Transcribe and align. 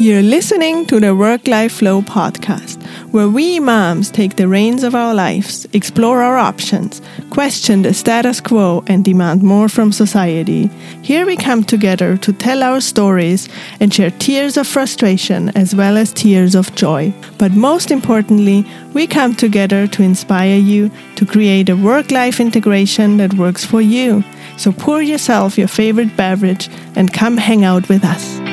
You're 0.00 0.22
listening 0.22 0.86
to 0.86 0.98
the 0.98 1.14
Work 1.14 1.46
Life 1.46 1.72
Flow 1.72 2.00
podcast, 2.00 2.82
where 3.12 3.28
we 3.28 3.60
moms 3.60 4.10
take 4.10 4.36
the 4.36 4.48
reins 4.48 4.82
of 4.82 4.94
our 4.94 5.12
lives, 5.12 5.66
explore 5.74 6.22
our 6.22 6.38
options, 6.38 7.02
question 7.28 7.82
the 7.82 7.92
status 7.92 8.40
quo, 8.40 8.82
and 8.86 9.04
demand 9.04 9.42
more 9.42 9.68
from 9.68 9.92
society. 9.92 10.68
Here 11.02 11.26
we 11.26 11.36
come 11.36 11.64
together 11.64 12.16
to 12.16 12.32
tell 12.32 12.62
our 12.62 12.80
stories 12.80 13.50
and 13.78 13.92
share 13.92 14.10
tears 14.12 14.56
of 14.56 14.66
frustration 14.66 15.50
as 15.50 15.74
well 15.74 15.98
as 15.98 16.14
tears 16.14 16.54
of 16.54 16.74
joy. 16.74 17.12
But 17.36 17.52
most 17.52 17.90
importantly, 17.90 18.64
we 18.94 19.06
come 19.06 19.34
together 19.34 19.86
to 19.88 20.02
inspire 20.02 20.56
you 20.56 20.90
to 21.16 21.26
create 21.26 21.68
a 21.68 21.76
work 21.76 22.10
life 22.10 22.40
integration 22.40 23.18
that 23.18 23.34
works 23.34 23.66
for 23.66 23.82
you. 23.82 24.24
So 24.56 24.72
pour 24.72 25.02
yourself 25.02 25.58
your 25.58 25.68
favorite 25.68 26.16
beverage 26.16 26.70
and 26.96 27.12
come 27.12 27.36
hang 27.36 27.64
out 27.64 27.86
with 27.90 28.02
us. 28.02 28.49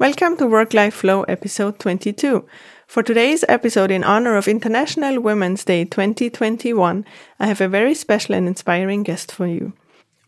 Welcome 0.00 0.36
to 0.36 0.46
Work 0.46 0.74
Life 0.74 0.94
Flow 0.94 1.24
episode 1.24 1.80
22. 1.80 2.46
For 2.86 3.02
today's 3.02 3.44
episode, 3.48 3.90
in 3.90 4.04
honor 4.04 4.36
of 4.36 4.46
International 4.46 5.20
Women's 5.20 5.64
Day 5.64 5.86
2021, 5.86 7.04
I 7.40 7.46
have 7.48 7.60
a 7.60 7.66
very 7.66 7.96
special 7.96 8.36
and 8.36 8.46
inspiring 8.46 9.02
guest 9.02 9.32
for 9.32 9.48
you. 9.48 9.72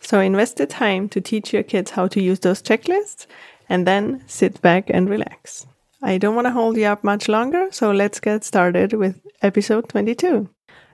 So 0.01 0.19
invest 0.19 0.57
the 0.57 0.65
time 0.65 1.09
to 1.09 1.21
teach 1.21 1.53
your 1.53 1.63
kids 1.63 1.91
how 1.91 2.07
to 2.07 2.21
use 2.21 2.39
those 2.39 2.61
checklists 2.61 3.25
and 3.69 3.85
then 3.85 4.23
sit 4.27 4.61
back 4.61 4.89
and 4.89 5.09
relax. 5.09 5.65
I 6.01 6.17
don't 6.17 6.35
want 6.35 6.45
to 6.45 6.51
hold 6.51 6.77
you 6.77 6.85
up 6.85 7.03
much 7.03 7.27
longer, 7.27 7.67
so 7.71 7.91
let's 7.91 8.19
get 8.19 8.43
started 8.43 8.93
with 8.93 9.19
episode 9.41 9.89
22. 9.89 10.49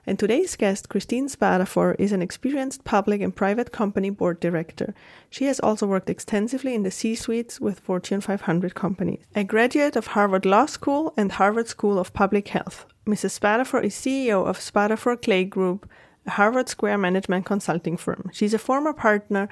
And 0.06 0.18
today's 0.18 0.56
guest, 0.56 0.88
Christine 0.90 1.28
Spadafor, 1.28 1.96
is 1.98 2.12
an 2.12 2.20
experienced 2.20 2.84
public 2.84 3.22
and 3.22 3.34
private 3.34 3.72
company 3.72 4.10
board 4.10 4.38
director. 4.40 4.94
She 5.30 5.46
has 5.46 5.60
also 5.60 5.86
worked 5.86 6.10
extensively 6.10 6.74
in 6.74 6.82
the 6.82 6.90
C 6.90 7.14
suites 7.14 7.60
with 7.60 7.80
Fortune 7.80 8.20
500 8.20 8.74
companies. 8.74 9.24
A 9.34 9.44
graduate 9.44 9.96
of 9.96 10.08
Harvard 10.08 10.44
Law 10.44 10.66
School 10.66 11.14
and 11.16 11.32
Harvard 11.32 11.68
School 11.68 11.98
of 11.98 12.12
Public 12.12 12.48
Health, 12.48 12.86
Mrs. 13.06 13.38
Spadafor 13.38 13.84
is 13.84 13.94
CEO 13.94 14.46
of 14.46 14.58
Spadafor 14.58 15.20
Clay 15.20 15.44
Group, 15.44 15.88
a 16.26 16.30
Harvard 16.30 16.68
Square 16.68 16.98
management 16.98 17.46
consulting 17.46 17.96
firm. 17.96 18.30
She's 18.32 18.54
a 18.54 18.58
former 18.58 18.92
partner 18.92 19.48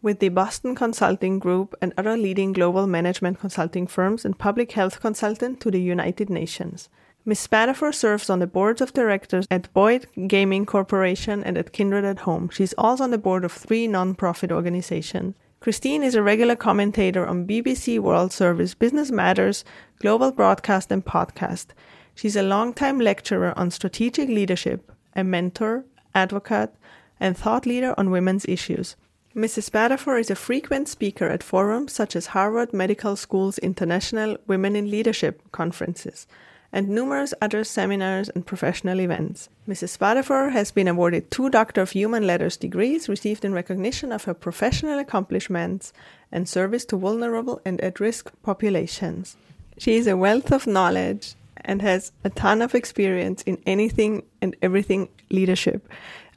with 0.00 0.20
the 0.20 0.28
Boston 0.28 0.74
Consulting 0.74 1.38
Group 1.38 1.74
and 1.82 1.92
other 1.96 2.16
leading 2.16 2.52
global 2.52 2.86
management 2.86 3.40
consulting 3.40 3.86
firms 3.86 4.24
and 4.24 4.38
public 4.38 4.72
health 4.72 5.00
consultant 5.00 5.60
to 5.60 5.70
the 5.70 5.80
United 5.80 6.30
Nations. 6.30 6.88
Ms. 7.24 7.40
Spadafor 7.40 7.92
serves 7.92 8.30
on 8.30 8.38
the 8.38 8.46
boards 8.46 8.80
of 8.80 8.92
directors 8.92 9.46
at 9.50 9.72
Boyd 9.74 10.06
Gaming 10.28 10.64
Corporation 10.64 11.44
and 11.44 11.58
at 11.58 11.72
Kindred 11.72 12.04
at 12.04 12.20
Home. 12.20 12.48
She's 12.48 12.72
also 12.74 13.04
on 13.04 13.10
the 13.10 13.18
board 13.18 13.44
of 13.44 13.52
three 13.52 13.86
nonprofit 13.86 14.50
organizations. 14.50 15.34
Christine 15.60 16.04
is 16.04 16.14
a 16.14 16.22
regular 16.22 16.54
commentator 16.54 17.26
on 17.26 17.46
BBC 17.46 17.98
World 17.98 18.32
Service, 18.32 18.74
Business 18.74 19.10
Matters, 19.10 19.64
Global 19.98 20.30
Broadcast, 20.30 20.92
and 20.92 21.04
Podcast. 21.04 21.66
She's 22.14 22.36
a 22.36 22.42
longtime 22.42 23.00
lecturer 23.00 23.52
on 23.58 23.72
strategic 23.72 24.28
leadership, 24.28 24.92
a 25.16 25.24
mentor, 25.24 25.84
advocate, 26.14 26.74
and 27.20 27.36
thought 27.36 27.66
leader 27.66 27.94
on 27.98 28.10
women's 28.10 28.44
issues. 28.46 28.96
Mrs. 29.36 29.64
Spadafor 29.64 30.18
is 30.18 30.30
a 30.30 30.34
frequent 30.34 30.88
speaker 30.88 31.26
at 31.28 31.42
forums 31.42 31.92
such 31.92 32.16
as 32.16 32.26
Harvard 32.26 32.72
Medical 32.72 33.14
School's 33.14 33.58
International 33.58 34.36
Women 34.46 34.74
in 34.74 34.90
Leadership 34.90 35.42
conferences 35.52 36.26
and 36.72 36.88
numerous 36.88 37.32
other 37.40 37.64
seminars 37.64 38.28
and 38.30 38.46
professional 38.46 39.00
events. 39.00 39.48
Mrs. 39.66 39.96
Spadafor 39.96 40.50
has 40.50 40.70
been 40.70 40.88
awarded 40.88 41.30
two 41.30 41.48
Doctor 41.48 41.80
of 41.82 41.90
Human 41.90 42.26
Letters 42.26 42.56
degrees 42.56 43.08
received 43.08 43.44
in 43.44 43.52
recognition 43.52 44.12
of 44.12 44.24
her 44.24 44.34
professional 44.34 44.98
accomplishments 44.98 45.92
and 46.30 46.48
service 46.48 46.84
to 46.86 46.96
vulnerable 46.96 47.60
and 47.64 47.80
at 47.80 48.00
risk 48.00 48.32
populations. 48.42 49.36
She 49.78 49.96
is 49.96 50.06
a 50.06 50.16
wealth 50.16 50.52
of 50.52 50.66
knowledge 50.66 51.34
and 51.64 51.82
has 51.82 52.12
a 52.24 52.30
ton 52.30 52.62
of 52.62 52.74
experience 52.74 53.42
in 53.42 53.58
anything 53.66 54.22
and 54.40 54.56
everything 54.62 55.08
leadership. 55.30 55.88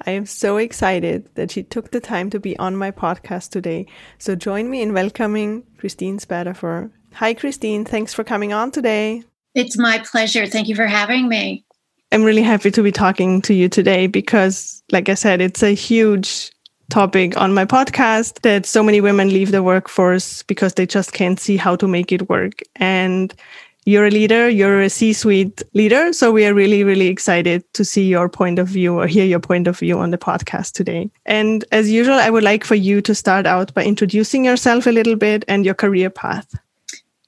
I 0.06 0.12
am 0.12 0.26
so 0.26 0.58
excited 0.58 1.30
that 1.36 1.52
she 1.52 1.64
took 1.64 1.92
the 1.92 2.00
time 2.00 2.30
to 2.32 2.40
be 2.40 2.58
on 2.58 2.76
my 2.76 2.92
podcast 2.92 3.50
today. 3.50 3.86
So 4.18 4.36
join 4.36 4.70
me 4.70 4.82
in 4.82 4.94
welcoming 4.94 5.64
Christine 5.78 6.18
Spadafor. 6.18 6.92
Hi, 7.14 7.34
Christine. 7.34 7.86
Thanks 7.86 8.14
for 8.14 8.24
coming 8.24 8.54
on 8.54 8.72
today. 8.72 9.24
It's 9.54 9.78
my 9.78 10.00
pleasure. 10.00 10.48
Thank 10.48 10.68
you 10.68 10.76
for 10.76 10.88
having 10.88 11.28
me. 11.28 11.66
I'm 12.12 12.24
really 12.24 12.42
happy 12.42 12.72
to 12.72 12.84
be 12.84 12.92
talking 12.92 13.42
to 13.44 13.53
you 13.53 13.70
today 13.70 14.08
because, 14.08 14.84
like 14.92 15.08
I 15.08 15.14
said, 15.14 15.40
it's 15.40 15.64
a 15.64 15.74
huge 15.74 16.52
topic 16.90 17.38
on 17.38 17.53
my 17.53 17.66
podcast 17.66 18.42
that 18.42 18.66
so 18.66 18.84
many 18.84 19.00
women 19.00 19.30
leave 19.30 19.52
the 19.52 19.64
workforce 19.64 20.44
because 20.44 20.74
they 20.74 20.86
just 20.86 21.14
can't 21.14 21.40
see 21.40 21.58
how 21.58 21.76
to 21.78 21.88
make 21.88 22.12
it 22.12 22.28
work. 22.28 22.62
And 22.76 23.34
you're 23.86 24.06
a 24.06 24.12
leader, 24.12 24.47
you're 24.47 24.81
a 24.81 24.90
C 24.90 25.12
suite 25.12 25.64
leader. 25.74 26.14
So 26.14 26.31
we 26.31 26.46
are 26.46 26.53
really, 26.53 26.84
really 26.84 27.08
excited 27.08 27.64
to 27.74 27.84
see 27.84 28.08
your 28.08 28.30
point 28.30 28.59
of 28.59 28.68
view 28.68 29.00
or 29.00 29.08
hear 29.08 29.25
your 29.25 29.40
point 29.40 29.68
of 29.68 29.80
view 29.80 29.97
on 29.97 30.12
the 30.12 30.18
podcast 30.18 30.74
today. 30.74 31.09
And 31.25 31.66
as 31.72 31.90
usual, 31.90 32.16
I 32.16 32.30
would 32.30 32.44
like 32.44 32.64
for 32.64 32.75
you 32.75 33.02
to 33.02 33.16
start 33.16 33.47
out 33.47 33.74
by 33.74 33.84
introducing 33.84 34.46
yourself 34.46 34.86
a 34.86 34.91
little 34.91 35.16
bit 35.16 35.44
and 35.47 35.66
your 35.66 35.74
career 35.74 36.12
path. 36.12 36.56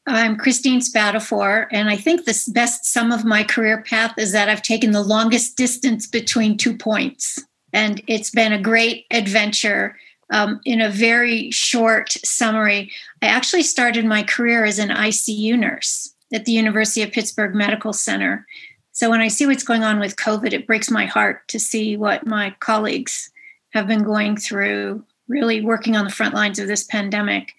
I'm 0.06 0.36
Christine 0.36 0.82
Spadafor, 0.82 1.68
and 1.72 1.90
I 1.90 1.96
think 1.96 2.26
the 2.26 2.38
best 2.54 2.86
sum 2.86 3.14
of 3.14 3.24
my 3.24 3.42
career 3.42 3.82
path 3.82 4.14
is 4.18 4.34
that 4.34 4.50
I've 4.50 4.62
taken 4.62 4.92
the 4.92 5.02
longest 5.02 5.56
distance 5.56 6.08
between 6.08 6.58
two 6.58 6.76
points. 6.78 7.42
And 7.72 8.04
it's 8.08 8.30
been 8.30 8.52
a 8.52 8.62
great 8.62 9.06
adventure. 9.12 9.96
Um, 10.30 10.60
in 10.66 10.82
a 10.82 10.90
very 10.90 11.52
short 11.52 12.12
summary, 12.26 12.92
I 13.22 13.28
actually 13.28 13.64
started 13.64 14.04
my 14.04 14.24
career 14.24 14.66
as 14.66 14.78
an 14.78 14.90
ICU 14.90 15.58
nurse 15.58 16.13
at 16.34 16.46
the 16.46 16.52
University 16.52 17.02
of 17.04 17.12
Pittsburgh 17.12 17.54
Medical 17.54 17.94
Center. 17.94 18.46
So 18.92 19.10
when 19.10 19.22
I 19.22 19.28
see 19.28 19.46
what's 19.46 19.64
going 19.64 19.84
on 19.84 20.00
with 20.00 20.18
COVID, 20.18 20.52
it 20.54 20.68
breaks 20.68 20.92
my 20.92 21.06
heart 21.06 21.48
to 21.48 21.60
see 21.60 21.96
what 21.96 22.28
my 22.28 22.56
colleagues 22.60 23.32
have 23.72 23.88
been 23.88 24.04
going 24.04 24.38
through, 24.38 25.04
really 25.28 25.62
working 25.62 25.96
on 25.96 26.06
the 26.06 26.12
front 26.12 26.34
lines 26.34 26.60
of 26.60 26.68
this 26.68 26.84
pandemic. 26.84 27.54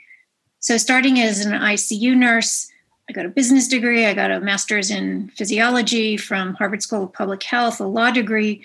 So, 0.61 0.77
starting 0.79 1.21
as 1.21 1.45
an 1.45 1.53
ICU 1.53 2.17
nurse, 2.17 2.71
I 3.09 3.13
got 3.13 3.27
a 3.27 3.31
business 3.31 3.69
degree, 3.69 4.07
I 4.07 4.15
got 4.15 4.31
a 4.31 4.41
master's 4.41 4.91
in 4.91 5.29
physiology 5.31 6.17
from 6.17 6.55
Harvard 6.55 6.83
School 6.83 7.05
of 7.05 7.13
Public 7.13 7.43
Health, 7.43 7.81
a 7.81 7.85
law 7.85 8.11
degree 8.11 8.63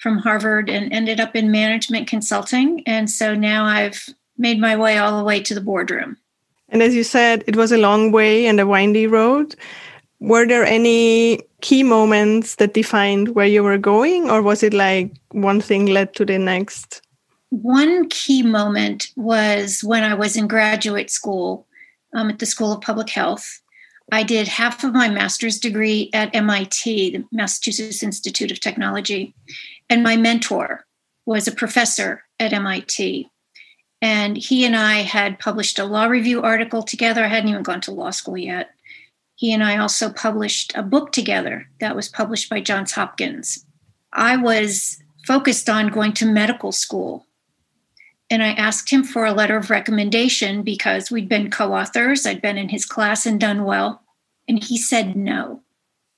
from 0.00 0.18
Harvard, 0.18 0.68
and 0.68 0.92
ended 0.92 1.20
up 1.20 1.34
in 1.34 1.50
management 1.50 2.06
consulting. 2.06 2.82
And 2.86 3.08
so 3.08 3.34
now 3.34 3.64
I've 3.64 4.08
made 4.36 4.60
my 4.60 4.76
way 4.76 4.98
all 4.98 5.16
the 5.16 5.24
way 5.24 5.40
to 5.40 5.54
the 5.54 5.60
boardroom. 5.60 6.18
And 6.68 6.82
as 6.82 6.94
you 6.94 7.04
said, 7.04 7.44
it 7.46 7.56
was 7.56 7.72
a 7.72 7.78
long 7.78 8.12
way 8.12 8.46
and 8.46 8.60
a 8.60 8.66
windy 8.66 9.06
road. 9.06 9.54
Were 10.20 10.46
there 10.46 10.64
any 10.64 11.40
key 11.60 11.82
moments 11.82 12.56
that 12.56 12.74
defined 12.74 13.34
where 13.34 13.46
you 13.46 13.62
were 13.62 13.78
going, 13.78 14.30
or 14.30 14.42
was 14.42 14.62
it 14.62 14.74
like 14.74 15.12
one 15.30 15.60
thing 15.60 15.86
led 15.86 16.14
to 16.14 16.24
the 16.24 16.38
next? 16.38 17.02
One 17.50 18.08
key 18.08 18.42
moment 18.42 19.08
was 19.16 19.82
when 19.82 20.02
I 20.02 20.14
was 20.14 20.36
in 20.36 20.48
graduate 20.48 21.10
school 21.10 21.66
um, 22.14 22.30
at 22.30 22.38
the 22.38 22.46
School 22.46 22.72
of 22.72 22.80
Public 22.80 23.08
Health. 23.08 23.60
I 24.10 24.22
did 24.22 24.48
half 24.48 24.84
of 24.84 24.94
my 24.94 25.08
master's 25.08 25.58
degree 25.58 26.10
at 26.12 26.34
MIT, 26.34 27.10
the 27.10 27.24
Massachusetts 27.30 28.02
Institute 28.02 28.50
of 28.50 28.60
Technology, 28.60 29.34
and 29.88 30.02
my 30.02 30.16
mentor 30.16 30.86
was 31.26 31.46
a 31.46 31.52
professor 31.52 32.24
at 32.40 32.52
MIT. 32.52 33.30
And 34.00 34.36
he 34.36 34.64
and 34.64 34.76
I 34.76 35.02
had 35.02 35.38
published 35.38 35.78
a 35.78 35.84
law 35.84 36.06
review 36.06 36.42
article 36.42 36.82
together. 36.82 37.24
I 37.24 37.28
hadn't 37.28 37.50
even 37.50 37.62
gone 37.62 37.80
to 37.82 37.92
law 37.92 38.10
school 38.10 38.38
yet. 38.38 38.70
He 39.34 39.52
and 39.52 39.62
I 39.62 39.76
also 39.78 40.10
published 40.10 40.72
a 40.74 40.82
book 40.82 41.12
together 41.12 41.68
that 41.80 41.96
was 41.96 42.08
published 42.08 42.50
by 42.50 42.60
Johns 42.60 42.92
Hopkins. 42.92 43.64
I 44.12 44.36
was 44.36 44.98
focused 45.26 45.68
on 45.68 45.88
going 45.88 46.12
to 46.14 46.26
medical 46.26 46.72
school. 46.72 47.26
And 48.30 48.42
I 48.42 48.48
asked 48.48 48.90
him 48.90 49.04
for 49.04 49.24
a 49.24 49.32
letter 49.32 49.56
of 49.56 49.70
recommendation 49.70 50.62
because 50.62 51.10
we'd 51.10 51.28
been 51.28 51.50
co 51.50 51.72
authors, 51.72 52.26
I'd 52.26 52.42
been 52.42 52.58
in 52.58 52.68
his 52.68 52.84
class 52.84 53.26
and 53.26 53.40
done 53.40 53.64
well. 53.64 54.02
And 54.48 54.62
he 54.62 54.76
said 54.76 55.16
no. 55.16 55.62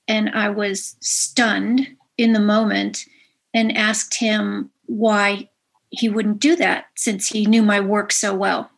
And 0.07 0.29
I 0.29 0.49
was 0.49 0.95
stunned 0.99 1.95
in 2.17 2.33
the 2.33 2.39
moment 2.39 3.05
and 3.53 3.77
asked 3.77 4.15
him 4.15 4.71
why 4.87 5.49
he 5.91 6.09
wouldn't 6.09 6.39
do 6.39 6.55
that 6.55 6.85
since 6.95 7.27
he 7.27 7.45
knew 7.45 7.61
my 7.61 7.79
work 7.79 8.11
so 8.11 8.33
well. 8.33 8.71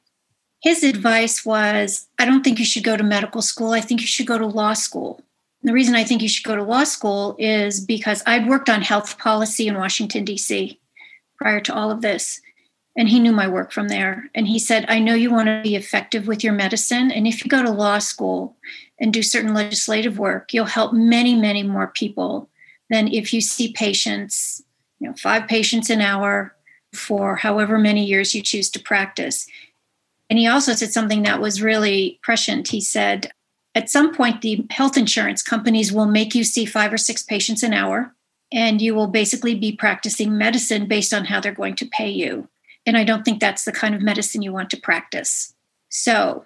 His 0.61 0.83
advice 0.83 1.45
was 1.45 2.07
I 2.19 2.25
don't 2.25 2.43
think 2.43 2.59
you 2.59 2.65
should 2.65 2.83
go 2.83 2.97
to 2.97 3.03
medical 3.03 3.41
school. 3.41 3.71
I 3.71 3.81
think 3.81 4.01
you 4.01 4.07
should 4.07 4.27
go 4.27 4.37
to 4.37 4.45
law 4.45 4.73
school. 4.73 5.21
And 5.61 5.69
the 5.69 5.73
reason 5.73 5.95
I 5.95 6.03
think 6.03 6.21
you 6.21 6.27
should 6.27 6.45
go 6.45 6.55
to 6.55 6.63
law 6.63 6.83
school 6.83 7.35
is 7.37 7.79
because 7.79 8.23
I'd 8.25 8.47
worked 8.47 8.69
on 8.69 8.81
health 8.81 9.17
policy 9.17 9.67
in 9.67 9.77
Washington, 9.77 10.25
D.C. 10.25 10.79
prior 11.37 11.61
to 11.61 11.73
all 11.73 11.91
of 11.91 12.01
this. 12.01 12.41
And 12.95 13.09
he 13.09 13.19
knew 13.19 13.31
my 13.31 13.47
work 13.47 13.71
from 13.71 13.87
there. 13.87 14.29
And 14.35 14.47
he 14.47 14.59
said, 14.59 14.85
I 14.87 14.99
know 14.99 15.15
you 15.15 15.31
want 15.31 15.47
to 15.47 15.61
be 15.63 15.75
effective 15.75 16.27
with 16.27 16.43
your 16.43 16.53
medicine. 16.53 17.11
And 17.11 17.27
if 17.27 17.43
you 17.43 17.49
go 17.49 17.63
to 17.63 17.71
law 17.71 17.99
school 17.99 18.55
and 18.99 19.11
do 19.11 19.23
certain 19.23 19.53
legislative 19.53 20.19
work, 20.19 20.53
you'll 20.53 20.65
help 20.65 20.93
many, 20.93 21.35
many 21.35 21.63
more 21.63 21.87
people 21.87 22.49
than 22.89 23.07
if 23.07 23.33
you 23.33 23.41
see 23.41 23.71
patients, 23.73 24.61
you 24.99 25.07
know, 25.07 25.15
five 25.15 25.47
patients 25.47 25.89
an 25.89 26.01
hour 26.01 26.55
for 26.93 27.35
however 27.37 27.77
many 27.77 28.05
years 28.05 28.33
you 28.33 28.41
choose 28.41 28.69
to 28.71 28.79
practice. 28.79 29.47
And 30.29 30.39
he 30.39 30.47
also 30.47 30.73
said 30.73 30.91
something 30.91 31.23
that 31.23 31.41
was 31.41 31.61
really 31.61 32.19
prescient. 32.23 32.69
He 32.69 32.81
said, 32.81 33.31
at 33.75 33.89
some 33.89 34.13
point, 34.13 34.41
the 34.41 34.65
health 34.69 34.97
insurance 34.97 35.41
companies 35.41 35.91
will 35.91 36.05
make 36.05 36.35
you 36.35 36.43
see 36.43 36.65
five 36.65 36.93
or 36.93 36.97
six 36.97 37.23
patients 37.23 37.63
an 37.63 37.73
hour, 37.73 38.13
and 38.51 38.81
you 38.81 38.93
will 38.93 39.07
basically 39.07 39.55
be 39.55 39.75
practicing 39.75 40.37
medicine 40.37 40.87
based 40.87 41.13
on 41.13 41.25
how 41.25 41.39
they're 41.39 41.51
going 41.51 41.75
to 41.77 41.87
pay 41.87 42.09
you. 42.09 42.47
And 42.85 42.97
I 42.97 43.03
don't 43.03 43.23
think 43.23 43.39
that's 43.39 43.65
the 43.65 43.71
kind 43.71 43.95
of 43.95 44.01
medicine 44.01 44.41
you 44.41 44.53
want 44.53 44.69
to 44.71 44.77
practice. 44.77 45.53
So 45.89 46.45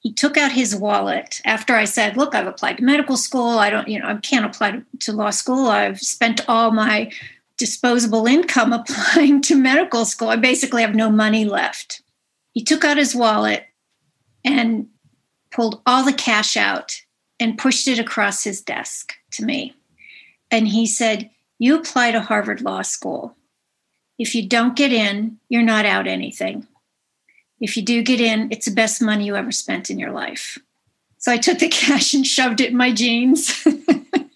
he 0.00 0.12
took 0.12 0.36
out 0.36 0.52
his 0.52 0.76
wallet 0.76 1.40
after 1.44 1.74
I 1.74 1.84
said, 1.84 2.16
Look, 2.16 2.34
I've 2.34 2.46
applied 2.46 2.78
to 2.78 2.84
medical 2.84 3.16
school. 3.16 3.58
I 3.58 3.70
don't, 3.70 3.88
you 3.88 3.98
know, 3.98 4.08
I 4.08 4.14
can't 4.16 4.46
apply 4.46 4.82
to, 5.00 5.12
law 5.12 5.30
school. 5.30 5.68
I've 5.68 6.00
spent 6.00 6.48
all 6.48 6.70
my 6.70 7.10
disposable 7.58 8.26
income 8.26 8.72
applying 8.72 9.42
to 9.42 9.56
medical 9.56 10.04
school. 10.04 10.28
I 10.28 10.36
basically 10.36 10.82
have 10.82 10.94
no 10.94 11.10
money 11.10 11.44
left. 11.44 12.02
He 12.52 12.64
took 12.64 12.84
out 12.84 12.96
his 12.96 13.14
wallet 13.14 13.66
and 14.44 14.88
pulled 15.50 15.82
all 15.84 16.04
the 16.04 16.12
cash 16.12 16.56
out 16.56 17.02
and 17.38 17.58
pushed 17.58 17.86
it 17.86 17.98
across 17.98 18.44
his 18.44 18.62
desk 18.62 19.14
to 19.32 19.44
me. 19.44 19.74
And 20.50 20.66
he 20.66 20.86
said, 20.86 21.30
You 21.58 21.76
apply 21.76 22.12
to 22.12 22.20
Harvard 22.20 22.62
Law 22.62 22.82
School. 22.82 23.36
If 24.18 24.34
you 24.34 24.48
don't 24.48 24.76
get 24.76 24.92
in, 24.92 25.38
you're 25.48 25.62
not 25.62 25.84
out 25.84 26.06
anything. 26.06 26.66
If 27.60 27.76
you 27.76 27.82
do 27.82 28.02
get 28.02 28.20
in, 28.20 28.50
it's 28.50 28.66
the 28.66 28.74
best 28.74 29.02
money 29.02 29.26
you 29.26 29.36
ever 29.36 29.52
spent 29.52 29.90
in 29.90 29.98
your 29.98 30.10
life. 30.10 30.58
So 31.18 31.32
I 31.32 31.36
took 31.36 31.58
the 31.58 31.68
cash 31.68 32.14
and 32.14 32.26
shoved 32.26 32.60
it 32.60 32.70
in 32.70 32.76
my 32.76 32.92
jeans 32.92 33.64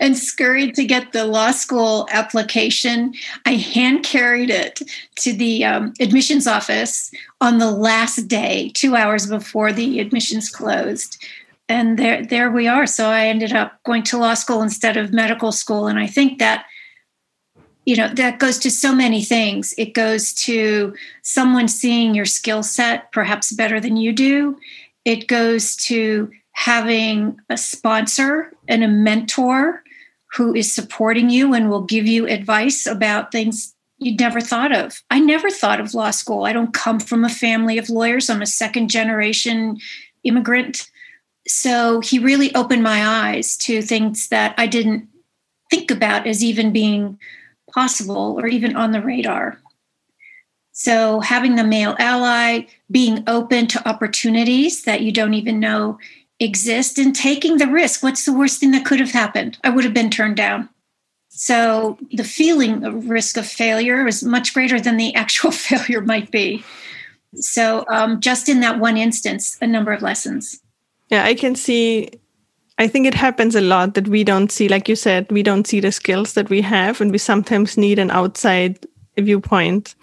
and 0.00 0.16
scurried 0.16 0.74
to 0.74 0.84
get 0.84 1.12
the 1.12 1.24
law 1.24 1.50
school 1.50 2.08
application. 2.10 3.14
I 3.46 3.54
hand 3.54 4.04
carried 4.04 4.50
it 4.50 4.82
to 5.16 5.32
the 5.32 5.64
um, 5.64 5.94
admissions 6.00 6.46
office 6.46 7.10
on 7.40 7.58
the 7.58 7.70
last 7.70 8.28
day, 8.28 8.70
two 8.74 8.96
hours 8.96 9.26
before 9.26 9.72
the 9.72 10.00
admissions 10.00 10.50
closed. 10.50 11.24
And 11.68 11.98
there, 11.98 12.24
there 12.24 12.50
we 12.50 12.66
are. 12.66 12.86
So 12.86 13.08
I 13.10 13.26
ended 13.26 13.52
up 13.52 13.82
going 13.84 14.02
to 14.04 14.18
law 14.18 14.34
school 14.34 14.62
instead 14.62 14.96
of 14.96 15.12
medical 15.12 15.52
school. 15.52 15.86
And 15.86 15.98
I 15.98 16.06
think 16.06 16.38
that 16.38 16.64
you 17.84 17.96
know 17.96 18.08
that 18.08 18.38
goes 18.38 18.58
to 18.58 18.70
so 18.70 18.94
many 18.94 19.24
things 19.24 19.72
it 19.78 19.94
goes 19.94 20.34
to 20.34 20.94
someone 21.22 21.68
seeing 21.68 22.14
your 22.14 22.26
skill 22.26 22.62
set 22.62 23.10
perhaps 23.12 23.50
better 23.50 23.80
than 23.80 23.96
you 23.96 24.12
do 24.12 24.58
it 25.06 25.26
goes 25.26 25.74
to 25.74 26.30
having 26.52 27.40
a 27.48 27.56
sponsor 27.56 28.52
and 28.68 28.84
a 28.84 28.88
mentor 28.88 29.82
who 30.32 30.54
is 30.54 30.72
supporting 30.72 31.30
you 31.30 31.54
and 31.54 31.70
will 31.70 31.82
give 31.82 32.06
you 32.06 32.26
advice 32.26 32.86
about 32.86 33.32
things 33.32 33.74
you'd 33.98 34.20
never 34.20 34.40
thought 34.40 34.72
of. 34.72 35.02
I 35.10 35.18
never 35.18 35.50
thought 35.50 35.80
of 35.80 35.94
law 35.94 36.10
school. 36.10 36.44
I 36.44 36.52
don't 36.52 36.72
come 36.72 37.00
from 37.00 37.24
a 37.24 37.28
family 37.28 37.78
of 37.78 37.90
lawyers. 37.90 38.30
I'm 38.30 38.42
a 38.42 38.46
second 38.46 38.90
generation 38.90 39.78
immigrant. 40.24 40.90
So 41.46 42.00
he 42.00 42.18
really 42.18 42.54
opened 42.54 42.82
my 42.82 43.06
eyes 43.06 43.56
to 43.58 43.82
things 43.82 44.28
that 44.28 44.54
I 44.58 44.66
didn't 44.66 45.08
think 45.70 45.90
about 45.90 46.26
as 46.26 46.44
even 46.44 46.72
being 46.72 47.18
possible 47.72 48.38
or 48.38 48.46
even 48.46 48.76
on 48.76 48.92
the 48.92 49.02
radar. 49.02 49.60
So, 50.72 51.18
having 51.18 51.56
the 51.56 51.64
male 51.64 51.96
ally, 51.98 52.66
being 52.88 53.24
open 53.26 53.66
to 53.66 53.88
opportunities 53.88 54.84
that 54.84 55.00
you 55.00 55.10
don't 55.10 55.34
even 55.34 55.58
know 55.58 55.98
exist, 56.40 56.98
and 56.98 57.14
taking 57.14 57.58
the 57.58 57.66
risk. 57.66 58.02
What's 58.02 58.24
the 58.24 58.32
worst 58.32 58.60
thing 58.60 58.70
that 58.72 58.84
could 58.84 59.00
have 59.00 59.10
happened? 59.10 59.58
I 59.64 59.70
would 59.70 59.84
have 59.84 59.94
been 59.94 60.10
turned 60.10 60.36
down. 60.36 60.68
So, 61.28 61.98
the 62.12 62.24
feeling 62.24 62.84
of 62.84 63.08
risk 63.08 63.36
of 63.36 63.46
failure 63.46 64.06
is 64.06 64.24
much 64.24 64.54
greater 64.54 64.80
than 64.80 64.96
the 64.96 65.14
actual 65.22 65.50
failure 65.50 66.00
might 66.00 66.30
be. 66.30 66.64
So, 67.34 67.84
um, 67.88 68.20
just 68.20 68.48
in 68.48 68.60
that 68.60 68.80
one 68.80 68.96
instance, 68.96 69.56
a 69.60 69.66
number 69.66 69.92
of 69.92 70.02
lessons. 70.02 70.60
Yeah, 71.10 71.24
I 71.24 71.34
can 71.34 71.54
see 71.54 72.10
I 72.78 72.86
think 72.86 73.06
it 73.06 73.14
happens 73.14 73.56
a 73.56 73.60
lot 73.60 73.94
that 73.94 74.06
we 74.06 74.22
don't 74.22 74.52
see, 74.52 74.68
like 74.68 74.88
you 74.88 74.94
said, 74.94 75.30
we 75.32 75.42
don't 75.42 75.66
see 75.66 75.80
the 75.80 75.90
skills 75.90 76.34
that 76.34 76.48
we 76.48 76.62
have, 76.62 77.00
and 77.00 77.10
we 77.10 77.18
sometimes 77.18 77.76
need 77.76 77.98
an 77.98 78.12
outside 78.12 78.86
viewpoint. 79.16 79.96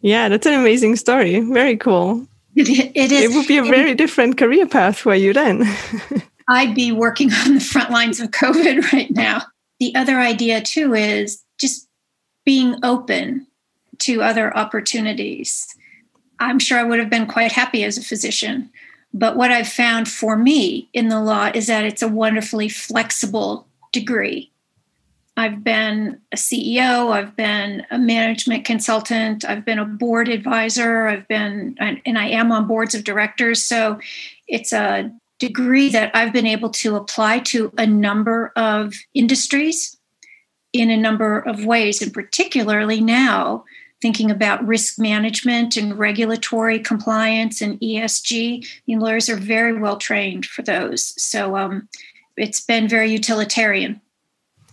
Yeah, 0.00 0.28
that's 0.28 0.46
an 0.46 0.54
amazing 0.54 0.94
story. 0.96 1.40
Very 1.40 1.76
cool. 1.76 2.26
It, 2.56 2.68
it 2.94 3.12
is. 3.12 3.30
It 3.30 3.36
would 3.36 3.46
be 3.46 3.58
a 3.58 3.62
very 3.62 3.94
different 3.94 4.36
career 4.36 4.66
path 4.66 4.98
for 4.98 5.14
you 5.14 5.32
then. 5.32 5.64
I'd 6.48 6.74
be 6.74 6.90
working 6.90 7.32
on 7.32 7.54
the 7.54 7.60
front 7.60 7.90
lines 7.90 8.20
of 8.20 8.30
COVID 8.30 8.92
right 8.92 9.10
now. 9.10 9.42
The 9.78 9.94
other 9.94 10.18
idea, 10.18 10.60
too, 10.60 10.94
is 10.94 11.42
just 11.58 11.88
being 12.44 12.76
open 12.82 13.46
to 14.00 14.22
other 14.22 14.56
opportunities. 14.56 15.66
I'm 16.38 16.58
sure 16.58 16.78
I 16.78 16.82
would 16.82 16.98
have 16.98 17.10
been 17.10 17.26
quite 17.26 17.52
happy 17.52 17.84
as 17.84 17.98
a 17.98 18.02
physician 18.02 18.70
but 19.12 19.36
what 19.36 19.50
I've 19.50 19.68
found 19.68 20.08
for 20.08 20.36
me 20.36 20.88
in 20.92 21.08
the 21.08 21.20
law 21.20 21.50
is 21.52 21.66
that 21.66 21.84
it's 21.84 22.02
a 22.02 22.08
wonderfully 22.08 22.68
flexible 22.68 23.66
degree. 23.92 24.49
I've 25.40 25.64
been 25.64 26.20
a 26.32 26.36
CEO, 26.36 27.12
I've 27.12 27.34
been 27.34 27.86
a 27.90 27.98
management 27.98 28.66
consultant, 28.66 29.42
I've 29.42 29.64
been 29.64 29.78
a 29.78 29.86
board 29.86 30.28
advisor, 30.28 31.06
I've 31.06 31.26
been, 31.28 31.76
and 31.80 32.18
I 32.18 32.28
am 32.28 32.52
on 32.52 32.66
boards 32.66 32.94
of 32.94 33.04
directors. 33.04 33.64
So 33.64 33.98
it's 34.46 34.70
a 34.70 35.10
degree 35.38 35.88
that 35.88 36.14
I've 36.14 36.34
been 36.34 36.46
able 36.46 36.68
to 36.68 36.94
apply 36.94 37.38
to 37.38 37.72
a 37.78 37.86
number 37.86 38.52
of 38.54 38.92
industries 39.14 39.96
in 40.74 40.90
a 40.90 40.96
number 40.98 41.38
of 41.38 41.64
ways, 41.64 42.02
and 42.02 42.12
particularly 42.12 43.00
now 43.00 43.64
thinking 44.02 44.30
about 44.30 44.66
risk 44.66 44.98
management 44.98 45.74
and 45.74 45.98
regulatory 45.98 46.78
compliance 46.80 47.62
and 47.62 47.80
ESG. 47.80 48.62
I 48.62 48.68
mean, 48.86 49.00
lawyers 49.00 49.30
are 49.30 49.36
very 49.36 49.72
well 49.72 49.96
trained 49.96 50.44
for 50.44 50.60
those. 50.60 51.14
So 51.16 51.56
um, 51.56 51.88
it's 52.36 52.60
been 52.60 52.86
very 52.86 53.10
utilitarian. 53.10 54.02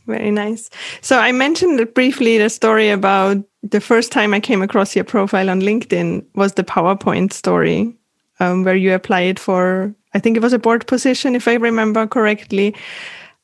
Very 0.07 0.31
nice. 0.31 0.69
So 1.01 1.19
I 1.19 1.33
mentioned 1.33 1.93
briefly 1.93 2.37
the 2.37 2.49
story 2.49 2.89
about 2.89 3.43
the 3.61 3.81
first 3.81 4.11
time 4.11 4.33
I 4.33 4.39
came 4.39 4.61
across 4.61 4.95
your 4.95 5.03
profile 5.03 5.49
on 5.49 5.61
LinkedIn 5.61 6.25
was 6.35 6.53
the 6.53 6.63
PowerPoint 6.63 7.33
story, 7.33 7.93
um, 8.39 8.63
where 8.63 8.75
you 8.75 8.93
applied 8.93 9.37
for, 9.37 9.93
I 10.13 10.19
think 10.19 10.37
it 10.37 10.43
was 10.43 10.53
a 10.53 10.59
board 10.59 10.87
position, 10.87 11.35
if 11.35 11.45
I 11.47 11.55
remember 11.55 12.07
correctly. 12.07 12.73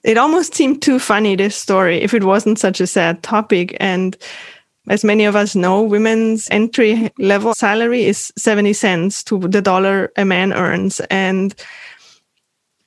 It 0.06 0.18
almost 0.18 0.56
seemed 0.56 0.82
too 0.82 1.00
funny, 1.00 1.36
this 1.36 1.56
story, 1.56 2.02
if 2.02 2.14
it 2.14 2.24
wasn't 2.24 2.60
such 2.60 2.80
a 2.80 2.88
sad 2.88 3.24
topic. 3.24 3.76
And 3.82 4.18
as 4.88 5.04
many 5.04 5.26
of 5.26 5.36
us 5.36 5.56
know, 5.56 5.82
women's 5.82 6.48
entry 6.50 7.12
level 7.18 7.54
salary 7.54 8.06
is 8.06 8.32
70 8.38 8.72
cents 8.72 9.22
to 9.26 9.38
the 9.40 9.62
dollar 9.62 10.14
a 10.16 10.24
man 10.24 10.54
earns. 10.54 11.02
And 11.10 11.54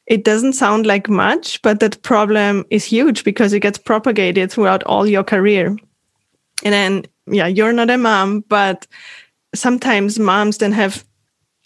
it 0.06 0.24
doesn't 0.24 0.52
sound 0.52 0.86
like 0.86 1.08
much, 1.08 1.60
but 1.62 1.80
that 1.80 2.02
problem 2.02 2.64
is 2.70 2.84
huge 2.84 3.24
because 3.24 3.52
it 3.52 3.60
gets 3.60 3.78
propagated 3.78 4.52
throughout 4.52 4.82
all 4.84 5.06
your 5.06 5.24
career. 5.24 5.76
And 6.62 6.72
then, 6.72 7.04
yeah, 7.26 7.46
you're 7.46 7.72
not 7.72 7.90
a 7.90 7.98
mom, 7.98 8.40
but 8.48 8.86
sometimes 9.54 10.18
moms 10.18 10.58
then 10.58 10.72
have 10.72 11.04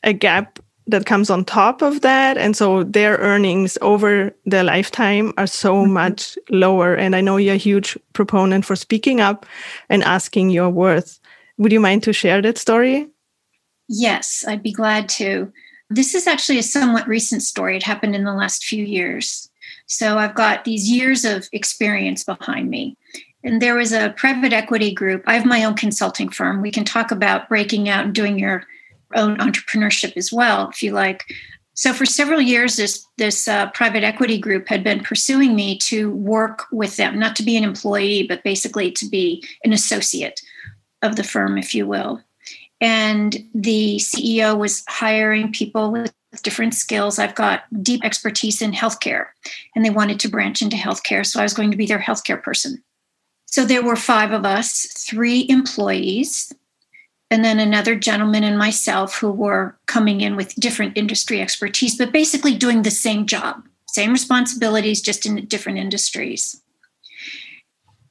a 0.03 0.13
gap 0.13 0.59
that 0.87 1.07
comes 1.07 1.31
on 1.31 1.45
top 1.45 1.83
of 1.83 2.01
that. 2.01 2.37
And 2.37 2.57
so 2.57 2.83
their 2.83 3.17
earnings 3.19 3.79
over 3.81 4.35
their 4.47 4.65
lifetime 4.65 5.33
are 5.37 5.47
so 5.47 5.75
mm-hmm. 5.75 5.93
much 5.93 6.39
lower. 6.49 6.95
And 6.95 7.15
I 7.15 7.21
know 7.21 7.37
you're 7.37 7.55
a 7.55 7.59
huge 7.59 7.97
proponent 8.13 8.65
for 8.65 8.75
speaking 8.75 9.21
up 9.21 9.47
and 9.89 10.03
asking 10.03 10.51
your 10.51 10.71
worth. 10.71 11.21
Would 11.59 11.73
you 11.73 11.81
mind 11.81 12.03
to 12.05 12.13
share 12.13 12.41
that 12.43 12.59
story? 12.59 13.07
Yes, 13.89 14.45
I'd 14.49 14.63
be 14.63 14.73
glad 14.73 15.09
to. 15.11 15.53
This 15.91 16.15
is 16.15 16.27
actually 16.27 16.59
a 16.59 16.63
somewhat 16.63 17.09
recent 17.09 17.43
story. 17.43 17.77
It 17.77 17.83
happened 17.83 18.15
in 18.15 18.25
the 18.25 18.33
last 18.33 18.65
few 18.65 18.85
years. 18.85 19.51
So 19.87 20.19
I've 20.19 20.37
got 20.37 20.65
these 20.65 20.89
years 20.89 21.25
of 21.25 21.49
experience 21.53 22.23
behind 22.23 22.71
me. 22.71 22.97
And 23.43 23.61
there 23.61 23.75
was 23.75 23.93
a 23.93 24.15
private 24.17 24.53
equity 24.53 24.95
group. 24.95 25.25
I 25.27 25.35
have 25.35 25.45
my 25.45 25.65
own 25.65 25.75
consulting 25.75 26.29
firm. 26.29 26.63
We 26.63 26.71
can 26.71 26.85
talk 26.85 27.11
about 27.11 27.49
breaking 27.49 27.89
out 27.89 28.05
and 28.05 28.15
doing 28.15 28.39
your 28.39 28.65
own 29.17 29.39
entrepreneurship 29.39 30.17
as 30.17 30.33
well, 30.33 30.69
if 30.69 30.83
you 30.83 30.93
like. 30.93 31.25
So 31.75 31.93
for 31.93 32.05
several 32.05 32.41
years, 32.41 32.77
this 32.77 33.07
this 33.17 33.49
uh, 33.49 33.71
private 33.71 34.05
equity 34.05 34.39
group 34.39 34.69
had 34.69 34.85
been 34.85 35.01
pursuing 35.01 35.57
me 35.57 35.79
to 35.79 36.11
work 36.11 36.67
with 36.71 36.97
them, 36.97 37.19
not 37.19 37.35
to 37.37 37.43
be 37.43 37.57
an 37.57 37.65
employee, 37.65 38.27
but 38.29 38.45
basically 38.45 38.93
to 38.93 39.09
be 39.09 39.43
an 39.65 39.73
associate 39.73 40.41
of 41.03 41.17
the 41.17 41.25
firm, 41.25 41.57
if 41.57 41.75
you 41.75 41.87
will. 41.87 42.23
And 42.81 43.37
the 43.55 43.97
CEO 43.97 44.57
was 44.59 44.83
hiring 44.89 45.53
people 45.53 45.93
with 45.93 46.15
different 46.43 46.75
skills. 46.75 47.19
I've 47.19 47.35
got 47.35 47.65
deep 47.83 48.05
expertise 48.05 48.63
in 48.63 48.73
healthcare, 48.73 49.27
and 49.75 49.85
they 49.85 49.91
wanted 49.91 50.21
to 50.21 50.29
branch 50.29 50.63
into 50.63 50.77
healthcare, 50.77 51.27
so 51.27 51.41
I 51.41 51.43
was 51.43 51.55
going 51.55 51.71
to 51.71 51.77
be 51.77 51.87
their 51.87 51.99
healthcare 51.99 52.43
person. 52.43 52.83
So 53.47 53.65
there 53.65 53.83
were 53.83 53.97
five 53.97 54.31
of 54.31 54.47
us, 54.47 54.87
three 54.87 55.45
employees, 55.49 56.53
and 57.31 57.45
then 57.45 57.59
another 57.59 57.95
gentleman 57.97 58.45
and 58.45 58.57
myself 58.57 59.19
who 59.19 59.31
were 59.31 59.77
coming 59.87 60.21
in 60.21 60.37
with 60.37 60.55
different 60.55 60.97
industry 60.97 61.41
expertise, 61.41 61.97
but 61.97 62.13
basically 62.13 62.57
doing 62.57 62.83
the 62.83 62.91
same 62.91 63.27
job, 63.27 63.63
same 63.89 64.13
responsibilities, 64.13 65.01
just 65.01 65.27
in 65.27 65.45
different 65.47 65.79
industries. 65.79 66.63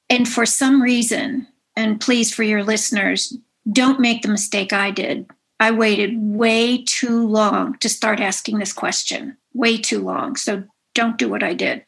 And 0.10 0.28
for 0.28 0.46
some 0.46 0.82
reason, 0.82 1.48
and 1.76 2.02
please 2.02 2.34
for 2.34 2.44
your 2.44 2.64
listeners, 2.64 3.38
don't 3.72 4.00
make 4.00 4.22
the 4.22 4.30
mistake 4.30 4.74
I 4.74 4.92
did. 4.92 5.30
I 5.60 5.72
waited 5.72 6.14
way 6.18 6.84
too 6.84 7.28
long 7.28 7.78
to 7.80 7.90
start 7.90 8.20
asking 8.20 8.60
this 8.60 8.74
question, 8.74 9.38
way 9.54 9.78
too 9.78 10.02
long. 10.02 10.36
So 10.36 10.64
don't 10.96 11.18
do 11.18 11.30
what 11.30 11.44
I 11.44 11.54
did. 11.54 11.86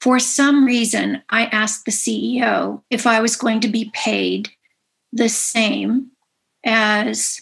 For 0.00 0.18
some 0.18 0.64
reason, 0.64 1.22
I 1.30 1.46
asked 1.46 1.84
the 1.84 1.90
CEO 1.90 2.82
if 2.90 3.06
I 3.06 3.20
was 3.20 3.34
going 3.34 3.60
to 3.60 3.68
be 3.68 3.90
paid 3.92 4.50
the 5.12 5.28
same 5.28 6.10
as 6.64 7.40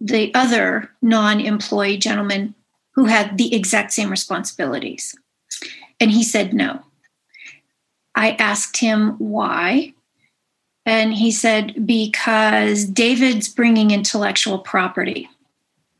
the 0.00 0.32
other 0.34 0.90
non 1.02 1.40
employee 1.40 1.96
gentleman 1.96 2.54
who 2.94 3.06
had 3.06 3.38
the 3.38 3.54
exact 3.54 3.92
same 3.92 4.10
responsibilities. 4.10 5.14
And 5.98 6.10
he 6.10 6.22
said 6.22 6.52
no. 6.52 6.82
I 8.14 8.32
asked 8.32 8.78
him 8.78 9.10
why. 9.18 9.94
And 10.86 11.12
he 11.12 11.32
said, 11.32 11.84
because 11.84 12.84
David's 12.84 13.48
bringing 13.48 13.90
intellectual 13.90 14.60
property. 14.60 15.28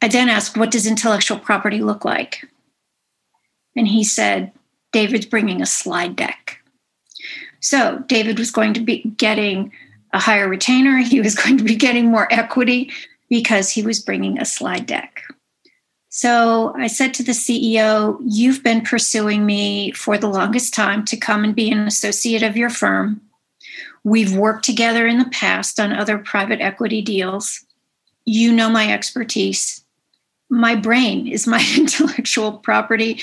I 0.01 0.07
then 0.07 0.29
asked, 0.29 0.57
what 0.57 0.71
does 0.71 0.87
intellectual 0.87 1.39
property 1.39 1.83
look 1.83 2.05
like? 2.05 2.49
And 3.75 3.89
he 3.89 4.05
said, 4.05 4.53
David's 4.93 5.27
bringing 5.27 5.61
a 5.61 5.67
slide 5.67 6.15
deck. 6.15 6.63
So 7.61 8.05
David 8.07 8.39
was 8.39 8.53
going 8.53 8.75
to 8.75 8.81
be 8.81 9.03
getting 9.17 9.73
a 10.13 10.21
higher 10.21 10.49
retainer. 10.49 10.99
He 10.99 11.21
was 11.21 11.35
going 11.43 11.59
to 11.59 11.65
be 11.65 11.75
getting 11.75 12.07
more 12.07 12.33
equity 12.33 12.93
because 13.29 13.71
he 13.71 13.83
was 13.83 14.01
bringing 14.01 14.39
a 14.39 14.45
slide 14.45 14.87
deck. 14.87 15.23
So 16.09 16.73
I 16.77 16.87
said 16.87 17.13
to 17.15 17.25
the 17.25 17.33
CEO, 17.33 18.19
You've 18.25 18.63
been 18.63 18.83
pursuing 18.83 19.45
me 19.45 19.91
for 19.91 20.17
the 20.17 20.29
longest 20.29 20.73
time 20.73 21.05
to 21.07 21.17
come 21.17 21.43
and 21.43 21.55
be 21.55 21.71
an 21.71 21.81
associate 21.81 22.45
of 22.45 22.57
your 22.57 22.71
firm. 22.71 23.21
We've 24.07 24.37
worked 24.37 24.65
together 24.65 25.05
in 25.09 25.19
the 25.19 25.29
past 25.31 25.81
on 25.81 25.93
other 25.93 26.17
private 26.17 26.61
equity 26.61 27.03
deals. 27.03 27.65
You 28.25 28.53
know 28.53 28.71
my 28.71 28.93
expertise. 28.93 29.85
My 30.49 30.77
brain 30.77 31.27
is 31.27 31.49
my 31.49 31.59
intellectual 31.77 32.53
property. 32.59 33.21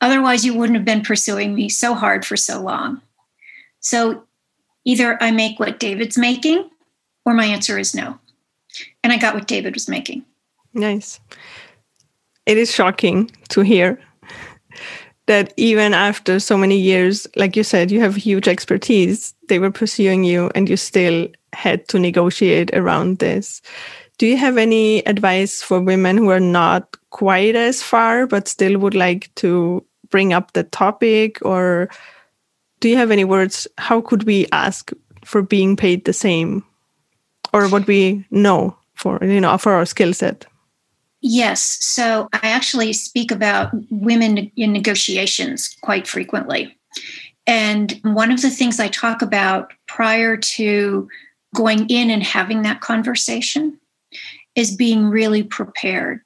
Otherwise, 0.00 0.44
you 0.44 0.54
wouldn't 0.54 0.76
have 0.76 0.84
been 0.84 1.02
pursuing 1.02 1.52
me 1.52 1.68
so 1.68 1.94
hard 1.94 2.24
for 2.24 2.36
so 2.36 2.62
long. 2.62 3.02
So 3.80 4.22
either 4.84 5.20
I 5.20 5.32
make 5.32 5.58
what 5.58 5.80
David's 5.80 6.16
making, 6.16 6.70
or 7.24 7.34
my 7.34 7.46
answer 7.46 7.76
is 7.76 7.92
no. 7.92 8.16
And 9.02 9.12
I 9.12 9.18
got 9.18 9.34
what 9.34 9.48
David 9.48 9.74
was 9.74 9.88
making. 9.88 10.24
Nice. 10.74 11.18
It 12.46 12.56
is 12.56 12.72
shocking 12.72 13.32
to 13.48 13.62
hear 13.62 13.98
that 15.26 15.54
even 15.56 15.94
after 15.94 16.38
so 16.38 16.56
many 16.56 16.78
years, 16.78 17.26
like 17.36 17.56
you 17.56 17.64
said, 17.64 17.90
you 17.90 18.00
have 18.00 18.14
huge 18.14 18.48
expertise, 18.48 19.34
they 19.48 19.58
were 19.58 19.70
pursuing 19.70 20.24
you 20.24 20.50
and 20.54 20.68
you 20.68 20.76
still 20.76 21.28
had 21.52 21.88
to 21.88 21.98
negotiate 21.98 22.70
around 22.74 23.18
this. 23.18 23.62
Do 24.18 24.26
you 24.26 24.36
have 24.36 24.58
any 24.58 25.04
advice 25.06 25.62
for 25.62 25.80
women 25.80 26.18
who 26.18 26.30
are 26.30 26.40
not 26.40 26.96
quite 27.10 27.56
as 27.56 27.82
far, 27.82 28.26
but 28.26 28.48
still 28.48 28.78
would 28.78 28.94
like 28.94 29.34
to 29.36 29.84
bring 30.10 30.32
up 30.32 30.52
the 30.52 30.64
topic? 30.64 31.38
Or 31.42 31.88
do 32.80 32.88
you 32.88 32.96
have 32.96 33.10
any 33.10 33.24
words? 33.24 33.66
How 33.78 34.00
could 34.00 34.24
we 34.24 34.46
ask 34.52 34.92
for 35.24 35.42
being 35.42 35.76
paid 35.76 36.04
the 36.04 36.12
same? 36.12 36.64
Or 37.52 37.68
what 37.68 37.86
we 37.86 38.26
know 38.30 38.76
for, 38.94 39.18
you 39.22 39.40
know, 39.40 39.56
for 39.58 39.72
our 39.72 39.86
skill 39.86 40.12
set? 40.12 40.46
Yes. 41.26 41.78
So 41.80 42.28
I 42.34 42.48
actually 42.48 42.92
speak 42.92 43.30
about 43.30 43.72
women 43.90 44.52
in 44.56 44.74
negotiations 44.74 45.74
quite 45.80 46.06
frequently. 46.06 46.76
And 47.46 47.98
one 48.02 48.30
of 48.30 48.42
the 48.42 48.50
things 48.50 48.78
I 48.78 48.88
talk 48.88 49.22
about 49.22 49.72
prior 49.86 50.36
to 50.36 51.08
going 51.54 51.88
in 51.88 52.10
and 52.10 52.22
having 52.22 52.60
that 52.62 52.82
conversation 52.82 53.78
is 54.54 54.76
being 54.76 55.06
really 55.06 55.42
prepared. 55.42 56.20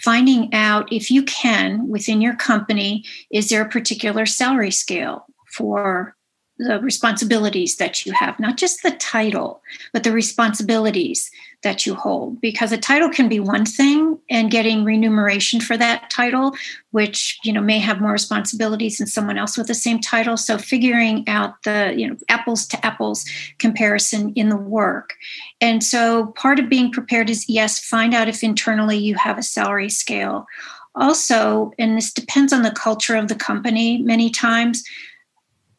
Finding 0.00 0.52
out 0.52 0.92
if 0.92 1.10
you 1.10 1.22
can 1.22 1.88
within 1.88 2.20
your 2.20 2.36
company, 2.36 3.04
is 3.30 3.48
there 3.48 3.62
a 3.62 3.68
particular 3.68 4.26
salary 4.26 4.70
scale 4.70 5.24
for 5.46 6.15
the 6.58 6.80
responsibilities 6.80 7.76
that 7.76 8.06
you 8.06 8.12
have, 8.12 8.38
not 8.40 8.56
just 8.56 8.82
the 8.82 8.92
title, 8.92 9.62
but 9.92 10.04
the 10.04 10.12
responsibilities 10.12 11.30
that 11.62 11.84
you 11.84 11.94
hold. 11.94 12.40
Because 12.40 12.72
a 12.72 12.78
title 12.78 13.10
can 13.10 13.28
be 13.28 13.40
one 13.40 13.66
thing, 13.66 14.18
and 14.30 14.50
getting 14.50 14.84
remuneration 14.84 15.60
for 15.60 15.76
that 15.76 16.10
title, 16.10 16.54
which 16.92 17.38
you 17.44 17.52
know 17.52 17.60
may 17.60 17.78
have 17.78 18.00
more 18.00 18.12
responsibilities 18.12 18.98
than 18.98 19.06
someone 19.06 19.38
else 19.38 19.56
with 19.56 19.66
the 19.66 19.74
same 19.74 20.00
title. 20.00 20.36
So 20.36 20.58
figuring 20.58 21.28
out 21.28 21.62
the 21.64 21.92
you 21.96 22.08
know 22.08 22.16
apples 22.28 22.66
to 22.68 22.86
apples 22.86 23.24
comparison 23.58 24.32
in 24.34 24.48
the 24.48 24.56
work. 24.56 25.14
And 25.60 25.82
so 25.82 26.28
part 26.38 26.58
of 26.58 26.68
being 26.68 26.90
prepared 26.90 27.28
is 27.28 27.48
yes, 27.48 27.78
find 27.78 28.14
out 28.14 28.28
if 28.28 28.42
internally 28.42 28.96
you 28.96 29.14
have 29.16 29.38
a 29.38 29.42
salary 29.42 29.90
scale. 29.90 30.46
Also, 30.94 31.72
and 31.78 31.96
this 31.96 32.12
depends 32.12 32.54
on 32.54 32.62
the 32.62 32.70
culture 32.70 33.16
of 33.16 33.28
the 33.28 33.34
company 33.34 33.98
many 33.98 34.30
times 34.30 34.82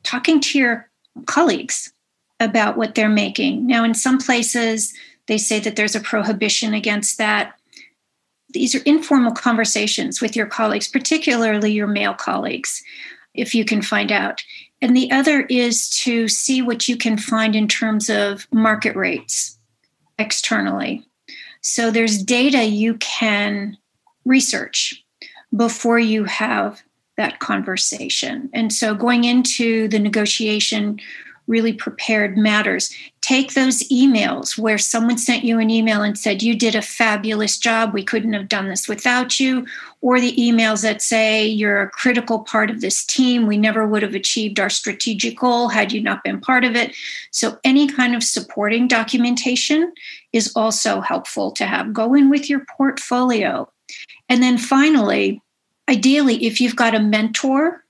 talking 0.07 0.39
to 0.39 0.57
your 0.57 0.89
colleagues 1.25 1.91
about 2.39 2.77
what 2.77 2.95
they're 2.95 3.09
making. 3.09 3.67
Now, 3.67 3.83
in 3.83 3.93
some 3.93 4.17
places, 4.17 4.93
they 5.27 5.37
say 5.37 5.59
that 5.59 5.75
there's 5.75 5.95
a 5.95 5.99
prohibition 5.99 6.73
against 6.73 7.17
that. 7.17 7.53
These 8.49 8.73
are 8.73 8.83
informal 8.85 9.33
conversations 9.33 10.21
with 10.21 10.35
your 10.35 10.45
colleagues, 10.45 10.87
particularly 10.87 11.73
your 11.73 11.87
male 11.87 12.13
colleagues, 12.13 12.81
if 13.33 13.53
you 13.53 13.65
can 13.65 13.81
find 13.81 14.11
out. 14.11 14.41
And 14.81 14.95
the 14.95 15.11
other 15.11 15.41
is 15.41 15.89
to 16.03 16.27
see 16.29 16.61
what 16.61 16.87
you 16.87 16.95
can 16.95 17.17
find 17.17 17.55
in 17.55 17.67
terms 17.67 18.09
of 18.09 18.47
market 18.51 18.95
rates 18.95 19.57
externally. 20.17 21.03
So 21.61 21.91
there's 21.91 22.23
data 22.23 22.63
you 22.63 22.95
can 22.95 23.77
research 24.23 25.03
before 25.53 25.99
you 25.99 26.23
have 26.25 26.81
that 27.17 27.39
conversation. 27.39 28.49
And 28.53 28.71
so 28.71 28.93
going 28.93 29.23
into 29.23 29.87
the 29.87 29.99
negotiation 29.99 30.99
really 31.47 31.73
prepared 31.73 32.37
matters. 32.37 32.93
Take 33.21 33.53
those 33.53 33.83
emails 33.89 34.57
where 34.57 34.77
someone 34.77 35.17
sent 35.17 35.43
you 35.43 35.59
an 35.59 35.69
email 35.69 36.01
and 36.01 36.17
said, 36.17 36.43
You 36.43 36.55
did 36.55 36.75
a 36.75 36.81
fabulous 36.81 37.57
job. 37.57 37.93
We 37.93 38.03
couldn't 38.03 38.33
have 38.33 38.47
done 38.49 38.69
this 38.69 38.87
without 38.87 39.39
you. 39.39 39.65
Or 40.01 40.19
the 40.19 40.35
emails 40.35 40.83
that 40.83 41.01
say, 41.01 41.45
You're 41.45 41.81
a 41.81 41.89
critical 41.89 42.39
part 42.39 42.69
of 42.69 42.81
this 42.81 43.05
team. 43.05 43.47
We 43.47 43.57
never 43.57 43.87
would 43.87 44.03
have 44.03 44.15
achieved 44.15 44.59
our 44.59 44.69
strategic 44.69 45.39
goal 45.39 45.69
had 45.69 45.91
you 45.91 46.01
not 46.01 46.23
been 46.23 46.39
part 46.39 46.63
of 46.63 46.75
it. 46.75 46.95
So, 47.31 47.57
any 47.63 47.87
kind 47.87 48.15
of 48.15 48.23
supporting 48.23 48.87
documentation 48.87 49.93
is 50.33 50.51
also 50.55 51.01
helpful 51.01 51.51
to 51.53 51.65
have. 51.65 51.93
Go 51.93 52.13
in 52.13 52.29
with 52.29 52.49
your 52.49 52.65
portfolio. 52.77 53.69
And 54.29 54.43
then 54.43 54.57
finally, 54.57 55.41
ideally, 55.89 56.45
if 56.45 56.59
you've 56.61 56.75
got 56.75 56.95
a 56.95 56.99
mentor 56.99 57.83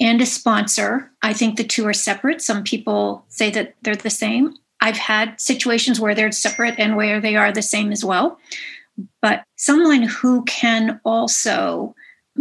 and 0.00 0.20
a 0.20 0.26
sponsor, 0.26 1.10
I 1.22 1.32
think 1.32 1.56
the 1.56 1.64
two 1.64 1.86
are 1.86 1.92
separate. 1.92 2.40
Some 2.40 2.64
people 2.64 3.24
say 3.28 3.50
that 3.50 3.74
they're 3.82 3.96
the 3.96 4.10
same. 4.10 4.54
I've 4.80 4.96
had 4.96 5.40
situations 5.40 6.00
where 6.00 6.14
they're 6.14 6.32
separate 6.32 6.76
and 6.78 6.96
where 6.96 7.20
they 7.20 7.36
are 7.36 7.52
the 7.52 7.62
same 7.62 7.92
as 7.92 8.04
well. 8.04 8.38
But 9.20 9.44
someone 9.56 10.02
who 10.02 10.44
can 10.44 11.00
also 11.04 11.94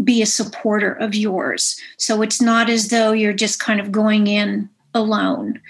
be 0.04 0.22
a 0.22 0.26
supporter 0.26 0.94
of 0.94 1.16
yours. 1.16 1.80
So 1.98 2.22
it's 2.22 2.42
not 2.42 2.70
as 2.70 2.90
though 2.90 3.12
you're 3.12 3.34
just 3.34 3.60
kind 3.60 3.80
of 3.80 3.92
going 3.92 4.28
in 4.28 4.70
alone. 4.94 5.62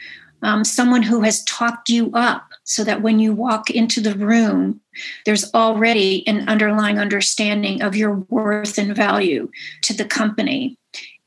Um, 0.42 0.64
someone 0.64 1.02
who 1.02 1.22
has 1.22 1.44
talked 1.46 1.90
you 1.90 2.12
up 2.14 2.52
so 2.64 2.84
that 2.84 3.02
when 3.02 3.20
you 3.20 3.34
walk 3.34 3.70
into 3.70 4.00
the 4.00 4.14
room, 4.14 4.80
there's 5.26 5.54
already 5.54 6.28
an 6.28 6.48
underlying 6.48 7.00
understanding 7.00 7.82
of 7.82 7.96
your 7.96 8.16
worth 8.30 8.78
and 8.78 8.96
value 8.96 9.50
to 9.84 9.94
the 9.94 10.06
company. 10.06 10.78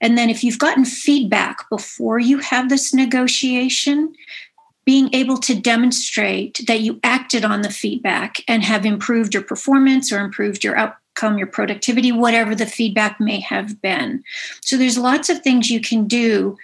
And 0.00 0.18
then 0.18 0.30
if 0.30 0.42
you've 0.42 0.58
gotten 0.58 0.84
feedback 0.84 1.68
before 1.70 2.18
you 2.18 2.38
have 2.38 2.68
this 2.68 2.92
negotiation, 2.92 4.14
being 4.84 5.08
able 5.14 5.36
to 5.38 5.54
demonstrate 5.54 6.60
that 6.66 6.80
you 6.80 6.98
acted 7.04 7.44
on 7.44 7.62
the 7.62 7.70
feedback 7.70 8.36
and 8.48 8.64
have 8.64 8.84
improved 8.84 9.32
your 9.32 9.44
performance 9.44 10.12
or 10.12 10.18
improved 10.18 10.64
your 10.64 10.76
outcome, 10.76 11.38
your 11.38 11.46
productivity, 11.46 12.10
whatever 12.10 12.54
the 12.54 12.66
feedback 12.66 13.20
may 13.20 13.38
have 13.38 13.80
been. 13.80 14.24
So 14.60 14.76
there's 14.76 14.98
lots 14.98 15.28
of 15.28 15.40
things 15.40 15.70
you 15.70 15.80
can 15.80 16.08
do 16.08 16.56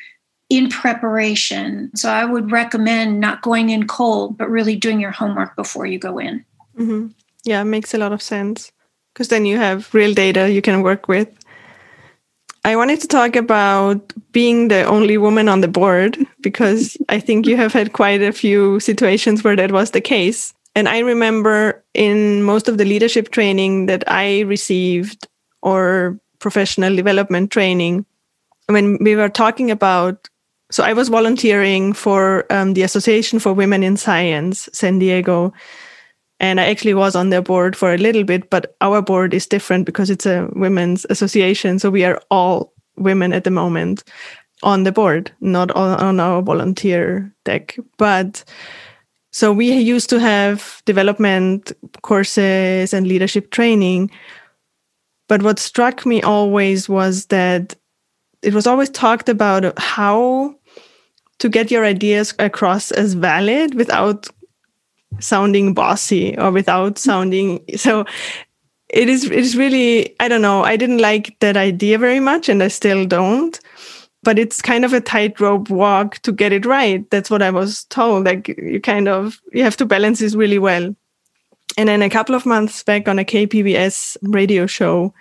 in 0.50 0.68
preparation. 0.68 1.94
So 1.94 2.10
I 2.10 2.24
would 2.24 2.50
recommend 2.50 3.20
not 3.20 3.42
going 3.42 3.70
in 3.70 3.86
cold, 3.86 4.36
but 4.36 4.50
really 4.50 4.76
doing 4.76 4.98
your 4.98 5.10
homework 5.10 5.54
before 5.54 5.86
you 5.86 5.98
go 5.98 6.18
in. 6.18 6.44
Mm-hmm. 6.78 7.08
Yeah, 7.44 7.64
makes 7.64 7.94
a 7.94 7.98
lot 7.98 8.12
of 8.12 8.22
sense 8.22 8.72
because 9.12 9.28
then 9.28 9.46
you 9.46 9.56
have 9.56 9.92
real 9.94 10.14
data 10.14 10.50
you 10.50 10.62
can 10.62 10.82
work 10.82 11.08
with. 11.08 11.28
I 12.64 12.76
wanted 12.76 13.00
to 13.00 13.08
talk 13.08 13.36
about 13.36 14.12
being 14.32 14.68
the 14.68 14.84
only 14.84 15.16
woman 15.16 15.48
on 15.48 15.60
the 15.60 15.68
board 15.68 16.18
because 16.40 16.96
I 17.08 17.18
think 17.18 17.46
you 17.46 17.56
have 17.56 17.72
had 17.72 17.92
quite 17.92 18.20
a 18.20 18.32
few 18.32 18.78
situations 18.80 19.42
where 19.42 19.56
that 19.56 19.72
was 19.72 19.92
the 19.92 20.00
case. 20.00 20.52
And 20.74 20.88
I 20.88 20.98
remember 20.98 21.82
in 21.94 22.42
most 22.42 22.68
of 22.68 22.78
the 22.78 22.84
leadership 22.84 23.30
training 23.30 23.86
that 23.86 24.04
I 24.06 24.40
received 24.40 25.26
or 25.62 26.18
professional 26.38 26.94
development 26.94 27.50
training, 27.50 28.04
when 28.66 29.02
we 29.02 29.16
were 29.16 29.28
talking 29.28 29.70
about, 29.70 30.28
so 30.70 30.84
I 30.84 30.92
was 30.92 31.08
volunteering 31.08 31.94
for 31.94 32.44
um, 32.52 32.74
the 32.74 32.82
Association 32.82 33.38
for 33.38 33.52
Women 33.54 33.82
in 33.82 33.96
Science, 33.96 34.68
San 34.72 34.98
Diego. 34.98 35.52
And 36.40 36.60
I 36.60 36.66
actually 36.66 36.94
was 36.94 37.16
on 37.16 37.30
their 37.30 37.42
board 37.42 37.76
for 37.76 37.92
a 37.92 37.98
little 37.98 38.24
bit, 38.24 38.48
but 38.50 38.76
our 38.80 39.02
board 39.02 39.34
is 39.34 39.46
different 39.46 39.86
because 39.86 40.08
it's 40.08 40.26
a 40.26 40.48
women's 40.52 41.04
association. 41.10 41.78
So 41.78 41.90
we 41.90 42.04
are 42.04 42.20
all 42.30 42.72
women 42.96 43.32
at 43.32 43.44
the 43.44 43.50
moment 43.50 44.04
on 44.62 44.84
the 44.84 44.92
board, 44.92 45.32
not 45.40 45.70
on, 45.72 46.20
our 46.20 46.42
volunteer 46.42 47.32
deck. 47.44 47.76
But 47.96 48.44
so 49.32 49.52
we 49.52 49.72
used 49.72 50.10
to 50.10 50.20
have 50.20 50.82
development 50.84 51.72
courses 52.02 52.94
and 52.94 53.06
leadership 53.06 53.50
training. 53.50 54.10
But 55.28 55.42
what 55.42 55.58
struck 55.58 56.06
me 56.06 56.22
always 56.22 56.88
was 56.88 57.26
that 57.26 57.74
it 58.42 58.54
was 58.54 58.66
always 58.66 58.90
talked 58.90 59.28
about 59.28 59.78
how 59.78 60.54
to 61.38 61.48
get 61.48 61.70
your 61.70 61.84
ideas 61.84 62.34
across 62.38 62.90
as 62.90 63.14
valid 63.14 63.74
without 63.74 64.28
sounding 65.20 65.74
bossy 65.74 66.36
or 66.38 66.50
without 66.50 66.98
sounding 66.98 67.60
so 67.76 68.04
it 68.88 69.08
is 69.08 69.24
it 69.24 69.32
is 69.32 69.56
really 69.56 70.14
i 70.20 70.28
don't 70.28 70.42
know 70.42 70.62
i 70.62 70.76
didn't 70.76 70.98
like 70.98 71.36
that 71.40 71.56
idea 71.56 71.98
very 71.98 72.20
much 72.20 72.48
and 72.48 72.62
i 72.62 72.68
still 72.68 73.04
don't 73.04 73.60
but 74.22 74.38
it's 74.38 74.60
kind 74.60 74.84
of 74.84 74.92
a 74.92 75.00
tightrope 75.00 75.70
walk 75.70 76.18
to 76.20 76.32
get 76.32 76.52
it 76.52 76.66
right. 76.66 77.08
That's 77.10 77.30
what 77.30 77.42
i 77.42 77.50
was 77.50 77.84
told 77.84 78.24
like 78.24 78.48
you 78.48 78.80
kind 78.80 79.08
of 79.08 79.40
you 79.52 79.62
have 79.62 79.76
to 79.78 79.86
balance 79.86 80.18
this 80.18 80.34
really 80.34 80.58
well. 80.58 80.94
And 81.76 81.88
then 81.88 82.02
a 82.02 82.10
couple 82.10 82.34
of 82.34 82.46
months 82.46 82.82
back 82.82 83.08
on 83.08 83.18
a 83.18 83.24
kpbs 83.24 84.16
radio 84.22 84.66
show 84.66 85.14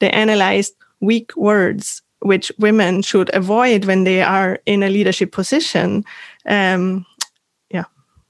they 0.00 0.10
analyzed 0.10 0.74
weak 1.00 1.34
words 1.36 2.02
which 2.20 2.50
women 2.58 3.02
should 3.02 3.34
avoid 3.34 3.84
when 3.84 4.04
they 4.04 4.22
are 4.22 4.58
in 4.64 4.82
a 4.82 4.88
leadership 4.88 5.30
position. 5.30 6.02
Um, 6.46 7.04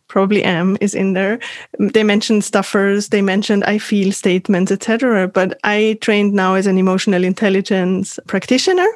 probably 0.08 0.42
am 0.44 0.76
is 0.80 0.94
in 0.94 1.14
there. 1.14 1.38
Mm, 1.80 1.92
they 1.92 2.04
mentioned 2.04 2.44
stuffers 2.44 3.08
they 3.08 3.22
mentioned 3.22 3.64
i 3.64 3.78
feel 3.78 4.12
statements 4.12 4.70
etc 4.70 5.28
but 5.28 5.58
i 5.64 5.98
trained 6.00 6.32
now 6.32 6.54
as 6.54 6.66
an 6.66 6.78
emotional 6.78 7.24
intelligence 7.24 8.18
practitioner 8.26 8.88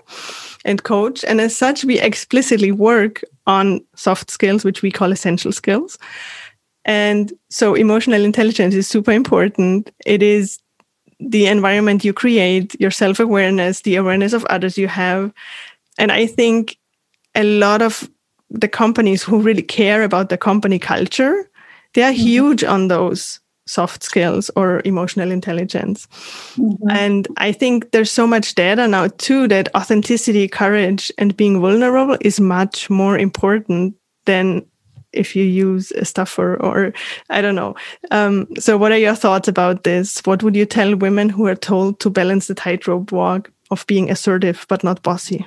and 0.64 0.82
coach 0.82 1.24
and 1.24 1.40
as 1.40 1.56
such 1.56 1.84
we 1.84 1.98
explicitly 1.98 2.72
work 2.72 3.22
on 3.46 3.80
soft 3.94 4.30
skills 4.30 4.64
which 4.64 4.82
we 4.82 4.90
call 4.90 5.10
essential 5.12 5.52
skills. 5.52 5.98
And 6.84 7.32
so 7.50 7.74
emotional 7.74 8.24
intelligence 8.24 8.74
is 8.74 8.86
super 8.88 9.12
important. 9.12 9.90
It 10.06 10.22
is 10.22 10.58
the 11.20 11.46
environment 11.46 12.04
you 12.04 12.12
create 12.12 12.76
your 12.80 12.92
self-awareness 12.92 13.80
the 13.80 13.96
awareness 13.96 14.32
of 14.32 14.44
others 14.44 14.78
you 14.78 14.86
have. 14.86 15.32
And 15.98 16.12
i 16.12 16.26
think 16.26 16.78
a 17.34 17.42
lot 17.42 17.82
of 17.82 18.08
the 18.50 18.68
companies 18.68 19.22
who 19.22 19.40
really 19.40 19.62
care 19.62 20.02
about 20.02 20.28
the 20.28 20.38
company 20.38 20.78
culture, 20.78 21.48
they 21.94 22.02
are 22.02 22.12
mm-hmm. 22.12 22.20
huge 22.20 22.64
on 22.64 22.88
those 22.88 23.40
soft 23.66 24.02
skills 24.02 24.50
or 24.56 24.80
emotional 24.84 25.30
intelligence. 25.30 26.08
Mm-hmm. 26.56 26.90
And 26.90 27.28
I 27.36 27.52
think 27.52 27.90
there's 27.90 28.10
so 28.10 28.26
much 28.26 28.54
data 28.54 28.88
now 28.88 29.08
too 29.18 29.46
that 29.48 29.74
authenticity, 29.74 30.48
courage, 30.48 31.12
and 31.18 31.36
being 31.36 31.60
vulnerable 31.60 32.16
is 32.20 32.40
much 32.40 32.88
more 32.88 33.18
important 33.18 33.94
than 34.24 34.64
if 35.12 35.34
you 35.34 35.44
use 35.44 35.90
a 35.92 36.04
stuffer 36.04 36.56
or 36.62 36.92
I 37.30 37.40
don't 37.40 37.54
know. 37.54 37.74
Um, 38.10 38.46
so, 38.58 38.76
what 38.76 38.92
are 38.92 38.98
your 38.98 39.14
thoughts 39.14 39.48
about 39.48 39.84
this? 39.84 40.20
What 40.24 40.42
would 40.42 40.56
you 40.56 40.66
tell 40.66 40.96
women 40.96 41.28
who 41.28 41.46
are 41.46 41.54
told 41.54 42.00
to 42.00 42.10
balance 42.10 42.46
the 42.46 42.54
tightrope 42.54 43.12
walk 43.12 43.50
of 43.70 43.86
being 43.86 44.10
assertive 44.10 44.66
but 44.68 44.84
not 44.84 45.02
bossy? 45.02 45.46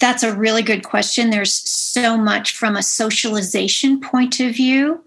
That's 0.00 0.22
a 0.22 0.34
really 0.34 0.62
good 0.62 0.82
question. 0.82 1.30
There's 1.30 1.54
so 1.54 2.16
much 2.16 2.56
from 2.56 2.74
a 2.74 2.82
socialization 2.82 4.00
point 4.00 4.40
of 4.40 4.54
view 4.54 5.04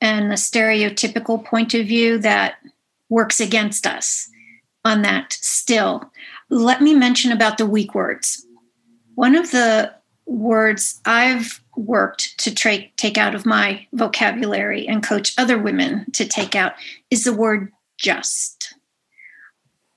and 0.00 0.26
a 0.26 0.36
stereotypical 0.36 1.42
point 1.42 1.72
of 1.74 1.86
view 1.86 2.18
that 2.18 2.56
works 3.08 3.40
against 3.40 3.86
us 3.86 4.28
on 4.84 5.02
that 5.02 5.32
still. 5.32 6.12
Let 6.50 6.82
me 6.82 6.94
mention 6.94 7.32
about 7.32 7.56
the 7.56 7.66
weak 7.66 7.94
words. 7.94 8.46
One 9.14 9.34
of 9.34 9.50
the 9.50 9.94
words 10.26 11.00
I've 11.06 11.62
worked 11.76 12.38
to 12.40 12.54
tra- 12.54 12.88
take 12.96 13.16
out 13.16 13.34
of 13.34 13.46
my 13.46 13.86
vocabulary 13.92 14.86
and 14.86 15.02
coach 15.02 15.34
other 15.38 15.58
women 15.58 16.10
to 16.12 16.26
take 16.26 16.54
out 16.54 16.74
is 17.10 17.24
the 17.24 17.32
word 17.32 17.72
just. 17.96 18.74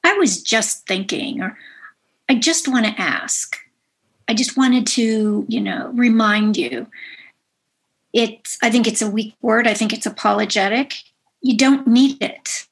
I 0.04 0.14
was 0.14 0.42
just 0.42 0.88
thinking, 0.88 1.42
or 1.42 1.58
I 2.30 2.36
just 2.36 2.68
want 2.68 2.86
to 2.86 3.02
ask. 3.02 3.58
I 4.28 4.34
just 4.34 4.58
wanted 4.58 4.86
to, 4.88 5.46
you 5.48 5.62
know, 5.62 5.92
remind 5.94 6.58
you. 6.58 6.88
It's 8.14 8.58
I 8.62 8.70
think 8.70 8.88
it's 8.88 9.02
a 9.02 9.10
weak 9.10 9.36
word. 9.42 9.68
I 9.68 9.74
think 9.74 9.94
it's 9.94 10.06
apologetic. 10.06 10.96
You 11.42 11.56
don't 11.58 11.88
need 11.88 12.22
it. 12.22 12.68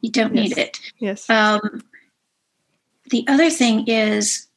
You 0.00 0.10
don't 0.10 0.34
yes. 0.34 0.48
need 0.48 0.58
it. 0.58 0.78
Yes. 0.98 1.30
Um, 1.30 1.82
the 3.10 3.24
other 3.28 3.50
thing 3.50 3.86
is, 3.86 4.48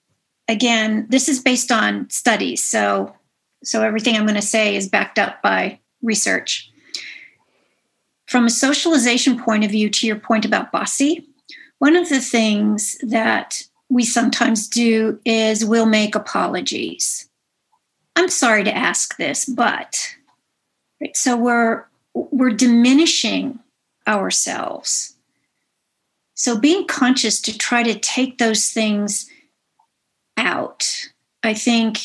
again, 0.47 1.05
this 1.10 1.29
is 1.29 1.39
based 1.39 1.71
on 1.71 2.10
studies. 2.10 2.63
So, 2.63 3.15
so 3.63 3.84
everything 3.84 4.15
I'm 4.15 4.25
going 4.25 4.36
to 4.36 4.41
say 4.41 4.75
is 4.75 4.89
backed 4.89 5.19
up 5.19 5.41
by 5.41 5.79
research. 6.01 6.71
From 8.27 8.45
a 8.45 8.49
socialization 8.49 9.39
point 9.39 9.63
of 9.63 9.71
view, 9.71 9.89
to 9.89 10.08
your 10.08 10.15
point 10.15 10.45
about 10.45 10.71
bossy, 10.71 11.27
one 11.77 11.95
of 11.95 12.10
the 12.10 12.19
things 12.19 12.97
that 13.03 13.63
we 13.89 14.03
sometimes 14.03 14.67
do 14.67 15.19
is 15.25 15.65
we'll 15.65 15.85
make 15.85 16.15
apologies. 16.15 17.29
I'm 18.15 18.29
sorry 18.29 18.63
to 18.63 18.75
ask 18.75 19.17
this, 19.17 19.45
but 19.45 20.15
right, 21.01 21.15
so 21.15 21.37
we're 21.37 21.85
we're 22.13 22.51
diminishing 22.51 23.59
ourselves. 24.07 25.15
So 26.33 26.57
being 26.57 26.87
conscious 26.87 27.41
to 27.41 27.57
try 27.57 27.83
to 27.83 27.97
take 27.99 28.37
those 28.37 28.69
things 28.69 29.29
out, 30.37 31.09
I 31.43 31.53
think 31.53 31.99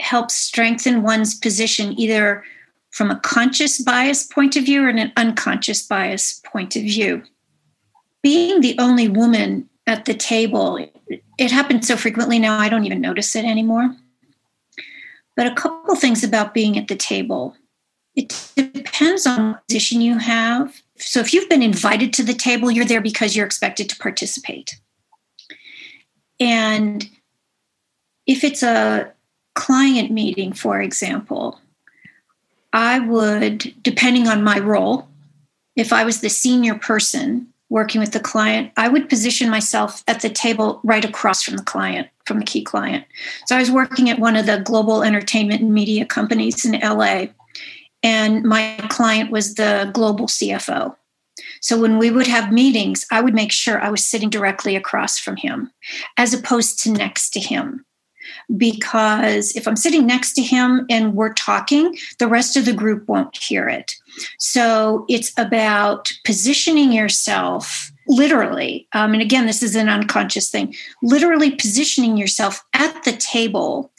helps 0.00 0.34
strengthen 0.34 1.02
one's 1.02 1.34
position 1.34 1.98
either 1.98 2.44
from 2.90 3.10
a 3.10 3.20
conscious 3.20 3.78
bias 3.78 4.24
point 4.24 4.56
of 4.56 4.64
view 4.64 4.84
or 4.84 4.88
an 4.88 5.12
unconscious 5.16 5.86
bias 5.86 6.40
point 6.44 6.76
of 6.76 6.82
view. 6.82 7.22
Being 8.22 8.60
the 8.60 8.76
only 8.78 9.08
woman 9.08 9.68
at 9.86 10.04
the 10.04 10.14
table. 10.14 10.84
It 11.38 11.50
happens 11.50 11.88
so 11.88 11.96
frequently 11.96 12.38
now, 12.38 12.58
I 12.58 12.68
don't 12.68 12.84
even 12.84 13.00
notice 13.00 13.34
it 13.34 13.44
anymore. 13.44 13.94
But 15.36 15.46
a 15.46 15.54
couple 15.54 15.96
things 15.96 16.22
about 16.22 16.54
being 16.54 16.78
at 16.78 16.88
the 16.88 16.96
table. 16.96 17.56
It 18.14 18.50
depends 18.54 19.26
on 19.26 19.58
position 19.66 20.00
you 20.00 20.18
have. 20.18 20.82
So 20.98 21.20
if 21.20 21.32
you've 21.32 21.48
been 21.48 21.62
invited 21.62 22.12
to 22.14 22.22
the 22.22 22.34
table, 22.34 22.70
you're 22.70 22.84
there 22.84 23.00
because 23.00 23.34
you're 23.34 23.46
expected 23.46 23.88
to 23.88 23.96
participate. 23.96 24.78
And 26.38 27.08
if 28.26 28.44
it's 28.44 28.62
a 28.62 29.12
client 29.54 30.10
meeting, 30.10 30.52
for 30.52 30.80
example, 30.80 31.58
I 32.72 33.00
would, 33.00 33.74
depending 33.82 34.28
on 34.28 34.44
my 34.44 34.58
role, 34.58 35.08
if 35.74 35.92
I 35.92 36.04
was 36.04 36.20
the 36.20 36.28
senior 36.28 36.74
person, 36.74 37.48
working 37.72 38.02
with 38.02 38.12
the 38.12 38.20
client, 38.20 38.70
I 38.76 38.88
would 38.88 39.08
position 39.08 39.48
myself 39.48 40.04
at 40.06 40.20
the 40.20 40.28
table 40.28 40.78
right 40.84 41.06
across 41.06 41.42
from 41.42 41.56
the 41.56 41.62
client, 41.62 42.06
from 42.26 42.38
the 42.38 42.44
key 42.44 42.62
client. 42.62 43.06
So 43.46 43.56
I 43.56 43.60
was 43.60 43.70
working 43.70 44.10
at 44.10 44.18
one 44.18 44.36
of 44.36 44.44
the 44.44 44.58
global 44.58 45.02
entertainment 45.02 45.62
and 45.62 45.72
media 45.72 46.04
companies 46.04 46.66
in 46.66 46.78
LA, 46.80 47.28
and 48.02 48.44
my 48.44 48.76
client 48.90 49.30
was 49.30 49.54
the 49.54 49.90
global 49.94 50.26
CFO. 50.26 50.94
So 51.62 51.80
when 51.80 51.96
we 51.96 52.10
would 52.10 52.26
have 52.26 52.52
meetings, 52.52 53.06
I 53.10 53.22
would 53.22 53.34
make 53.34 53.52
sure 53.52 53.80
I 53.80 53.88
was 53.88 54.04
sitting 54.04 54.28
directly 54.28 54.76
across 54.76 55.18
from 55.18 55.36
him 55.36 55.70
as 56.18 56.34
opposed 56.34 56.78
to 56.80 56.90
next 56.90 57.30
to 57.30 57.40
him. 57.40 57.86
Because 58.56 59.54
if 59.56 59.66
I'm 59.66 59.76
sitting 59.76 60.06
next 60.06 60.34
to 60.34 60.42
him 60.42 60.86
and 60.90 61.14
we're 61.14 61.34
talking, 61.34 61.96
the 62.18 62.28
rest 62.28 62.56
of 62.56 62.64
the 62.64 62.72
group 62.72 63.08
won't 63.08 63.36
hear 63.36 63.68
it. 63.68 63.94
So 64.38 65.04
it's 65.08 65.32
about 65.38 66.12
positioning 66.24 66.92
yourself 66.92 67.90
literally. 68.08 68.88
Um, 68.92 69.12
and 69.12 69.22
again, 69.22 69.46
this 69.46 69.62
is 69.62 69.76
an 69.76 69.88
unconscious 69.88 70.50
thing 70.50 70.74
literally 71.02 71.52
positioning 71.52 72.16
yourself 72.16 72.64
at 72.74 73.04
the 73.04 73.12
table 73.12 73.92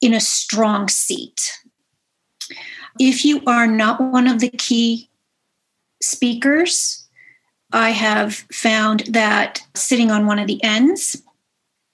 in 0.00 0.14
a 0.14 0.20
strong 0.20 0.88
seat. 0.88 1.52
If 2.98 3.24
you 3.24 3.42
are 3.46 3.66
not 3.66 4.00
one 4.00 4.26
of 4.26 4.40
the 4.40 4.50
key 4.50 5.10
speakers, 6.02 7.06
I 7.72 7.90
have 7.90 8.34
found 8.52 9.00
that 9.10 9.60
sitting 9.74 10.10
on 10.10 10.26
one 10.26 10.38
of 10.38 10.46
the 10.46 10.62
ends, 10.64 11.22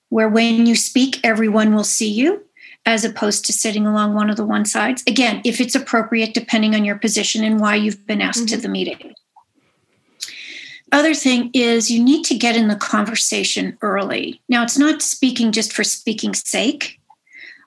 where 0.09 0.29
when 0.29 0.67
you 0.67 0.77
speak, 0.77 1.21
everyone 1.25 1.75
will 1.75 1.85
see 1.85 2.11
you, 2.11 2.45
as 2.87 3.05
opposed 3.05 3.45
to 3.47 3.53
sitting 3.53 3.87
along 3.87 4.15
one 4.15 4.31
of 4.31 4.37
the 4.37 4.45
one 4.45 4.65
sides. 4.65 5.03
Again, 5.07 5.41
if 5.45 5.61
it's 5.61 5.75
appropriate, 5.75 6.35
depending 6.35 6.75
on 6.75 6.85
your 6.85 6.97
position 6.97 7.43
and 7.43 7.61
why 7.61 7.75
you've 7.75 8.07
been 8.07 8.21
asked 8.21 8.41
mm-hmm. 8.41 8.57
to 8.57 8.61
the 8.61 8.69
meeting. 8.69 9.15
Other 10.93 11.15
thing 11.15 11.51
is 11.55 11.91
you 11.91 12.03
need 12.03 12.25
to 12.27 12.37
get 12.37 12.57
in 12.57 12.69
the 12.69 12.77
conversation 12.77 13.77
early. 13.83 14.41
Now, 14.49 14.63
it's 14.63 14.79
not 14.79 15.03
speaking 15.03 15.51
just 15.51 15.73
for 15.73 15.83
speaking's 15.83 16.49
sake, 16.49 17.01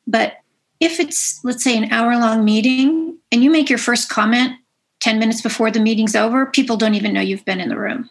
but 0.06 0.38
if 0.80 1.00
it's, 1.00 1.43
let's 1.43 1.63
say, 1.63 1.76
an 1.76 1.91
hour 1.91 2.15
long 2.17 2.45
meeting 2.45 3.17
and 3.32 3.43
you 3.43 3.52
make 3.52 3.69
your 3.69 3.80
first 3.80 4.08
comment 4.10 4.54
10 5.02 5.19
minutes 5.19 5.41
before 5.41 5.71
the 5.71 5.80
meeting's 5.80 6.15
over, 6.15 6.45
people 6.45 6.78
don't 6.78 6.95
even 6.95 7.13
know 7.13 7.21
you've 7.21 7.45
been 7.45 7.60
in 7.60 7.69
the 7.69 7.78
room. 7.78 8.10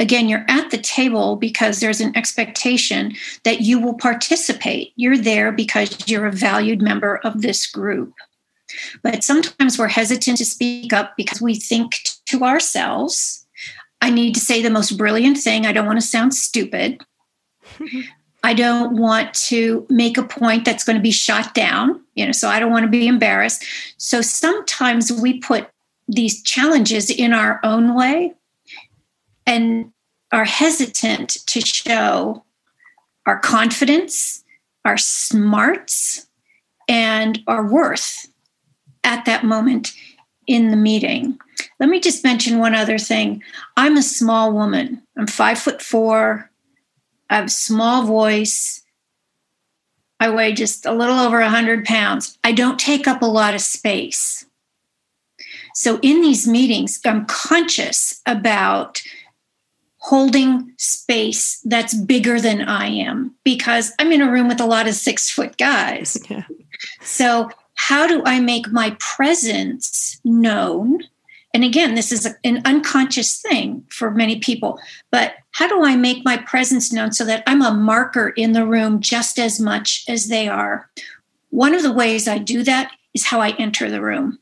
Again, 0.00 0.28
you're 0.28 0.44
at 0.48 0.70
the 0.70 0.78
table 0.78 1.36
because 1.36 1.80
there's 1.80 2.00
an 2.00 2.16
expectation 2.16 3.16
that 3.44 3.62
you 3.62 3.80
will 3.80 3.94
participate. 3.94 4.92
You're 4.96 5.18
there 5.18 5.50
because 5.50 6.08
you're 6.08 6.26
a 6.26 6.32
valued 6.32 6.80
member 6.80 7.16
of 7.24 7.42
this 7.42 7.66
group. 7.66 8.14
But 9.02 9.24
sometimes 9.24 9.78
we're 9.78 9.88
hesitant 9.88 10.38
to 10.38 10.44
speak 10.44 10.92
up 10.92 11.16
because 11.16 11.40
we 11.40 11.54
think 11.54 11.98
to 12.26 12.44
ourselves, 12.44 13.46
I 14.00 14.10
need 14.10 14.34
to 14.34 14.40
say 14.40 14.62
the 14.62 14.70
most 14.70 14.96
brilliant 14.96 15.38
thing. 15.38 15.66
I 15.66 15.72
don't 15.72 15.86
want 15.86 16.00
to 16.00 16.06
sound 16.06 16.34
stupid. 16.34 17.02
I 18.44 18.54
don't 18.54 18.96
want 18.96 19.34
to 19.34 19.84
make 19.90 20.16
a 20.16 20.22
point 20.22 20.64
that's 20.64 20.84
going 20.84 20.96
to 20.96 21.02
be 21.02 21.10
shot 21.10 21.54
down, 21.54 22.00
you 22.14 22.24
know, 22.24 22.32
so 22.32 22.48
I 22.48 22.60
don't 22.60 22.70
want 22.70 22.84
to 22.84 22.90
be 22.90 23.08
embarrassed. 23.08 23.64
So 23.96 24.20
sometimes 24.20 25.10
we 25.10 25.40
put 25.40 25.68
these 26.06 26.42
challenges 26.42 27.10
in 27.10 27.32
our 27.32 27.60
own 27.64 27.94
way 27.94 28.34
and 29.48 29.90
are 30.30 30.44
hesitant 30.44 31.38
to 31.46 31.60
show 31.62 32.44
our 33.26 33.40
confidence, 33.40 34.44
our 34.84 34.98
smarts, 34.98 36.26
and 36.86 37.40
our 37.46 37.66
worth 37.66 38.28
at 39.04 39.24
that 39.24 39.44
moment 39.44 39.92
in 40.46 40.70
the 40.70 40.76
meeting. 40.76 41.38
Let 41.80 41.88
me 41.88 41.98
just 41.98 42.22
mention 42.24 42.58
one 42.58 42.74
other 42.74 42.98
thing. 42.98 43.42
I'm 43.76 43.96
a 43.96 44.02
small 44.02 44.52
woman. 44.52 45.02
I'm 45.16 45.26
five 45.26 45.58
foot 45.58 45.80
four. 45.80 46.50
I 47.30 47.36
have 47.36 47.46
a 47.46 47.50
small 47.50 48.04
voice. 48.04 48.82
I 50.20 50.28
weigh 50.28 50.52
just 50.52 50.84
a 50.84 50.92
little 50.92 51.18
over 51.18 51.40
100 51.40 51.86
pounds. 51.86 52.36
I 52.44 52.52
don't 52.52 52.78
take 52.78 53.08
up 53.08 53.22
a 53.22 53.26
lot 53.26 53.54
of 53.54 53.60
space. 53.60 54.44
So, 55.74 56.00
in 56.02 56.22
these 56.22 56.46
meetings, 56.46 57.00
I'm 57.04 57.24
conscious 57.26 58.20
about 58.26 59.00
holding 60.08 60.72
space 60.78 61.60
that's 61.66 61.92
bigger 61.92 62.40
than 62.40 62.62
I 62.62 62.86
am 62.86 63.34
because 63.44 63.92
I'm 63.98 64.10
in 64.10 64.22
a 64.22 64.30
room 64.30 64.48
with 64.48 64.58
a 64.58 64.66
lot 64.66 64.88
of 64.88 64.94
six 64.94 65.30
foot 65.30 65.56
guys. 65.58 66.16
Yeah. 66.30 66.44
So, 67.02 67.50
how 67.74 68.06
do 68.06 68.22
I 68.24 68.38
make 68.38 68.70
my 68.70 68.96
presence 69.00 70.20
known? 70.24 71.00
And 71.52 71.64
again, 71.64 71.96
this 71.96 72.12
is 72.12 72.28
an 72.44 72.62
unconscious 72.64 73.40
thing 73.40 73.84
for 73.88 74.12
many 74.12 74.38
people, 74.38 74.78
but 75.10 75.34
how 75.52 75.66
do 75.66 75.82
I 75.84 75.96
make 75.96 76.24
my 76.24 76.36
presence 76.36 76.92
known 76.92 77.10
so 77.12 77.24
that 77.24 77.42
I'm 77.48 77.62
a 77.62 77.72
marker 77.72 78.28
in 78.28 78.52
the 78.52 78.66
room 78.66 79.00
just 79.00 79.40
as 79.40 79.58
much 79.58 80.04
as 80.08 80.28
they 80.28 80.48
are? 80.48 80.88
One 81.50 81.74
of 81.74 81.82
the 81.82 81.92
ways 81.92 82.28
I 82.28 82.38
do 82.38 82.62
that 82.62 82.92
is 83.14 83.24
how 83.24 83.40
I 83.40 83.50
enter 83.58 83.90
the 83.90 84.02
room. 84.02 84.38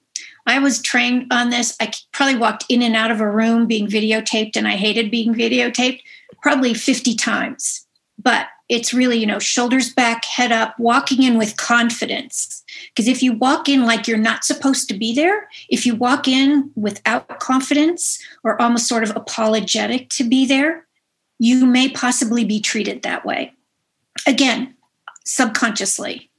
I 0.47 0.59
was 0.59 0.81
trained 0.81 1.33
on 1.33 1.51
this. 1.51 1.77
I 1.81 1.93
probably 2.13 2.37
walked 2.37 2.65
in 2.69 2.83
and 2.83 2.95
out 2.95 3.11
of 3.11 3.21
a 3.21 3.31
room 3.31 3.67
being 3.67 3.87
videotaped, 3.87 4.57
and 4.57 4.67
I 4.69 4.77
hated 4.77 5.11
being 5.11 5.35
videotaped 5.35 6.01
probably 6.43 6.75
50 6.75 7.15
times. 7.15 7.87
But 8.19 8.47
it's 8.69 8.93
really, 8.93 9.19
you 9.19 9.27
know, 9.27 9.39
shoulders 9.39 9.93
back, 9.93 10.25
head 10.25 10.51
up, 10.51 10.79
walking 10.79 11.23
in 11.23 11.39
with 11.39 11.57
confidence. 11.57 12.65
Because 12.89 13.07
if 13.07 13.23
you 13.23 13.33
walk 13.33 13.69
in 13.69 13.85
like 13.85 14.09
you're 14.09 14.19
not 14.19 14.45
supposed 14.45 14.89
to 14.89 14.95
be 14.95 15.15
there, 15.15 15.49
if 15.69 15.87
you 15.87 15.95
walk 15.95 16.27
in 16.27 16.71
without 16.75 17.39
confidence 17.39 18.21
or 18.43 18.61
almost 18.61 18.89
sort 18.89 19.05
of 19.05 19.15
apologetic 19.15 20.09
to 20.11 20.25
be 20.25 20.47
there, 20.47 20.87
you 21.39 21.67
may 21.67 21.89
possibly 21.89 22.45
be 22.45 22.61
treated 22.61 23.03
that 23.03 23.25
way. 23.25 23.53
Again, 24.27 24.75
subconsciously. 25.25 26.31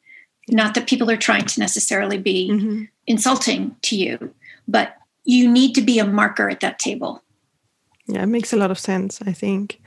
Not 0.49 0.75
that 0.75 0.87
people 0.87 1.11
are 1.11 1.17
trying 1.17 1.45
to 1.45 1.59
necessarily 1.59 2.17
be 2.17 2.49
mm-hmm. 2.49 2.83
Insulting 3.07 3.75
to 3.83 3.95
you, 3.95 4.33
but 4.67 4.95
you 5.23 5.49
need 5.49 5.73
to 5.75 5.81
be 5.81 5.99
a 5.99 6.05
marker 6.05 6.49
at 6.49 6.59
that 6.59 6.79
table. 6.79 7.23
Yeah, 8.07 8.23
it 8.23 8.27
makes 8.27 8.53
a 8.53 8.57
lot 8.57 8.71
of 8.71 8.79
sense, 8.79 9.21
I 9.21 9.33
think 9.33 9.81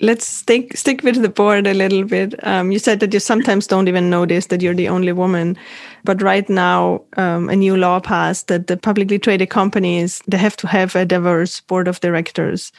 let's 0.00 0.24
stick 0.24 0.76
stick 0.76 1.02
with 1.02 1.20
the 1.20 1.28
board 1.28 1.66
a 1.66 1.74
little 1.74 2.04
bit. 2.04 2.34
Um, 2.46 2.70
you 2.70 2.78
said 2.78 3.00
that 3.00 3.12
you 3.12 3.20
sometimes 3.20 3.66
don't 3.66 3.88
even 3.88 4.10
notice 4.10 4.46
that 4.46 4.62
you're 4.62 4.74
the 4.74 4.88
only 4.88 5.12
woman, 5.12 5.56
but 6.04 6.22
right 6.22 6.48
now 6.48 7.02
um, 7.16 7.48
a 7.48 7.56
new 7.56 7.76
law 7.76 8.00
passed 8.00 8.48
that 8.48 8.66
the 8.66 8.76
publicly 8.76 9.18
traded 9.18 9.50
companies 9.50 10.22
they 10.26 10.38
have 10.38 10.56
to 10.58 10.66
have 10.66 10.94
a 10.94 11.04
diverse 11.04 11.60
board 11.60 11.88
of 11.88 12.00
directors. 12.00 12.72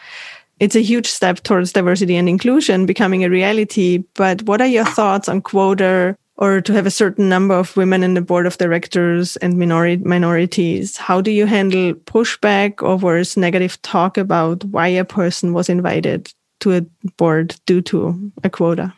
It's 0.59 0.75
a 0.75 0.81
huge 0.81 1.07
step 1.07 1.41
towards 1.43 1.71
diversity 1.71 2.17
and 2.17 2.27
inclusion 2.27 2.85
becoming 2.85 3.23
a 3.23 3.29
reality. 3.29 4.03
But 4.15 4.43
what 4.43 4.59
are 4.59 4.67
your 4.67 4.85
thoughts 4.85 5.29
on 5.29 5.41
quota 5.41 6.17
or 6.39 6.61
to 6.61 6.73
have 6.73 6.85
a 6.85 6.91
certain 6.91 7.27
number 7.27 7.53
of 7.53 7.75
women 7.75 8.01
in 8.01 8.13
the 8.13 8.21
board 8.21 8.47
of 8.47 8.57
directors 8.57 9.35
and 9.37 9.57
minorities? 9.57 10.95
How 10.95 11.19
do 11.19 11.31
you 11.31 11.45
handle 11.45 11.93
pushback 11.93 12.81
or 12.81 12.95
worse 12.95 13.35
negative 13.35 13.79
talk 13.81 14.17
about 14.17 14.63
why 14.63 14.87
a 14.87 15.03
person 15.03 15.53
was 15.53 15.67
invited 15.69 16.33
to 16.61 16.77
a 16.77 16.81
board 17.17 17.55
due 17.65 17.81
to 17.81 18.31
a 18.43 18.49
quota? 18.49 18.93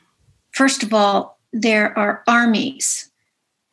First 0.51 0.83
of 0.83 0.93
all, 0.93 1.39
there 1.51 1.97
are 1.97 2.23
armies 2.27 3.09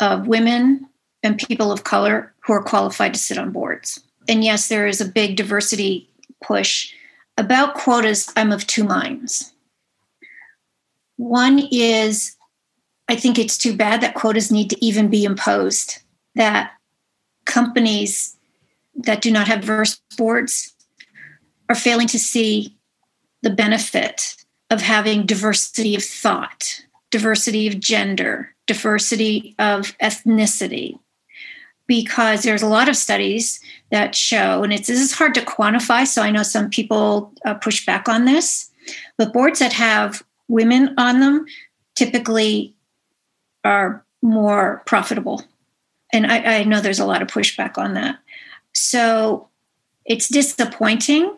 of 0.01 0.27
women 0.27 0.89
and 1.23 1.39
people 1.39 1.71
of 1.71 1.85
color 1.85 2.33
who 2.41 2.55
are 2.55 2.63
qualified 2.63 3.13
to 3.13 3.21
sit 3.21 3.37
on 3.37 3.53
boards. 3.53 4.01
And 4.29 4.43
yes, 4.43 4.69
there 4.69 4.87
is 4.87 5.03
a 5.03 5.09
big 5.09 5.37
diversity 5.37 6.09
push. 6.43 6.91
About 7.37 7.75
quotas, 7.75 8.33
I'm 8.35 8.51
of 8.51 8.67
two 8.67 8.85
minds. 8.85 9.53
One 11.17 11.69
is 11.71 12.35
I 13.09 13.17
think 13.17 13.39
it's 13.39 13.57
too 13.57 13.75
bad 13.75 14.01
that 14.03 14.15
quotas 14.15 14.53
need 14.53 14.71
to 14.71 14.85
even 14.85 15.09
be 15.09 15.25
imposed, 15.25 16.03
that 16.35 16.73
companies 17.47 18.37
that 18.95 19.23
do 19.23 19.31
not 19.31 19.49
have 19.49 19.63
diverse 19.63 20.01
boards 20.17 20.75
are 21.69 21.75
failing 21.75 22.07
to 22.09 22.19
see 22.19 22.77
the 23.43 23.51
benefit 23.51 24.37
of 24.71 24.83
having 24.83 25.25
diversity 25.25 25.95
of 25.95 26.03
thought, 26.03 26.85
diversity 27.11 27.67
of 27.67 27.81
gender, 27.81 28.55
diversity 28.67 29.55
of 29.59 29.97
ethnicity. 29.99 30.99
Because 31.87 32.43
there's 32.43 32.63
a 32.63 32.69
lot 32.69 32.91
of 32.91 32.97
studies 32.97 33.61
that 33.91 34.15
show, 34.15 34.63
and 34.63 34.75
it's 34.75 34.89
this 34.89 35.01
is 35.01 35.13
hard 35.13 35.35
to 35.35 35.41
quantify, 35.41 36.07
so 36.07 36.21
I 36.21 36.31
know 36.31 36.43
some 36.43 36.69
people 36.69 37.33
uh, 37.47 37.55
push 37.55 37.87
back 37.87 38.11
on 38.11 38.27
this, 38.27 38.71
but 39.17 39.33
boards 39.33 39.61
that 39.61 39.73
have 39.73 40.23
women 40.49 40.95
on 40.99 41.21
them 41.21 41.47
typically 41.95 42.75
are 43.69 44.05
more 44.23 44.83
profitable. 44.87 45.43
And 46.13 46.27
I, 46.27 46.61
I 46.61 46.65
know 46.65 46.81
there's 46.81 46.99
a 46.99 47.07
lot 47.07 47.23
of 47.23 47.29
pushback 47.29 47.77
on 47.77 47.95
that. 47.95 48.19
So 48.73 49.49
it's 50.07 50.29
disappointing 50.29 51.37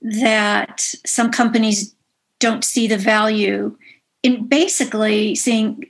that 0.00 0.80
some 1.04 1.30
companies 1.30 1.94
don't 2.38 2.64
see 2.64 2.86
the 2.86 2.98
value 2.98 3.76
in 4.22 4.46
basically 4.46 5.34
seeing 5.34 5.84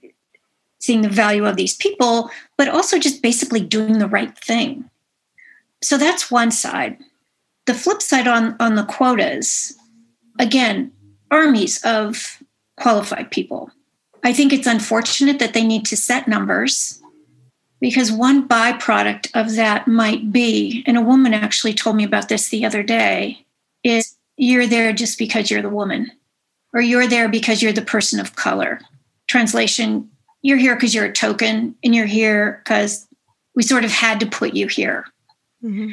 seeing 0.79 1.03
the 1.03 1.09
value 1.09 1.45
of 1.45 1.57
these 1.57 1.77
people 1.77 2.31
but 2.57 2.69
also 2.69 2.99
just 2.99 3.21
basically 3.21 3.61
doing 3.61 3.99
the 3.99 4.07
right 4.07 4.39
thing 4.39 4.89
so 5.83 5.99
that's 5.99 6.31
one 6.31 6.51
side 6.51 6.97
the 7.67 7.75
flip 7.75 8.01
side 8.01 8.29
on 8.29 8.55
on 8.61 8.77
the 8.77 8.85
quotas 8.85 9.77
again 10.39 10.93
armies 11.31 11.83
of 11.85 12.41
qualified 12.77 13.31
people 13.31 13.71
i 14.27 14.33
think 14.33 14.53
it's 14.53 14.67
unfortunate 14.67 15.39
that 15.39 15.55
they 15.55 15.65
need 15.65 15.85
to 15.87 15.97
set 15.97 16.29
numbers 16.29 17.01
Because 17.81 18.11
one 18.11 18.49
byproduct 18.49 19.31
of 19.35 19.55
that 19.57 19.87
might 19.87 20.33
be, 20.33 20.83
and 20.87 20.97
a 20.97 21.03
woman 21.03 21.35
actually 21.35 21.75
told 21.75 21.97
me 21.97 22.05
about 22.05 22.29
this 22.29 22.49
the 22.49 22.65
other 22.65 22.83
day, 22.83 23.45
is 23.83 24.17
you're 24.37 24.67
there 24.67 24.93
just 24.93 25.19
because 25.19 25.51
you're 25.51 25.63
the 25.63 25.69
woman, 25.69 26.11
or 26.73 26.81
you're 26.81 27.07
there 27.07 27.29
because 27.29 27.63
you're 27.63 27.73
the 27.75 27.83
person 27.83 28.19
of 28.19 28.37
color. 28.37 28.81
Translation, 29.29 30.11
you're 30.43 30.57
here 30.57 30.75
because 30.75 30.95
you're 30.95 31.05
a 31.07 31.13
token, 31.13 31.75
and 31.85 31.95
you're 31.95 32.07
here 32.07 32.63
because 32.65 33.07
we 33.55 33.63
sort 33.63 33.85
of 33.85 33.91
had 33.91 34.21
to 34.21 34.27
put 34.27 34.55
you 34.55 34.69
here. 34.69 35.05
Mm-hmm. 35.63 35.93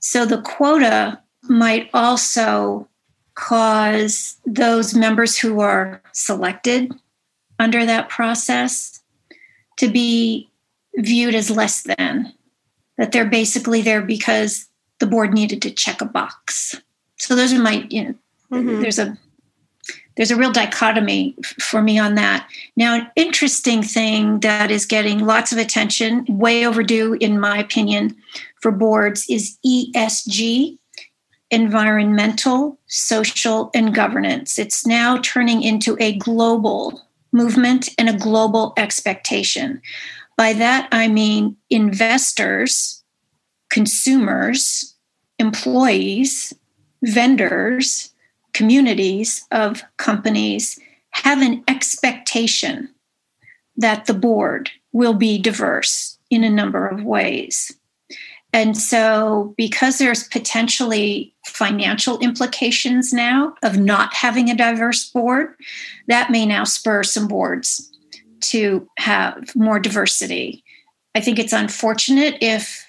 So 0.00 0.24
the 0.24 0.40
quota 0.40 1.20
might 1.42 1.90
also 1.92 2.88
cause 3.34 4.36
those 4.46 4.94
members 4.94 5.38
who 5.38 5.60
are 5.60 6.02
selected 6.12 6.92
under 7.60 7.84
that 7.86 8.08
process 8.08 9.00
to 9.76 9.86
be 9.86 10.50
viewed 10.96 11.34
as 11.34 11.50
less 11.50 11.82
than, 11.82 12.32
that 12.98 13.12
they're 13.12 13.26
basically 13.26 13.82
there 13.82 14.02
because 14.02 14.66
the 14.98 15.06
board 15.06 15.32
needed 15.32 15.62
to 15.62 15.70
check 15.70 16.00
a 16.00 16.06
box. 16.06 16.74
So 17.18 17.36
those 17.36 17.52
are 17.52 17.58
my, 17.60 17.86
you 17.90 18.04
know, 18.04 18.14
mm-hmm. 18.50 18.80
there's 18.80 18.98
a 18.98 19.16
there's 20.16 20.30
a 20.30 20.36
real 20.36 20.52
dichotomy 20.52 21.34
for 21.60 21.80
me 21.80 21.98
on 21.98 22.14
that. 22.16 22.46
Now, 22.76 22.94
an 22.96 23.10
interesting 23.16 23.82
thing 23.82 24.40
that 24.40 24.70
is 24.70 24.84
getting 24.84 25.20
lots 25.20 25.50
of 25.50 25.56
attention, 25.56 26.26
way 26.28 26.66
overdue 26.66 27.14
in 27.20 27.40
my 27.40 27.58
opinion, 27.58 28.16
for 28.60 28.70
boards 28.70 29.24
is 29.30 29.56
ESG, 29.64 30.76
environmental, 31.50 32.78
social, 32.86 33.70
and 33.74 33.94
governance. 33.94 34.58
It's 34.58 34.86
now 34.86 35.18
turning 35.22 35.62
into 35.62 35.96
a 36.00 36.16
global 36.18 37.00
movement 37.32 37.90
and 37.98 38.08
a 38.08 38.16
global 38.16 38.72
expectation. 38.76 39.80
By 40.36 40.52
that, 40.54 40.88
I 40.92 41.08
mean 41.08 41.56
investors, 41.68 43.02
consumers, 43.70 44.94
employees, 45.38 46.52
vendors, 47.02 48.12
communities 48.52 49.46
of 49.50 49.82
companies 49.96 50.78
have 51.10 51.40
an 51.42 51.64
expectation 51.68 52.94
that 53.76 54.06
the 54.06 54.14
board 54.14 54.70
will 54.92 55.14
be 55.14 55.38
diverse 55.38 56.18
in 56.30 56.44
a 56.44 56.50
number 56.50 56.86
of 56.86 57.04
ways. 57.04 57.72
And 58.52 58.76
so, 58.76 59.54
because 59.56 59.98
there's 59.98 60.26
potentially 60.26 61.34
financial 61.46 62.18
implications 62.18 63.12
now 63.12 63.54
of 63.62 63.78
not 63.78 64.12
having 64.12 64.50
a 64.50 64.56
diverse 64.56 65.08
board, 65.08 65.54
that 66.08 66.30
may 66.30 66.46
now 66.46 66.64
spur 66.64 67.02
some 67.04 67.28
boards 67.28 67.90
to 68.40 68.88
have 68.98 69.54
more 69.54 69.78
diversity. 69.78 70.64
I 71.14 71.20
think 71.20 71.38
it's 71.38 71.52
unfortunate 71.52 72.38
if 72.40 72.86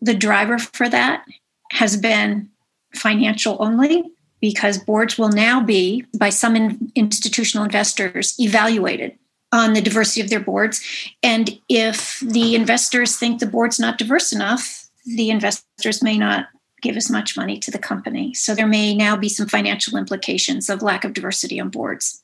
the 0.00 0.14
driver 0.14 0.58
for 0.58 0.88
that 0.88 1.24
has 1.72 1.96
been 1.96 2.48
financial 2.94 3.56
only, 3.60 4.04
because 4.40 4.78
boards 4.78 5.16
will 5.16 5.30
now 5.30 5.62
be, 5.62 6.04
by 6.18 6.30
some 6.30 6.56
in, 6.56 6.92
institutional 6.94 7.64
investors, 7.64 8.34
evaluated 8.38 9.16
on 9.52 9.72
the 9.72 9.80
diversity 9.80 10.20
of 10.20 10.30
their 10.30 10.40
boards. 10.40 10.82
And 11.22 11.58
if 11.68 12.20
the 12.20 12.54
investors 12.54 13.16
think 13.16 13.38
the 13.38 13.46
board's 13.46 13.78
not 13.78 13.98
diverse 13.98 14.32
enough, 14.32 14.83
the 15.04 15.30
investors 15.30 16.02
may 16.02 16.18
not 16.18 16.46
give 16.82 16.96
as 16.96 17.10
much 17.10 17.36
money 17.36 17.58
to 17.58 17.70
the 17.70 17.78
company. 17.78 18.34
So 18.34 18.54
there 18.54 18.66
may 18.66 18.94
now 18.94 19.16
be 19.16 19.28
some 19.28 19.48
financial 19.48 19.96
implications 19.96 20.68
of 20.68 20.82
lack 20.82 21.04
of 21.04 21.14
diversity 21.14 21.58
on 21.58 21.70
boards. 21.70 22.22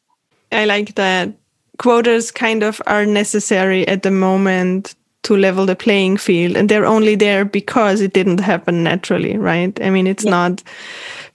I 0.53 0.66
like 0.66 0.95
that 0.97 1.33
quotas 1.79 2.31
kind 2.31 2.62
of 2.62 2.83
are 2.87 3.07
necessary 3.07 3.88
at 3.88 4.03
the 4.03 4.11
moment 4.11 4.95
to 5.23 5.37
level 5.37 5.66
the 5.66 5.77
playing 5.77 6.16
field 6.16 6.57
and 6.57 6.69
they're 6.69 6.87
only 6.87 7.14
there 7.14 7.45
because 7.45 8.01
it 8.01 8.12
didn't 8.12 8.40
happen 8.40 8.83
naturally 8.83 9.37
right 9.37 9.81
i 9.83 9.90
mean 9.90 10.07
it's 10.07 10.25
yeah. 10.25 10.31
not 10.31 10.62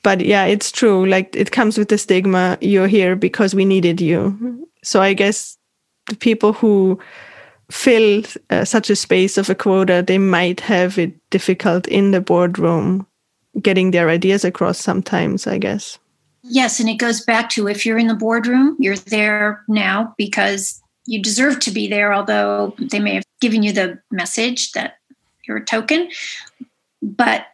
but 0.03 0.21
yeah 0.21 0.45
it's 0.45 0.71
true 0.71 1.05
like 1.05 1.36
it 1.36 1.51
comes 1.51 1.77
with 1.77 1.89
the 1.89 1.97
stigma 1.97 2.58
you're 2.62 2.88
here 2.88 3.15
because 3.15 3.55
we 3.55 3.65
needed 3.65 4.01
you 4.01 4.67
so 4.84 5.01
i 5.01 5.13
guess 5.13 5.58
the 6.08 6.15
people 6.15 6.53
who 6.53 6.99
fill 7.71 8.23
uh, 8.49 8.65
such 8.65 8.89
a 8.89 8.95
space 8.95 9.38
of 9.38 9.49
a 9.49 9.56
quota, 9.56 10.04
they 10.06 10.17
might 10.17 10.60
have 10.62 10.97
it 10.97 11.13
difficult 11.30 11.88
in 11.88 12.12
the 12.12 12.21
boardroom 12.21 13.08
getting 13.62 13.91
their 13.91 14.10
ideas 14.10 14.43
across 14.43 14.80
sometimes, 14.80 15.47
I 15.47 15.58
guess. 15.58 15.97
Yes, 16.43 16.80
and 16.80 16.89
it 16.89 16.95
goes 16.95 17.21
back 17.21 17.49
to 17.51 17.67
if 17.67 17.86
you're 17.86 17.97
in 17.97 18.08
the 18.08 18.13
boardroom, 18.13 18.75
you're 18.80 18.97
there 18.97 19.63
now 19.67 20.13
because 20.17 20.82
you 21.08 21.21
deserve 21.21 21.60
to 21.62 21.71
be 21.71 21.88
there, 21.88 22.13
although 22.13 22.75
they 22.78 22.99
may 22.99 23.15
have 23.15 23.23
given 23.41 23.63
you 23.63 23.71
the 23.71 23.99
message 24.12 24.71
that 24.73 24.97
you're 25.47 25.58
a 25.58 25.65
token. 25.65 26.10
But 27.01 27.47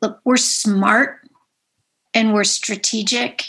look, 0.00 0.20
we're 0.24 0.36
smart 0.36 1.18
and 2.14 2.32
we're 2.32 2.44
strategic. 2.44 3.44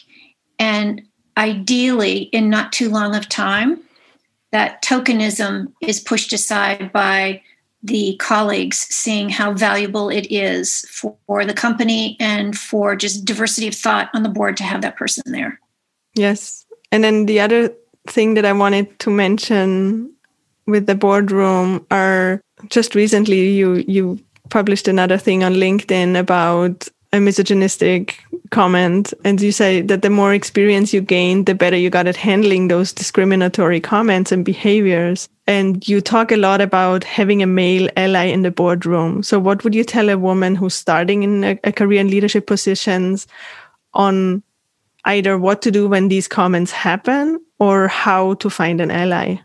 And 0.57 1.03
ideally, 1.37 2.23
in 2.23 2.49
not 2.49 2.73
too 2.73 2.89
long 2.89 3.15
of 3.15 3.29
time, 3.29 3.79
that 4.51 4.81
tokenism 4.81 5.71
is 5.81 5.99
pushed 5.99 6.33
aside 6.33 6.91
by 6.91 7.41
the 7.81 8.15
colleagues 8.17 8.77
seeing 8.77 9.29
how 9.29 9.53
valuable 9.53 10.09
it 10.09 10.27
is 10.29 10.85
for 11.25 11.45
the 11.45 11.53
company 11.53 12.17
and 12.19 12.57
for 12.57 12.95
just 12.95 13.25
diversity 13.25 13.67
of 13.67 13.75
thought 13.75 14.09
on 14.13 14.23
the 14.23 14.29
board 14.29 14.57
to 14.57 14.63
have 14.63 14.81
that 14.81 14.97
person 14.97 15.23
there. 15.31 15.59
Yes. 16.15 16.65
And 16.91 17.03
then 17.03 17.25
the 17.25 17.39
other 17.39 17.73
thing 18.07 18.33
that 18.33 18.45
I 18.45 18.53
wanted 18.53 18.99
to 18.99 19.09
mention 19.09 20.11
with 20.65 20.87
the 20.87 20.95
boardroom 20.95 21.85
are 21.91 22.41
just 22.69 22.95
recently 22.95 23.49
you 23.51 23.83
you 23.87 24.19
published 24.49 24.87
another 24.87 25.17
thing 25.17 25.43
on 25.43 25.53
LinkedIn 25.53 26.19
about 26.19 26.87
a 27.11 27.19
misogynistic 27.19 28.23
comment 28.51 29.13
and 29.23 29.41
you 29.41 29.51
say 29.51 29.81
that 29.81 30.01
the 30.01 30.09
more 30.09 30.33
experience 30.33 30.93
you 30.93 31.01
gain 31.01 31.45
the 31.45 31.55
better 31.55 31.75
you 31.75 31.89
got 31.89 32.07
at 32.07 32.15
handling 32.15 32.67
those 32.67 32.93
discriminatory 32.93 33.79
comments 33.79 34.31
and 34.31 34.45
behaviors. 34.45 35.27
And 35.47 35.87
you 35.87 36.01
talk 36.01 36.31
a 36.31 36.37
lot 36.37 36.61
about 36.61 37.03
having 37.03 37.41
a 37.41 37.47
male 37.47 37.89
ally 37.97 38.25
in 38.25 38.43
the 38.43 38.51
boardroom. 38.51 39.23
So 39.23 39.39
what 39.39 39.63
would 39.63 39.73
you 39.73 39.83
tell 39.83 40.09
a 40.09 40.17
woman 40.17 40.55
who's 40.55 40.75
starting 40.75 41.23
in 41.23 41.43
a, 41.43 41.59
a 41.63 41.71
career 41.71 41.99
in 41.99 42.09
leadership 42.09 42.45
positions 42.45 43.25
on 43.93 44.43
either 45.05 45.37
what 45.37 45.61
to 45.63 45.71
do 45.71 45.87
when 45.87 46.07
these 46.07 46.27
comments 46.27 46.71
happen 46.71 47.43
or 47.57 47.87
how 47.87 48.35
to 48.35 48.49
find 48.49 48.81
an 48.81 48.91
ally? 48.91 49.37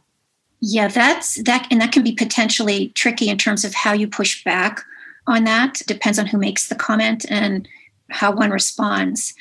Yeah 0.60 0.88
that's 0.88 1.42
that 1.44 1.66
and 1.70 1.80
that 1.80 1.92
can 1.92 2.02
be 2.02 2.12
potentially 2.12 2.88
tricky 2.90 3.28
in 3.28 3.38
terms 3.38 3.64
of 3.64 3.74
how 3.74 3.92
you 3.92 4.08
push 4.08 4.44
back 4.44 4.82
on 5.26 5.44
that. 5.44 5.82
Depends 5.86 6.18
on 6.18 6.26
who 6.26 6.38
makes 6.38 6.68
the 6.68 6.74
comment 6.74 7.24
and 7.28 7.68
how 8.10 8.32
one 8.32 8.50
responds. 8.50 9.34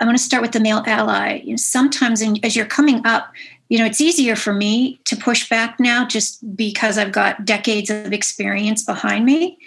I 0.00 0.04
want 0.04 0.16
to 0.16 0.24
start 0.24 0.42
with 0.42 0.52
the 0.52 0.60
male 0.60 0.82
ally. 0.86 1.40
You 1.44 1.50
know, 1.50 1.56
sometimes 1.56 2.22
in, 2.22 2.42
as 2.44 2.56
you're 2.56 2.66
coming 2.66 3.06
up, 3.06 3.32
you 3.68 3.78
know, 3.78 3.84
it's 3.84 4.00
easier 4.00 4.34
for 4.34 4.52
me 4.52 5.00
to 5.04 5.16
push 5.16 5.48
back 5.48 5.78
now 5.78 6.06
just 6.06 6.56
because 6.56 6.98
I've 6.98 7.12
got 7.12 7.44
decades 7.44 7.90
of 7.90 8.12
experience 8.12 8.82
behind 8.82 9.24
me. 9.24 9.58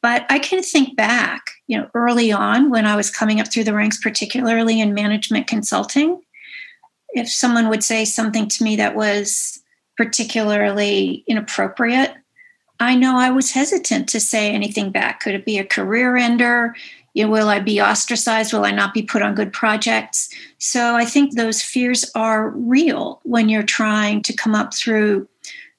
But 0.00 0.26
I 0.30 0.38
can 0.38 0.62
think 0.62 0.96
back, 0.96 1.50
you 1.66 1.76
know, 1.76 1.90
early 1.94 2.30
on 2.30 2.70
when 2.70 2.86
I 2.86 2.94
was 2.94 3.10
coming 3.10 3.40
up 3.40 3.50
through 3.50 3.64
the 3.64 3.74
ranks, 3.74 3.98
particularly 3.98 4.80
in 4.80 4.94
management 4.94 5.48
consulting, 5.48 6.20
if 7.14 7.28
someone 7.28 7.68
would 7.68 7.82
say 7.82 8.04
something 8.04 8.46
to 8.48 8.62
me 8.62 8.76
that 8.76 8.94
was 8.94 9.60
particularly 9.96 11.24
inappropriate, 11.26 12.14
I 12.80 12.94
know 12.94 13.18
I 13.18 13.30
was 13.30 13.50
hesitant 13.50 14.08
to 14.10 14.20
say 14.20 14.52
anything 14.52 14.90
back. 14.90 15.20
Could 15.20 15.34
it 15.34 15.44
be 15.44 15.58
a 15.58 15.64
career 15.64 16.16
ender? 16.16 16.76
You 17.14 17.24
know, 17.24 17.30
will 17.30 17.48
I 17.48 17.58
be 17.58 17.80
ostracized? 17.80 18.52
Will 18.52 18.64
I 18.64 18.70
not 18.70 18.94
be 18.94 19.02
put 19.02 19.22
on 19.22 19.34
good 19.34 19.52
projects? 19.52 20.32
So 20.58 20.94
I 20.94 21.04
think 21.04 21.34
those 21.34 21.62
fears 21.62 22.08
are 22.14 22.50
real 22.50 23.20
when 23.24 23.48
you're 23.48 23.64
trying 23.64 24.22
to 24.22 24.32
come 24.32 24.54
up 24.54 24.72
through 24.74 25.28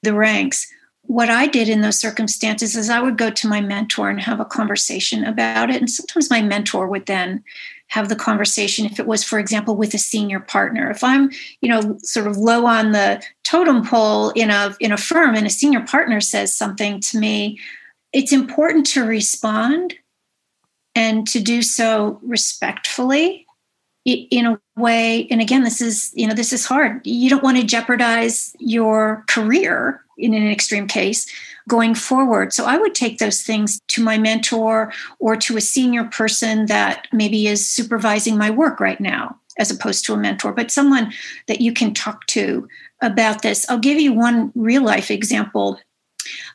the 0.02 0.12
ranks. 0.12 0.70
What 1.02 1.30
I 1.30 1.46
did 1.46 1.68
in 1.68 1.80
those 1.80 1.98
circumstances 1.98 2.76
is 2.76 2.90
I 2.90 3.00
would 3.00 3.16
go 3.16 3.30
to 3.30 3.48
my 3.48 3.60
mentor 3.60 4.10
and 4.10 4.20
have 4.20 4.38
a 4.38 4.44
conversation 4.44 5.24
about 5.24 5.70
it. 5.70 5.76
And 5.76 5.90
sometimes 5.90 6.30
my 6.30 6.42
mentor 6.42 6.86
would 6.86 7.06
then 7.06 7.42
have 7.90 8.08
the 8.08 8.16
conversation 8.16 8.86
if 8.86 8.98
it 8.98 9.06
was 9.06 9.22
for 9.22 9.38
example 9.38 9.76
with 9.76 9.94
a 9.94 9.98
senior 9.98 10.40
partner. 10.40 10.90
If 10.90 11.04
i'm 11.04 11.30
you 11.60 11.68
know 11.68 11.98
sort 12.02 12.26
of 12.26 12.36
low 12.36 12.66
on 12.66 12.92
the 12.92 13.22
totem 13.44 13.84
pole 13.84 14.30
in 14.30 14.50
a 14.50 14.74
in 14.80 14.92
a 14.92 14.96
firm 14.96 15.34
and 15.34 15.46
a 15.46 15.50
senior 15.50 15.80
partner 15.80 16.20
says 16.20 16.54
something 16.54 17.00
to 17.00 17.18
me 17.18 17.58
it's 18.12 18.32
important 18.32 18.86
to 18.86 19.04
respond 19.04 19.94
and 20.94 21.26
to 21.28 21.40
do 21.40 21.62
so 21.62 22.18
respectfully 22.22 23.46
in 24.04 24.46
a 24.46 24.58
way 24.76 25.28
and 25.30 25.40
again 25.40 25.62
this 25.62 25.80
is 25.80 26.10
you 26.14 26.26
know 26.26 26.34
this 26.34 26.52
is 26.52 26.64
hard. 26.64 27.06
You 27.06 27.28
don't 27.28 27.42
want 27.42 27.58
to 27.58 27.64
jeopardize 27.64 28.54
your 28.58 29.24
career 29.28 30.02
in 30.16 30.34
an 30.34 30.50
extreme 30.50 30.86
case 30.86 31.30
going 31.68 31.94
forward. 31.94 32.52
So 32.52 32.64
I 32.64 32.78
would 32.78 32.94
take 32.94 33.18
those 33.18 33.42
things 33.42 33.80
to 33.88 34.02
my 34.02 34.18
mentor 34.18 34.92
or 35.18 35.36
to 35.36 35.56
a 35.56 35.60
senior 35.60 36.04
person 36.04 36.66
that 36.66 37.06
maybe 37.12 37.46
is 37.46 37.68
supervising 37.68 38.36
my 38.36 38.50
work 38.50 38.80
right 38.80 39.00
now, 39.00 39.38
as 39.58 39.70
opposed 39.70 40.04
to 40.06 40.14
a 40.14 40.16
mentor, 40.16 40.52
but 40.52 40.70
someone 40.70 41.12
that 41.46 41.60
you 41.60 41.72
can 41.72 41.94
talk 41.94 42.26
to 42.28 42.68
about 43.00 43.42
this. 43.42 43.68
I'll 43.68 43.78
give 43.78 44.00
you 44.00 44.12
one 44.12 44.52
real 44.54 44.82
life 44.82 45.10
example. 45.10 45.78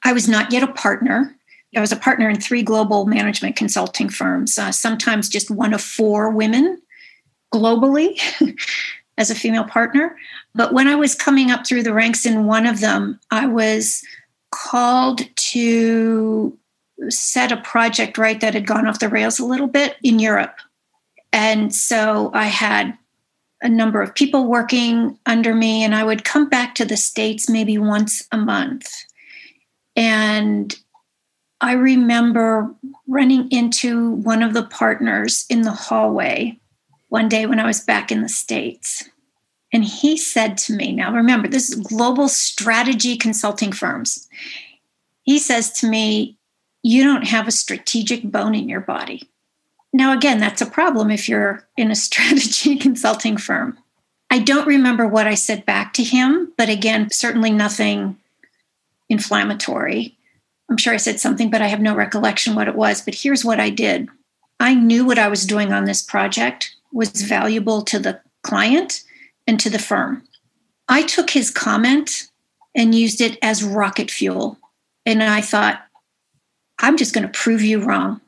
I 0.04 0.14
was 0.14 0.28
not 0.28 0.52
yet 0.52 0.64
a 0.64 0.72
partner. 0.74 1.36
I 1.76 1.82
was 1.82 1.92
a 1.92 1.98
partner 1.98 2.30
in 2.30 2.40
three 2.40 2.64
global 2.64 3.06
management 3.06 3.58
consulting 3.58 4.08
firms, 4.08 4.58
uh, 4.58 4.72
sometimes 4.72 5.28
just 5.28 5.52
one 5.52 5.74
of 5.74 5.82
four 5.82 6.30
women 6.32 6.82
globally 7.54 8.18
as 9.18 9.30
a 9.30 9.36
female 9.36 9.66
partner. 9.66 10.16
But 10.54 10.74
when 10.74 10.88
I 10.88 10.96
was 10.96 11.16
coming 11.16 11.52
up 11.52 11.68
through 11.68 11.84
the 11.84 11.94
ranks 11.94 12.26
in 12.26 12.46
one 12.46 12.66
of 12.66 12.80
them, 12.80 13.20
I 13.32 13.46
was 13.46 14.02
called 14.52 15.22
to 15.36 16.58
set 17.10 17.52
a 17.52 17.58
project 17.58 18.18
right 18.18 18.40
that 18.42 18.54
had 18.54 18.68
gone 18.68 18.88
off 18.88 19.00
the 19.00 19.10
rails 19.10 19.40
a 19.40 19.46
little 19.46 19.68
bit 19.68 19.98
in 20.04 20.20
Europe. 20.20 20.56
And 21.34 21.74
so 21.76 22.32
I 22.34 22.46
had 22.46 22.98
a 23.62 23.70
number 23.70 24.02
of 24.02 24.16
people 24.16 24.48
working 24.48 25.18
under 25.26 25.54
me, 25.54 25.84
and 25.84 25.96
I 25.96 26.04
would 26.04 26.24
come 26.24 26.48
back 26.50 26.76
to 26.76 26.86
the 26.86 26.98
States 26.98 27.50
maybe 27.50 27.78
once 27.78 28.28
a 28.32 28.38
month. 28.38 28.88
And 29.96 30.76
I 31.62 31.74
remember 31.74 32.74
running 33.08 33.50
into 33.50 34.12
one 34.12 34.44
of 34.44 34.54
the 34.54 34.64
partners 34.64 35.46
in 35.50 35.64
the 35.64 35.72
hallway 35.72 36.60
one 37.10 37.30
day 37.30 37.46
when 37.46 37.60
I 37.60 37.66
was 37.66 37.82
back 37.82 38.12
in 38.12 38.22
the 38.22 38.30
States. 38.30 39.10
And 39.76 39.84
he 39.84 40.16
said 40.16 40.58
to 40.60 40.74
me, 40.74 40.94
now 40.94 41.14
remember, 41.14 41.50
this 41.50 41.70
is 41.70 41.76
global 41.76 42.30
strategy 42.30 43.18
consulting 43.18 43.74
firms. 43.74 44.30
He 45.24 45.38
says 45.38 45.70
to 45.74 45.88
me, 45.88 46.38
You 46.82 47.04
don't 47.04 47.28
have 47.28 47.46
a 47.46 47.52
strategic 47.52 48.24
bone 48.24 48.56
in 48.56 48.70
your 48.70 48.80
body. 48.80 49.30
Now, 49.92 50.14
again, 50.14 50.40
that's 50.40 50.62
a 50.62 50.66
problem 50.66 51.12
if 51.12 51.28
you're 51.28 51.68
in 51.76 51.92
a 51.92 51.96
strategy 52.08 52.78
consulting 52.78 53.36
firm. 53.36 53.78
I 54.30 54.40
don't 54.40 54.66
remember 54.66 55.10
what 55.10 55.28
I 55.28 55.34
said 55.34 55.66
back 55.66 55.92
to 55.96 56.06
him, 56.06 56.54
but 56.58 56.70
again, 56.70 57.10
certainly 57.12 57.52
nothing 57.52 58.16
inflammatory. 59.10 60.18
I'm 60.70 60.78
sure 60.78 60.94
I 60.94 60.98
said 60.98 61.20
something, 61.20 61.50
but 61.50 61.62
I 61.62 61.68
have 61.68 61.82
no 61.82 61.94
recollection 61.94 62.56
what 62.56 62.70
it 62.70 62.76
was. 62.76 63.02
But 63.02 63.16
here's 63.16 63.44
what 63.44 63.60
I 63.60 63.72
did 63.72 64.08
I 64.62 64.74
knew 64.74 65.04
what 65.04 65.20
I 65.20 65.28
was 65.28 65.46
doing 65.46 65.74
on 65.74 65.84
this 65.84 66.02
project 66.02 66.74
was 66.94 67.10
valuable 67.24 67.82
to 67.82 68.00
the 68.00 68.22
client 68.42 69.04
and 69.48 69.60
to 69.60 69.70
the 69.70 69.80
firm. 69.80 70.24
I 70.88 71.04
took 71.04 71.30
his 71.32 71.50
comment 71.50 72.30
and 72.76 72.94
used 72.94 73.22
it 73.22 73.38
as 73.42 73.64
rocket 73.64 74.12
fuel. 74.12 74.60
And 75.06 75.24
I 75.24 75.42
thought, 75.42 75.82
I'm 76.80 76.98
just 76.98 77.14
going 77.14 77.26
to 77.26 77.40
prove 77.40 77.62
you 77.62 77.84
wrong. 77.84 78.22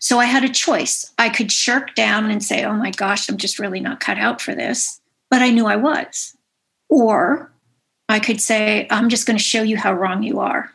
So 0.00 0.18
I 0.18 0.26
had 0.26 0.44
a 0.44 0.48
choice. 0.48 1.12
I 1.18 1.28
could 1.28 1.50
shirk 1.50 1.94
down 1.94 2.30
and 2.30 2.42
say, 2.42 2.64
oh 2.64 2.74
my 2.74 2.90
gosh, 2.90 3.28
I'm 3.28 3.36
just 3.36 3.58
really 3.58 3.80
not 3.80 4.00
cut 4.00 4.18
out 4.18 4.40
for 4.40 4.54
this. 4.54 5.00
But 5.30 5.42
I 5.42 5.50
knew 5.50 5.66
I 5.66 5.76
was. 5.76 6.36
Or 6.88 7.52
I 8.08 8.20
could 8.20 8.40
say, 8.40 8.86
I'm 8.90 9.08
just 9.08 9.26
going 9.26 9.36
to 9.36 9.42
show 9.42 9.62
you 9.62 9.76
how 9.76 9.92
wrong 9.92 10.22
you 10.22 10.40
are. 10.40 10.72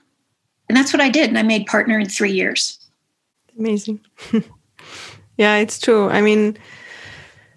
And 0.69 0.78
that's 0.78 0.93
what 0.93 1.02
I 1.02 1.10
did. 1.10 1.30
And 1.30 1.39
I 1.39 1.43
made 1.43 1.65
partner 1.65 1.99
in 1.99 2.08
three 2.08 2.32
years. 2.32 2.80
Amazing. 3.58 4.02
yeah, 5.38 5.58
it's 5.58 5.80
true. 5.80 6.10
I 6.10 6.21
mean, 6.21 6.58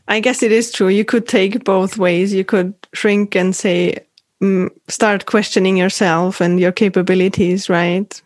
I 0.09 0.21
guess 0.21 0.43
it 0.43 0.53
is 0.53 0.71
true. 0.71 0.89
You 0.89 1.05
could 1.05 1.27
take 1.27 1.65
both 1.65 1.99
ways. 1.99 2.33
You 2.33 2.45
could 2.45 2.75
shrink 2.95 3.35
and 3.35 3.55
say, 3.55 3.99
mm, 4.43 4.71
start 4.89 5.27
questioning 5.27 5.77
yourself 5.77 6.41
and 6.41 6.61
your 6.61 6.73
capabilities, 6.73 7.69
right? 7.69 8.23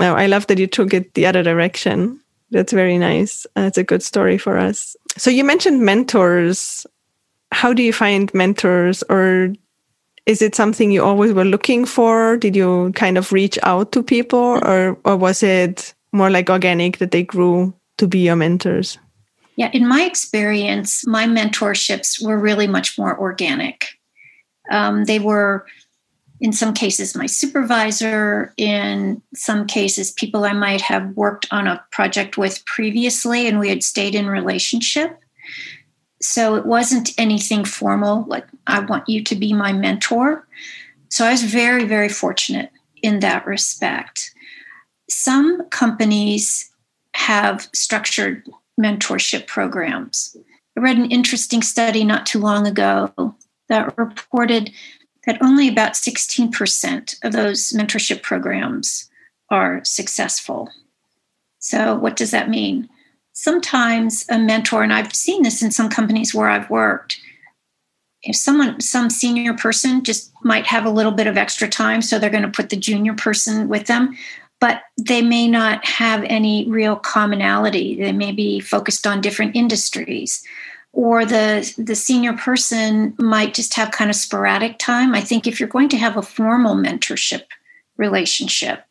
Oh, 0.00 0.14
I 0.14 0.26
love 0.26 0.46
that 0.46 0.58
you 0.58 0.66
took 0.66 0.94
it 0.94 1.14
the 1.14 1.26
other 1.26 1.42
direction. 1.42 2.20
That's 2.50 2.72
very 2.72 2.98
nice. 2.98 3.46
That's 3.54 3.78
a 3.78 3.84
good 3.84 4.02
story 4.02 4.38
for 4.38 4.56
us. 4.58 4.96
So 5.16 5.30
you 5.30 5.44
mentioned 5.44 5.82
mentors. 5.82 6.86
How 7.52 7.72
do 7.72 7.82
you 7.82 7.92
find 7.92 8.32
mentors 8.32 9.02
or 9.10 9.52
is 10.26 10.42
it 10.42 10.54
something 10.54 10.90
you 10.90 11.02
always 11.02 11.32
were 11.32 11.44
looking 11.44 11.84
for? 11.84 12.36
Did 12.36 12.54
you 12.54 12.92
kind 12.94 13.18
of 13.18 13.32
reach 13.32 13.58
out 13.62 13.92
to 13.92 14.02
people 14.02 14.60
or 14.62 14.96
or 15.04 15.16
was 15.16 15.42
it 15.42 15.94
more 16.12 16.30
like 16.30 16.50
organic 16.50 16.98
that 16.98 17.10
they 17.10 17.22
grew 17.22 17.74
to 17.98 18.06
be 18.06 18.20
your 18.20 18.36
mentors? 18.36 18.98
Yeah, 19.60 19.70
in 19.74 19.86
my 19.86 20.04
experience, 20.04 21.06
my 21.06 21.26
mentorships 21.26 22.24
were 22.24 22.38
really 22.38 22.66
much 22.66 22.96
more 22.96 23.20
organic. 23.20 23.88
Um, 24.70 25.04
they 25.04 25.18
were 25.18 25.66
in 26.40 26.54
some 26.54 26.72
cases 26.72 27.14
my 27.14 27.26
supervisor 27.26 28.54
in 28.56 29.20
some 29.34 29.66
cases 29.66 30.12
people 30.12 30.46
i 30.46 30.54
might 30.54 30.80
have 30.80 31.14
worked 31.14 31.46
on 31.50 31.66
a 31.66 31.84
project 31.92 32.38
with 32.38 32.64
previously 32.64 33.46
and 33.46 33.58
we 33.58 33.68
had 33.68 33.82
stayed 33.82 34.14
in 34.14 34.26
relationship. 34.26 35.18
So 36.22 36.54
it 36.54 36.64
wasn't 36.64 37.10
anything 37.18 37.66
formal 37.66 38.24
like 38.28 38.46
i 38.66 38.80
want 38.80 39.10
you 39.10 39.22
to 39.24 39.34
be 39.34 39.52
my 39.52 39.74
mentor. 39.74 40.48
So 41.10 41.26
i 41.26 41.32
was 41.32 41.42
very 41.42 41.84
very 41.84 42.08
fortunate 42.08 42.70
in 43.02 43.20
that 43.20 43.44
respect. 43.44 44.34
Some 45.10 45.68
companies 45.68 46.70
have 47.12 47.68
structured 47.74 48.48
mentorship 48.80 49.46
programs 49.46 50.36
i 50.76 50.80
read 50.80 50.96
an 50.96 51.10
interesting 51.10 51.62
study 51.62 52.04
not 52.04 52.26
too 52.26 52.38
long 52.38 52.66
ago 52.66 53.34
that 53.68 53.96
reported 53.96 54.72
that 55.26 55.40
only 55.42 55.68
about 55.68 55.92
16% 55.92 57.24
of 57.24 57.32
those 57.32 57.70
mentorship 57.70 58.22
programs 58.22 59.08
are 59.50 59.80
successful. 59.84 60.70
So, 61.58 61.94
what 61.94 62.16
does 62.16 62.30
that 62.30 62.48
mean? 62.48 62.88
Sometimes 63.32 64.24
a 64.28 64.38
mentor, 64.38 64.82
and 64.82 64.92
I've 64.92 65.14
seen 65.14 65.42
this 65.42 65.62
in 65.62 65.70
some 65.70 65.88
companies 65.88 66.34
where 66.34 66.48
I've 66.48 66.70
worked, 66.70 67.20
if 68.22 68.36
someone, 68.36 68.80
some 68.80 69.08
senior 69.08 69.54
person 69.54 70.04
just 70.04 70.32
might 70.42 70.66
have 70.66 70.84
a 70.84 70.90
little 70.90 71.12
bit 71.12 71.26
of 71.26 71.36
extra 71.36 71.68
time, 71.68 72.02
so 72.02 72.18
they're 72.18 72.30
going 72.30 72.42
to 72.42 72.48
put 72.48 72.70
the 72.70 72.76
junior 72.76 73.14
person 73.14 73.68
with 73.68 73.86
them, 73.86 74.16
but 74.60 74.82
they 74.98 75.22
may 75.22 75.48
not 75.48 75.84
have 75.86 76.22
any 76.24 76.68
real 76.68 76.96
commonality. 76.96 77.96
They 77.96 78.12
may 78.12 78.32
be 78.32 78.60
focused 78.60 79.06
on 79.06 79.20
different 79.20 79.56
industries 79.56 80.44
or 80.92 81.24
the 81.24 81.72
the 81.78 81.94
senior 81.94 82.32
person 82.32 83.14
might 83.18 83.54
just 83.54 83.74
have 83.74 83.90
kind 83.90 84.10
of 84.10 84.16
sporadic 84.16 84.78
time 84.78 85.14
i 85.14 85.20
think 85.20 85.46
if 85.46 85.60
you're 85.60 85.68
going 85.68 85.88
to 85.88 85.96
have 85.96 86.16
a 86.16 86.22
formal 86.22 86.74
mentorship 86.74 87.42
relationship 87.96 88.84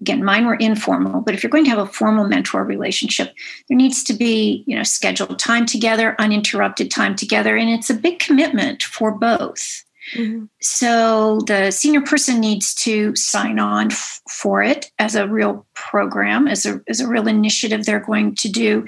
again 0.00 0.24
mine 0.24 0.46
were 0.46 0.54
informal 0.54 1.20
but 1.20 1.34
if 1.34 1.42
you're 1.42 1.50
going 1.50 1.64
to 1.64 1.70
have 1.70 1.78
a 1.78 1.86
formal 1.86 2.26
mentor 2.26 2.64
relationship 2.64 3.34
there 3.68 3.76
needs 3.76 4.02
to 4.02 4.14
be 4.14 4.64
you 4.66 4.76
know 4.76 4.82
scheduled 4.82 5.38
time 5.38 5.66
together 5.66 6.16
uninterrupted 6.18 6.90
time 6.90 7.14
together 7.14 7.56
and 7.56 7.68
it's 7.68 7.90
a 7.90 7.94
big 7.94 8.18
commitment 8.18 8.82
for 8.82 9.10
both 9.12 9.84
mm-hmm. 10.14 10.44
so 10.60 11.40
the 11.46 11.70
senior 11.70 12.00
person 12.00 12.40
needs 12.40 12.74
to 12.74 13.14
sign 13.16 13.58
on 13.58 13.90
f- 13.90 14.20
for 14.28 14.62
it 14.62 14.90
as 14.98 15.14
a 15.14 15.28
real 15.28 15.66
program 15.74 16.48
as 16.48 16.66
a 16.66 16.80
as 16.88 17.00
a 17.00 17.08
real 17.08 17.28
initiative 17.28 17.84
they're 17.84 18.00
going 18.00 18.34
to 18.34 18.48
do 18.48 18.86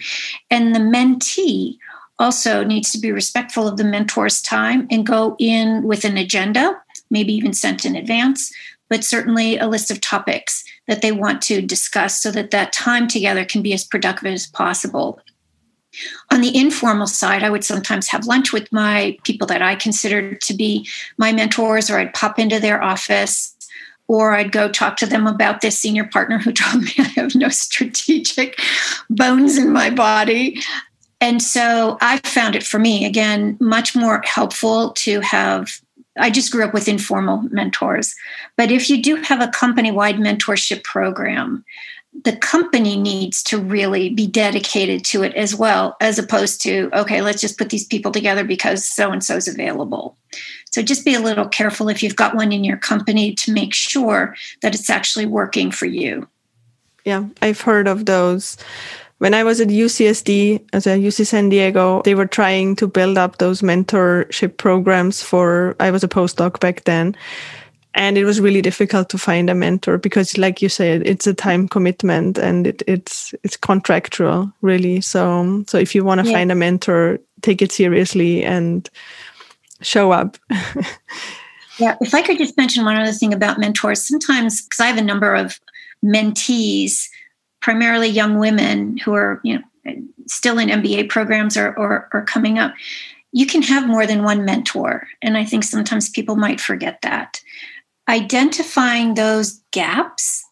and 0.50 0.74
the 0.74 0.81
mentee 0.81 1.77
also 2.18 2.64
needs 2.64 2.92
to 2.92 2.98
be 2.98 3.12
respectful 3.12 3.66
of 3.66 3.77
the 3.77 3.85
mentor's 3.85 4.40
time 4.40 4.87
and 4.90 5.07
go 5.07 5.37
in 5.38 5.83
with 5.83 6.05
an 6.05 6.16
agenda, 6.16 6.81
maybe 7.11 7.33
even 7.33 7.53
sent 7.53 7.85
in 7.85 7.96
advance, 7.96 8.53
but 8.88 9.05
certainly 9.05 9.59
a 9.59 9.66
list 9.66 9.90
of 9.90 10.00
topics 10.00 10.64
that 10.87 11.03
they 11.03 11.12
want 11.12 11.42
to 11.42 11.61
discuss 11.61 12.20
so 12.20 12.31
that 12.31 12.50
that 12.50 12.72
time 12.72 13.09
together 13.09 13.44
can 13.44 13.62
be 13.62 13.72
as 13.72 13.85
productive 13.85 14.33
as 14.33 14.46
possible. 14.46 15.18
On 16.33 16.40
the 16.40 16.57
informal 16.57 17.07
side, 17.07 17.42
I 17.42 17.50
would 17.50 17.64
sometimes 17.64 18.09
have 18.09 18.26
lunch 18.26 18.52
with 18.52 18.72
my 18.72 19.16
people 19.24 19.46
that 19.48 19.62
I 19.62 19.74
considered 19.74 20.40
to 20.42 20.54
be 20.54 20.88
my 21.18 21.33
mentors, 21.33 21.90
or 21.90 21.98
I'd 21.98 22.14
pop 22.14 22.38
into 22.38 22.61
their 22.61 22.83
office, 22.83 23.54
or 24.09 24.35
I'd 24.35 24.52
go 24.52 24.68
talk 24.68 24.96
to 24.98 25.07
them 25.07 25.26
about 25.26 25.61
this 25.61 25.78
senior 25.78 26.04
partner 26.04 26.38
who 26.38 26.52
told 26.52 26.85
me 26.85 26.90
I 26.98 27.02
have 27.02 27.35
no 27.35 27.48
strategic 27.48 28.59
bones 29.11 29.57
in 29.57 29.72
my 29.72 29.90
body. 29.90 30.61
And 31.20 31.40
so 31.40 31.96
I 32.00 32.18
found 32.18 32.54
it 32.54 32.64
for 32.64 32.78
me, 32.78 33.07
again, 33.07 33.57
much 33.61 33.96
more 33.96 34.20
helpful 34.24 34.90
to 34.90 35.20
have. 35.20 35.80
I 36.18 36.30
just 36.30 36.52
grew 36.52 36.64
up 36.64 36.74
with 36.74 36.87
informal 36.87 37.42
mentors. 37.50 38.14
But 38.57 38.70
if 38.70 38.90
you 38.90 39.02
do 39.02 39.16
have 39.16 39.40
a 39.40 39.48
company 39.48 39.90
wide 39.90 40.16
mentorship 40.16 40.85
program, 40.85 41.64
the 42.22 42.37
company 42.37 42.96
needs 42.96 43.42
to 43.42 43.59
really 43.59 44.09
be 44.09 44.27
dedicated 44.27 45.04
to 45.06 45.23
it 45.23 45.35
as 45.35 45.54
well, 45.54 45.96
as 46.00 46.19
opposed 46.19 46.62
to, 46.62 46.88
okay, 46.92 47.21
let's 47.21 47.40
just 47.40 47.58
put 47.58 47.71
these 47.71 47.87
people 47.87 48.12
together 48.12 48.44
because 48.44 48.85
so 48.85 49.10
and 49.10 49.25
so 49.25 49.37
is 49.37 49.48
available. 49.48 50.17
So 50.71 50.83
just 50.83 51.04
be 51.04 51.15
a 51.15 51.21
little 51.21 51.48
careful 51.48 51.88
if 51.88 52.02
you've 52.02 52.17
got 52.17 52.35
one 52.35 52.52
in 52.52 52.65
your 52.65 52.77
company 52.77 53.35
to 53.35 53.52
make 53.52 53.75
sure 53.75 54.35
that 54.62 54.75
it's 54.75 54.90
actually 54.90 55.27
working 55.27 55.71
for 55.71 55.87
you. 55.87 56.29
Yeah, 57.04 57.27
I've 57.42 57.60
heard 57.60 57.87
of 57.87 58.06
those 58.06 58.56
when 59.19 59.33
I 59.33 59.44
was 59.44 59.60
at 59.60 59.69
UCSD, 59.69 60.69
as 60.73 60.87
a 60.87 60.98
UC 60.98 61.27
San 61.27 61.48
Diego, 61.48 62.02
they 62.02 62.15
were 62.15 62.27
trying 62.27 62.77
to 62.77 62.87
build 62.87 63.17
up 63.17 63.38
those 63.38 63.62
mentorship 63.62 64.56
programs 64.56 65.23
for, 65.23 65.77
I 65.81 65.90
was 65.90 66.02
a 66.04 66.08
postdoc 66.08 66.60
back 66.60 66.85
then. 66.85 67.17
And 67.96 68.18
it 68.18 68.24
was 68.24 68.40
really 68.40 68.60
difficult 68.60 69.08
to 69.10 69.18
find 69.18 69.48
a 69.48 69.54
mentor 69.54 69.98
because, 69.98 70.36
like 70.36 70.60
you 70.60 70.68
said, 70.68 71.06
it's 71.06 71.28
a 71.28 71.34
time 71.34 71.68
commitment 71.68 72.38
and 72.38 72.66
it, 72.66 72.82
it's 72.88 73.32
it's 73.44 73.56
contractual, 73.56 74.52
really. 74.62 75.00
So, 75.00 75.64
so 75.68 75.78
if 75.78 75.94
you 75.94 76.04
want 76.04 76.20
to 76.20 76.26
yeah. 76.26 76.32
find 76.32 76.50
a 76.50 76.56
mentor, 76.56 77.20
take 77.42 77.62
it 77.62 77.70
seriously 77.70 78.42
and 78.42 78.90
show 79.80 80.10
up. 80.10 80.36
Yeah, 81.78 81.96
if 82.00 82.14
I 82.14 82.22
could 82.22 82.38
just 82.38 82.56
mention 82.56 82.84
one 82.84 82.96
other 82.96 83.12
thing 83.12 83.34
about 83.34 83.58
mentors, 83.58 84.06
sometimes 84.06 84.62
because 84.62 84.80
I 84.80 84.86
have 84.86 84.98
a 84.98 85.02
number 85.02 85.34
of 85.34 85.58
mentees, 86.04 87.08
primarily 87.60 88.08
young 88.08 88.38
women 88.38 88.96
who 88.98 89.14
are, 89.14 89.40
you 89.42 89.58
know, 89.58 89.94
still 90.26 90.58
in 90.58 90.68
MBA 90.68 91.08
programs 91.08 91.56
or, 91.56 91.74
or, 91.76 92.08
or 92.12 92.22
coming 92.22 92.58
up, 92.58 92.74
you 93.32 93.46
can 93.46 93.62
have 93.62 93.88
more 93.88 94.06
than 94.06 94.22
one 94.22 94.44
mentor. 94.44 95.08
And 95.20 95.36
I 95.36 95.44
think 95.44 95.64
sometimes 95.64 96.08
people 96.08 96.36
might 96.36 96.60
forget 96.60 97.00
that. 97.02 97.40
Identifying 98.09 99.15
those 99.15 99.61
gaps 99.71 100.44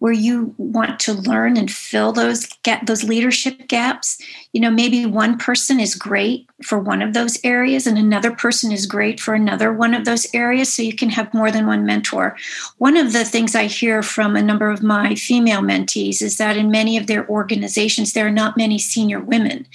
where 0.00 0.12
you 0.12 0.54
want 0.56 0.98
to 0.98 1.12
learn 1.12 1.58
and 1.58 1.70
fill 1.70 2.10
those 2.10 2.46
get 2.62 2.86
those 2.86 3.04
leadership 3.04 3.68
gaps. 3.68 4.18
You 4.52 4.60
know 4.60 4.70
maybe 4.70 5.06
one 5.06 5.38
person 5.38 5.78
is 5.78 5.94
great 5.94 6.48
for 6.64 6.78
one 6.78 7.02
of 7.02 7.12
those 7.12 7.38
areas 7.44 7.86
and 7.86 7.98
another 7.98 8.34
person 8.34 8.72
is 8.72 8.86
great 8.86 9.20
for 9.20 9.34
another 9.34 9.72
one 9.72 9.94
of 9.94 10.06
those 10.06 10.26
areas 10.34 10.72
so 10.72 10.82
you 10.82 10.96
can 10.96 11.10
have 11.10 11.32
more 11.32 11.50
than 11.50 11.66
one 11.66 11.84
mentor. 11.84 12.36
One 12.78 12.96
of 12.96 13.12
the 13.12 13.24
things 13.24 13.54
i 13.54 13.66
hear 13.66 14.02
from 14.02 14.36
a 14.36 14.42
number 14.42 14.70
of 14.70 14.82
my 14.82 15.14
female 15.14 15.60
mentees 15.60 16.22
is 16.22 16.38
that 16.38 16.56
in 16.56 16.70
many 16.70 16.96
of 16.96 17.06
their 17.06 17.28
organizations 17.28 18.14
there 18.14 18.26
are 18.26 18.30
not 18.30 18.56
many 18.56 18.78
senior 18.78 19.20
women 19.20 19.66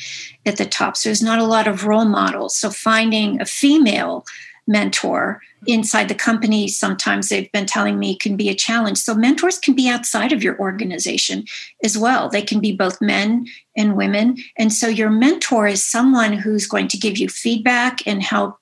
at 0.45 0.57
the 0.57 0.65
top 0.65 0.97
so 0.97 1.09
there's 1.09 1.21
not 1.21 1.39
a 1.39 1.45
lot 1.45 1.67
of 1.67 1.85
role 1.85 2.05
models. 2.05 2.55
So 2.55 2.71
finding 2.71 3.39
a 3.39 3.45
female 3.45 4.25
mentor 4.67 5.41
inside 5.67 6.07
the 6.07 6.15
company 6.15 6.67
sometimes 6.67 7.29
they've 7.29 7.51
been 7.51 7.65
telling 7.65 7.99
me 7.99 8.15
can 8.15 8.35
be 8.35 8.49
a 8.49 8.55
challenge 8.55 8.97
so 8.97 9.13
mentors 9.13 9.59
can 9.59 9.73
be 9.73 9.87
outside 9.87 10.31
of 10.31 10.43
your 10.43 10.57
organization 10.59 11.43
as 11.83 11.97
well 11.97 12.29
they 12.29 12.41
can 12.41 12.59
be 12.59 12.71
both 12.71 13.01
men 13.01 13.45
and 13.77 13.95
women 13.95 14.37
and 14.57 14.73
so 14.73 14.87
your 14.87 15.09
mentor 15.09 15.67
is 15.67 15.83
someone 15.83 16.33
who's 16.33 16.67
going 16.67 16.87
to 16.87 16.97
give 16.97 17.17
you 17.17 17.29
feedback 17.29 18.05
and 18.07 18.23
help 18.23 18.59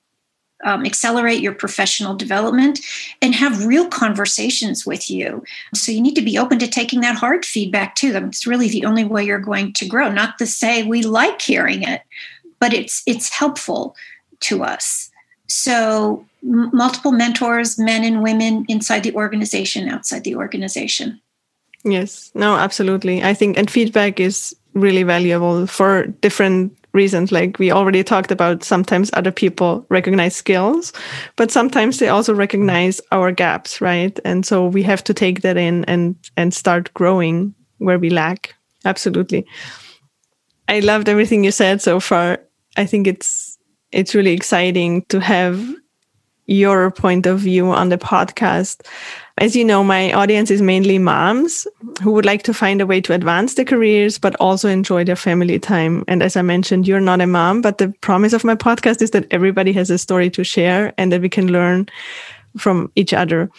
um, 0.64 0.84
accelerate 0.84 1.40
your 1.40 1.54
professional 1.54 2.14
development 2.14 2.80
and 3.22 3.34
have 3.34 3.66
real 3.66 3.86
conversations 3.86 4.86
with 4.86 5.10
you. 5.10 5.44
So 5.74 5.92
you 5.92 6.00
need 6.00 6.14
to 6.14 6.22
be 6.22 6.38
open 6.38 6.58
to 6.58 6.66
taking 6.66 7.00
that 7.02 7.16
hard 7.16 7.44
feedback 7.44 7.94
to 7.96 8.12
them. 8.12 8.26
It's 8.26 8.46
really 8.46 8.68
the 8.68 8.84
only 8.86 9.04
way 9.04 9.24
you're 9.24 9.38
going 9.38 9.74
to 9.74 9.86
grow. 9.86 10.10
Not 10.10 10.38
to 10.38 10.46
say 10.46 10.82
we 10.82 11.02
like 11.02 11.42
hearing 11.42 11.82
it, 11.82 12.02
but 12.58 12.72
it's 12.72 13.02
it's 13.06 13.28
helpful 13.28 13.94
to 14.40 14.62
us. 14.62 15.10
So, 15.56 16.26
m- 16.42 16.68
multiple 16.72 17.12
mentors, 17.12 17.78
men 17.78 18.02
and 18.02 18.24
women 18.24 18.64
inside 18.68 19.04
the 19.04 19.14
organization, 19.14 19.88
outside 19.88 20.24
the 20.24 20.34
organization. 20.34 21.20
Yes, 21.84 22.32
no, 22.34 22.56
absolutely. 22.56 23.22
I 23.22 23.34
think, 23.34 23.56
and 23.56 23.70
feedback 23.70 24.18
is 24.18 24.56
really 24.72 25.04
valuable 25.04 25.68
for 25.68 26.08
different 26.22 26.76
reasons. 26.92 27.30
Like 27.30 27.60
we 27.60 27.70
already 27.70 28.02
talked 28.02 28.32
about, 28.32 28.64
sometimes 28.64 29.10
other 29.12 29.30
people 29.30 29.86
recognize 29.90 30.34
skills, 30.34 30.92
but 31.36 31.52
sometimes 31.52 31.98
they 31.98 32.08
also 32.08 32.34
recognize 32.34 33.00
our 33.12 33.30
gaps, 33.30 33.80
right? 33.80 34.18
And 34.24 34.44
so 34.44 34.66
we 34.66 34.82
have 34.82 35.04
to 35.04 35.14
take 35.14 35.42
that 35.42 35.56
in 35.56 35.84
and, 35.84 36.16
and 36.36 36.52
start 36.52 36.92
growing 36.94 37.54
where 37.78 38.00
we 38.00 38.10
lack. 38.10 38.54
Absolutely. 38.84 39.46
I 40.68 40.80
loved 40.80 41.08
everything 41.08 41.44
you 41.44 41.52
said 41.52 41.80
so 41.80 42.00
far. 42.00 42.40
I 42.76 42.86
think 42.86 43.06
it's 43.06 43.53
it's 43.94 44.14
really 44.14 44.32
exciting 44.32 45.02
to 45.06 45.20
have 45.20 45.74
your 46.46 46.90
point 46.90 47.26
of 47.26 47.38
view 47.38 47.70
on 47.70 47.88
the 47.88 47.96
podcast. 47.96 48.86
As 49.38 49.56
you 49.56 49.64
know, 49.64 49.82
my 49.82 50.12
audience 50.12 50.50
is 50.50 50.60
mainly 50.60 50.98
moms 50.98 51.66
who 52.02 52.12
would 52.12 52.26
like 52.26 52.42
to 52.42 52.52
find 52.52 52.80
a 52.80 52.86
way 52.86 53.00
to 53.00 53.14
advance 53.14 53.54
their 53.54 53.64
careers, 53.64 54.18
but 54.18 54.36
also 54.36 54.68
enjoy 54.68 55.04
their 55.04 55.16
family 55.16 55.58
time. 55.58 56.04
And 56.06 56.22
as 56.22 56.36
I 56.36 56.42
mentioned, 56.42 56.86
you're 56.86 57.00
not 57.00 57.22
a 57.22 57.26
mom, 57.26 57.62
but 57.62 57.78
the 57.78 57.88
promise 58.00 58.32
of 58.32 58.44
my 58.44 58.54
podcast 58.54 59.00
is 59.00 59.12
that 59.12 59.26
everybody 59.30 59.72
has 59.72 59.90
a 59.90 59.96
story 59.96 60.28
to 60.30 60.44
share 60.44 60.92
and 60.98 61.10
that 61.12 61.22
we 61.22 61.28
can 61.28 61.50
learn 61.50 61.88
from 62.58 62.92
each 62.94 63.14
other. 63.14 63.50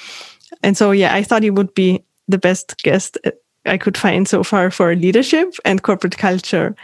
And 0.62 0.78
so, 0.78 0.92
yeah, 0.92 1.14
I 1.16 1.24
thought 1.24 1.44
you 1.44 1.54
would 1.54 1.74
be 1.74 2.04
the 2.28 2.38
best 2.38 2.78
guest 2.84 3.18
I 3.66 3.78
could 3.78 3.98
find 3.98 4.28
so 4.28 4.44
far 4.44 4.70
for 4.70 4.96
leadership 4.96 5.56
and 5.66 5.82
corporate 5.82 6.18
culture. 6.18 6.76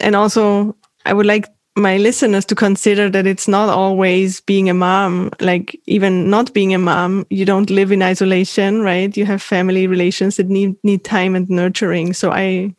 And 0.00 0.16
also, 0.16 0.76
I 1.06 1.12
would 1.12 1.26
like 1.26 1.46
my 1.78 1.96
listeners 1.96 2.44
to 2.46 2.54
consider 2.54 3.08
that 3.10 3.26
it's 3.26 3.48
not 3.48 3.68
always 3.68 4.40
being 4.42 4.68
a 4.68 4.74
mom, 4.74 5.30
like 5.40 5.80
even 5.86 6.28
not 6.28 6.52
being 6.52 6.74
a 6.74 6.78
mom, 6.78 7.26
you 7.30 7.44
don't 7.44 7.70
live 7.70 7.92
in 7.92 8.02
isolation, 8.02 8.82
right? 8.82 9.16
You 9.16 9.24
have 9.24 9.40
family 9.40 9.86
relations 9.86 10.36
that 10.36 10.48
need, 10.48 10.76
need 10.82 11.04
time 11.04 11.34
and 11.34 11.48
nurturing. 11.48 12.12
So 12.12 12.30
I, 12.30 12.74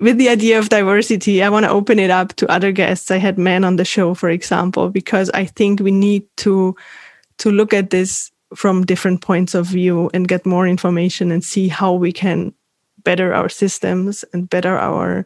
with 0.00 0.18
the 0.18 0.28
idea 0.28 0.58
of 0.58 0.68
diversity, 0.68 1.42
I 1.42 1.48
want 1.48 1.64
to 1.64 1.70
open 1.70 1.98
it 1.98 2.10
up 2.10 2.34
to 2.36 2.50
other 2.50 2.72
guests. 2.72 3.10
I 3.10 3.18
had 3.18 3.38
men 3.38 3.64
on 3.64 3.76
the 3.76 3.84
show, 3.84 4.14
for 4.14 4.30
example, 4.30 4.88
because 4.88 5.30
I 5.30 5.44
think 5.44 5.80
we 5.80 5.90
need 5.90 6.24
to, 6.38 6.76
to 7.38 7.50
look 7.50 7.74
at 7.74 7.90
this 7.90 8.30
from 8.54 8.84
different 8.84 9.20
points 9.20 9.54
of 9.54 9.66
view 9.66 10.10
and 10.12 10.28
get 10.28 10.46
more 10.46 10.66
information 10.66 11.30
and 11.30 11.42
see 11.42 11.68
how 11.68 11.92
we 11.92 12.12
can 12.12 12.54
better 13.04 13.34
our 13.34 13.48
systems 13.48 14.24
and 14.32 14.48
better 14.48 14.78
our 14.78 15.24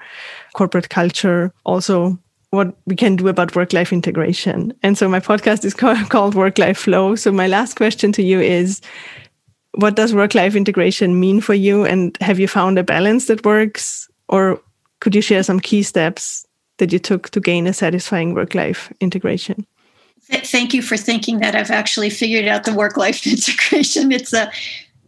corporate 0.54 0.88
culture 0.88 1.52
also 1.64 2.18
what 2.50 2.76
we 2.86 2.96
can 2.96 3.16
do 3.16 3.28
about 3.28 3.54
work 3.54 3.72
life 3.72 3.92
integration. 3.92 4.72
And 4.82 4.96
so 4.96 5.08
my 5.08 5.20
podcast 5.20 5.64
is 5.64 5.74
called 6.08 6.34
Work 6.34 6.58
Life 6.58 6.78
Flow. 6.78 7.14
So 7.14 7.32
my 7.32 7.46
last 7.46 7.74
question 7.74 8.12
to 8.12 8.22
you 8.22 8.40
is 8.40 8.80
what 9.72 9.96
does 9.96 10.14
work 10.14 10.34
life 10.34 10.54
integration 10.54 11.20
mean 11.20 11.40
for 11.40 11.54
you? 11.54 11.84
And 11.84 12.16
have 12.20 12.38
you 12.38 12.48
found 12.48 12.78
a 12.78 12.82
balance 12.82 13.26
that 13.26 13.44
works? 13.44 14.08
Or 14.28 14.60
could 15.00 15.14
you 15.14 15.20
share 15.20 15.42
some 15.42 15.60
key 15.60 15.82
steps 15.82 16.46
that 16.78 16.92
you 16.92 16.98
took 16.98 17.30
to 17.30 17.40
gain 17.40 17.66
a 17.66 17.72
satisfying 17.72 18.34
work 18.34 18.54
life 18.54 18.92
integration? 19.00 19.66
Thank 20.28 20.74
you 20.74 20.82
for 20.82 20.96
thinking 20.96 21.38
that 21.38 21.54
I've 21.54 21.70
actually 21.70 22.10
figured 22.10 22.46
out 22.46 22.64
the 22.64 22.74
work 22.74 22.96
life 22.96 23.26
integration. 23.26 24.12
It's 24.12 24.32
a 24.32 24.50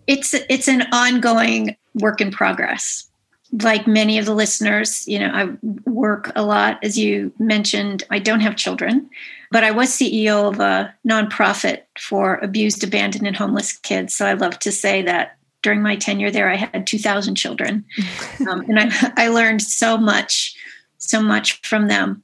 it's 0.07 0.35
it's 0.49 0.69
an 0.69 0.83
ongoing 0.93 1.77
work 1.95 2.21
in 2.21 2.31
progress 2.31 3.08
like 3.53 3.87
many 3.87 4.19
of 4.19 4.27
the 4.27 4.35
listeners, 4.35 5.07
you 5.09 5.19
know, 5.19 5.31
I 5.33 5.57
work 5.89 6.31
a 6.37 6.43
lot. 6.43 6.79
As 6.83 6.99
you 6.99 7.33
mentioned, 7.39 8.05
I 8.11 8.19
don't 8.19 8.41
have 8.41 8.57
children, 8.57 9.09
but 9.51 9.65
I 9.65 9.71
was 9.71 9.89
CEO 9.89 10.49
of 10.49 10.61
a 10.61 10.95
nonprofit 11.09 11.83
for 11.99 12.37
abused, 12.37 12.85
abandoned, 12.85 13.27
and 13.27 13.37
homeless 13.37 13.73
kids. 13.73 14.15
So 14.15 14.27
I 14.27 14.35
love 14.35 14.59
to 14.61 14.73
say 14.73 15.03
that 15.03 15.39
during 15.63 15.83
my 15.83 15.97
tenure 15.97 16.31
there, 16.31 16.51
I 16.51 16.57
had 16.57 16.87
2,000 16.87 17.35
children. 17.35 17.85
um, 18.49 18.61
and 18.69 18.79
I, 18.79 19.13
I 19.17 19.29
learned 19.29 19.63
so 19.63 19.97
much, 19.97 20.55
so 20.99 21.23
much 21.23 21.61
from 21.63 21.89
them. 21.89 22.23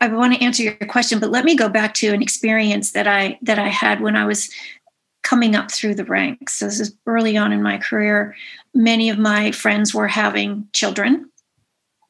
I 0.00 0.08
want 0.08 0.34
to 0.34 0.44
answer 0.44 0.62
your 0.62 0.74
question, 0.74 1.20
but 1.20 1.30
let 1.30 1.44
me 1.44 1.56
go 1.56 1.68
back 1.68 1.94
to 1.94 2.08
an 2.08 2.20
experience 2.20 2.92
that 2.92 3.06
I 3.06 3.38
that 3.42 3.58
I 3.58 3.68
had 3.68 4.00
when 4.00 4.16
I 4.16 4.26
was 4.26 4.50
coming 5.22 5.56
up 5.56 5.70
through 5.70 5.94
the 5.94 6.04
ranks. 6.04 6.58
So 6.58 6.66
this 6.66 6.78
is 6.78 6.94
early 7.06 7.36
on 7.36 7.52
in 7.52 7.62
my 7.62 7.78
career. 7.78 8.36
Many 8.74 9.08
of 9.08 9.18
my 9.18 9.52
friends 9.52 9.94
were 9.94 10.08
having 10.08 10.68
children, 10.72 11.30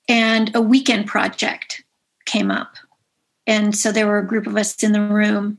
and 0.08 0.54
a 0.54 0.60
weekend 0.60 1.06
project 1.06 1.84
came 2.24 2.50
up. 2.50 2.74
And 3.46 3.76
so 3.76 3.92
there 3.92 4.06
were 4.06 4.18
a 4.18 4.26
group 4.26 4.46
of 4.46 4.56
us 4.56 4.82
in 4.82 4.92
the 4.92 5.00
room, 5.00 5.58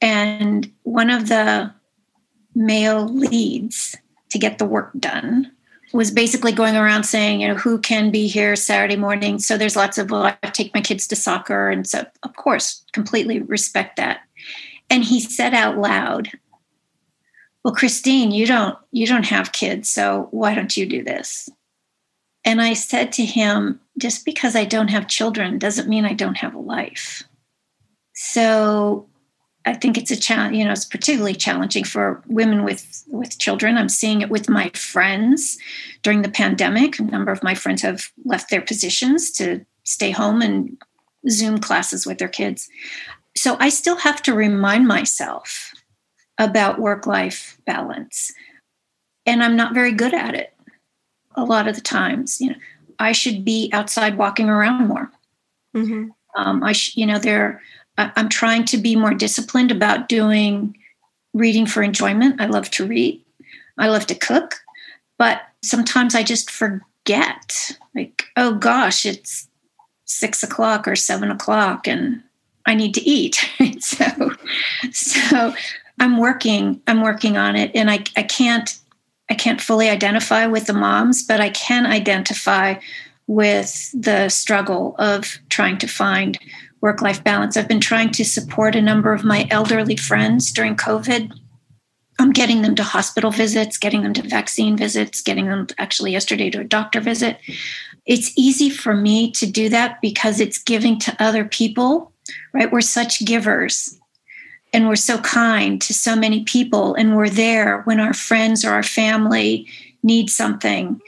and 0.00 0.70
one 0.82 1.10
of 1.10 1.28
the 1.28 1.72
male 2.54 3.06
leads 3.06 3.96
to 4.30 4.38
get 4.38 4.58
the 4.58 4.64
work 4.64 4.92
done 4.98 5.50
was 5.92 6.10
basically 6.10 6.52
going 6.52 6.76
around 6.76 7.04
saying, 7.04 7.40
you 7.40 7.48
know, 7.48 7.54
who 7.54 7.78
can 7.78 8.10
be 8.10 8.26
here 8.26 8.56
Saturday 8.56 8.96
morning? 8.96 9.38
So 9.38 9.56
there's 9.56 9.76
lots 9.76 9.98
of, 9.98 10.10
well, 10.10 10.24
I 10.24 10.50
take 10.50 10.74
my 10.74 10.80
kids 10.80 11.06
to 11.08 11.16
soccer. 11.16 11.70
And 11.70 11.86
so, 11.86 12.04
of 12.22 12.36
course, 12.36 12.84
completely 12.92 13.40
respect 13.40 13.96
that. 13.96 14.20
And 14.90 15.04
he 15.04 15.20
said 15.20 15.54
out 15.54 15.78
loud, 15.78 16.30
well 17.66 17.74
christine 17.74 18.30
you 18.30 18.46
don't 18.46 18.78
you 18.92 19.08
don't 19.08 19.26
have 19.26 19.50
kids 19.50 19.88
so 19.88 20.28
why 20.30 20.54
don't 20.54 20.76
you 20.76 20.86
do 20.86 21.02
this? 21.02 21.48
And 22.44 22.62
i 22.62 22.74
said 22.74 23.10
to 23.12 23.24
him 23.24 23.80
just 23.98 24.24
because 24.24 24.54
i 24.54 24.64
don't 24.64 24.94
have 24.96 25.08
children 25.08 25.58
doesn't 25.58 25.88
mean 25.88 26.04
i 26.04 26.12
don't 26.12 26.36
have 26.36 26.54
a 26.54 26.60
life. 26.60 27.24
So 28.14 29.08
i 29.64 29.74
think 29.74 29.98
it's 29.98 30.12
a 30.12 30.16
challenge 30.16 30.56
you 30.56 30.64
know 30.64 30.70
it's 30.70 30.84
particularly 30.84 31.34
challenging 31.34 31.82
for 31.82 32.22
women 32.28 32.62
with 32.62 33.02
with 33.08 33.40
children. 33.40 33.76
I'm 33.76 33.88
seeing 33.88 34.20
it 34.20 34.30
with 34.30 34.48
my 34.48 34.70
friends. 34.70 35.58
During 36.04 36.22
the 36.22 36.36
pandemic 36.42 37.00
a 37.00 37.02
number 37.02 37.32
of 37.32 37.42
my 37.42 37.56
friends 37.56 37.82
have 37.82 38.12
left 38.24 38.48
their 38.48 38.62
positions 38.62 39.32
to 39.32 39.66
stay 39.82 40.12
home 40.12 40.40
and 40.40 40.80
zoom 41.28 41.58
classes 41.58 42.06
with 42.06 42.18
their 42.18 42.28
kids. 42.28 42.68
So 43.36 43.56
i 43.58 43.70
still 43.70 43.96
have 43.96 44.22
to 44.22 44.34
remind 44.34 44.86
myself 44.86 45.72
about 46.38 46.78
work 46.78 47.06
life 47.06 47.58
balance. 47.66 48.32
And 49.24 49.42
I'm 49.42 49.56
not 49.56 49.74
very 49.74 49.92
good 49.92 50.14
at 50.14 50.34
it 50.34 50.54
a 51.34 51.44
lot 51.44 51.68
of 51.68 51.74
the 51.74 51.80
times. 51.80 52.40
You 52.40 52.50
know, 52.50 52.56
I 52.98 53.12
should 53.12 53.44
be 53.44 53.70
outside 53.72 54.18
walking 54.18 54.48
around 54.48 54.88
more. 54.88 55.10
Mm-hmm. 55.74 56.10
Um, 56.36 56.62
I, 56.62 56.72
sh- 56.72 56.96
you 56.96 57.06
know, 57.06 57.18
there. 57.18 57.62
I'm 57.98 58.28
trying 58.28 58.66
to 58.66 58.76
be 58.76 58.94
more 58.94 59.14
disciplined 59.14 59.70
about 59.70 60.10
doing 60.10 60.76
reading 61.32 61.64
for 61.64 61.82
enjoyment. 61.82 62.40
I 62.40 62.46
love 62.46 62.70
to 62.72 62.86
read. 62.86 63.22
I 63.78 63.88
love 63.88 64.06
to 64.06 64.14
cook, 64.14 64.56
but 65.18 65.42
sometimes 65.62 66.14
I 66.14 66.22
just 66.22 66.50
forget. 66.50 67.70
Like, 67.94 68.26
oh 68.36 68.54
gosh, 68.54 69.06
it's 69.06 69.48
six 70.04 70.42
o'clock 70.42 70.86
or 70.86 70.94
seven 70.94 71.30
o'clock, 71.30 71.86
and 71.88 72.22
I 72.66 72.74
need 72.74 72.94
to 72.94 73.02
eat. 73.02 73.48
so, 73.80 74.04
so 74.92 75.54
I'm 75.98 76.18
working, 76.18 76.80
I'm 76.86 77.02
working 77.02 77.36
on 77.36 77.56
it. 77.56 77.70
And 77.74 77.90
I, 77.90 78.04
I 78.16 78.22
can't, 78.22 78.78
I 79.30 79.34
can't 79.34 79.60
fully 79.60 79.88
identify 79.88 80.46
with 80.46 80.66
the 80.66 80.72
moms, 80.72 81.22
but 81.22 81.40
I 81.40 81.50
can 81.50 81.86
identify 81.86 82.74
with 83.26 83.90
the 83.92 84.28
struggle 84.28 84.94
of 84.98 85.38
trying 85.48 85.78
to 85.78 85.86
find 85.86 86.38
work 86.80 87.02
life 87.02 87.24
balance. 87.24 87.56
I've 87.56 87.68
been 87.68 87.80
trying 87.80 88.10
to 88.12 88.24
support 88.24 88.76
a 88.76 88.82
number 88.82 89.12
of 89.12 89.24
my 89.24 89.48
elderly 89.50 89.96
friends 89.96 90.52
during 90.52 90.76
COVID. 90.76 91.32
I'm 92.18 92.32
getting 92.32 92.62
them 92.62 92.74
to 92.76 92.82
hospital 92.82 93.30
visits, 93.30 93.76
getting 93.76 94.02
them 94.02 94.14
to 94.14 94.22
vaccine 94.22 94.76
visits, 94.76 95.20
getting 95.20 95.46
them 95.46 95.66
actually 95.78 96.12
yesterday 96.12 96.50
to 96.50 96.60
a 96.60 96.64
doctor 96.64 97.00
visit. 97.00 97.38
It's 98.06 98.32
easy 98.36 98.70
for 98.70 98.94
me 98.94 99.32
to 99.32 99.46
do 99.46 99.68
that 99.70 100.00
because 100.00 100.40
it's 100.40 100.62
giving 100.62 100.98
to 101.00 101.16
other 101.18 101.44
people, 101.44 102.12
right? 102.52 102.70
We're 102.70 102.80
such 102.80 103.24
givers 103.24 103.98
and 104.76 104.88
we're 104.88 104.94
so 104.94 105.16
kind 105.20 105.80
to 105.80 105.94
so 105.94 106.14
many 106.14 106.44
people 106.44 106.94
and 106.96 107.16
we're 107.16 107.30
there 107.30 107.80
when 107.84 107.98
our 107.98 108.12
friends 108.12 108.62
or 108.62 108.72
our 108.72 108.82
family 108.82 109.66
need 110.02 110.28
something. 110.28 111.00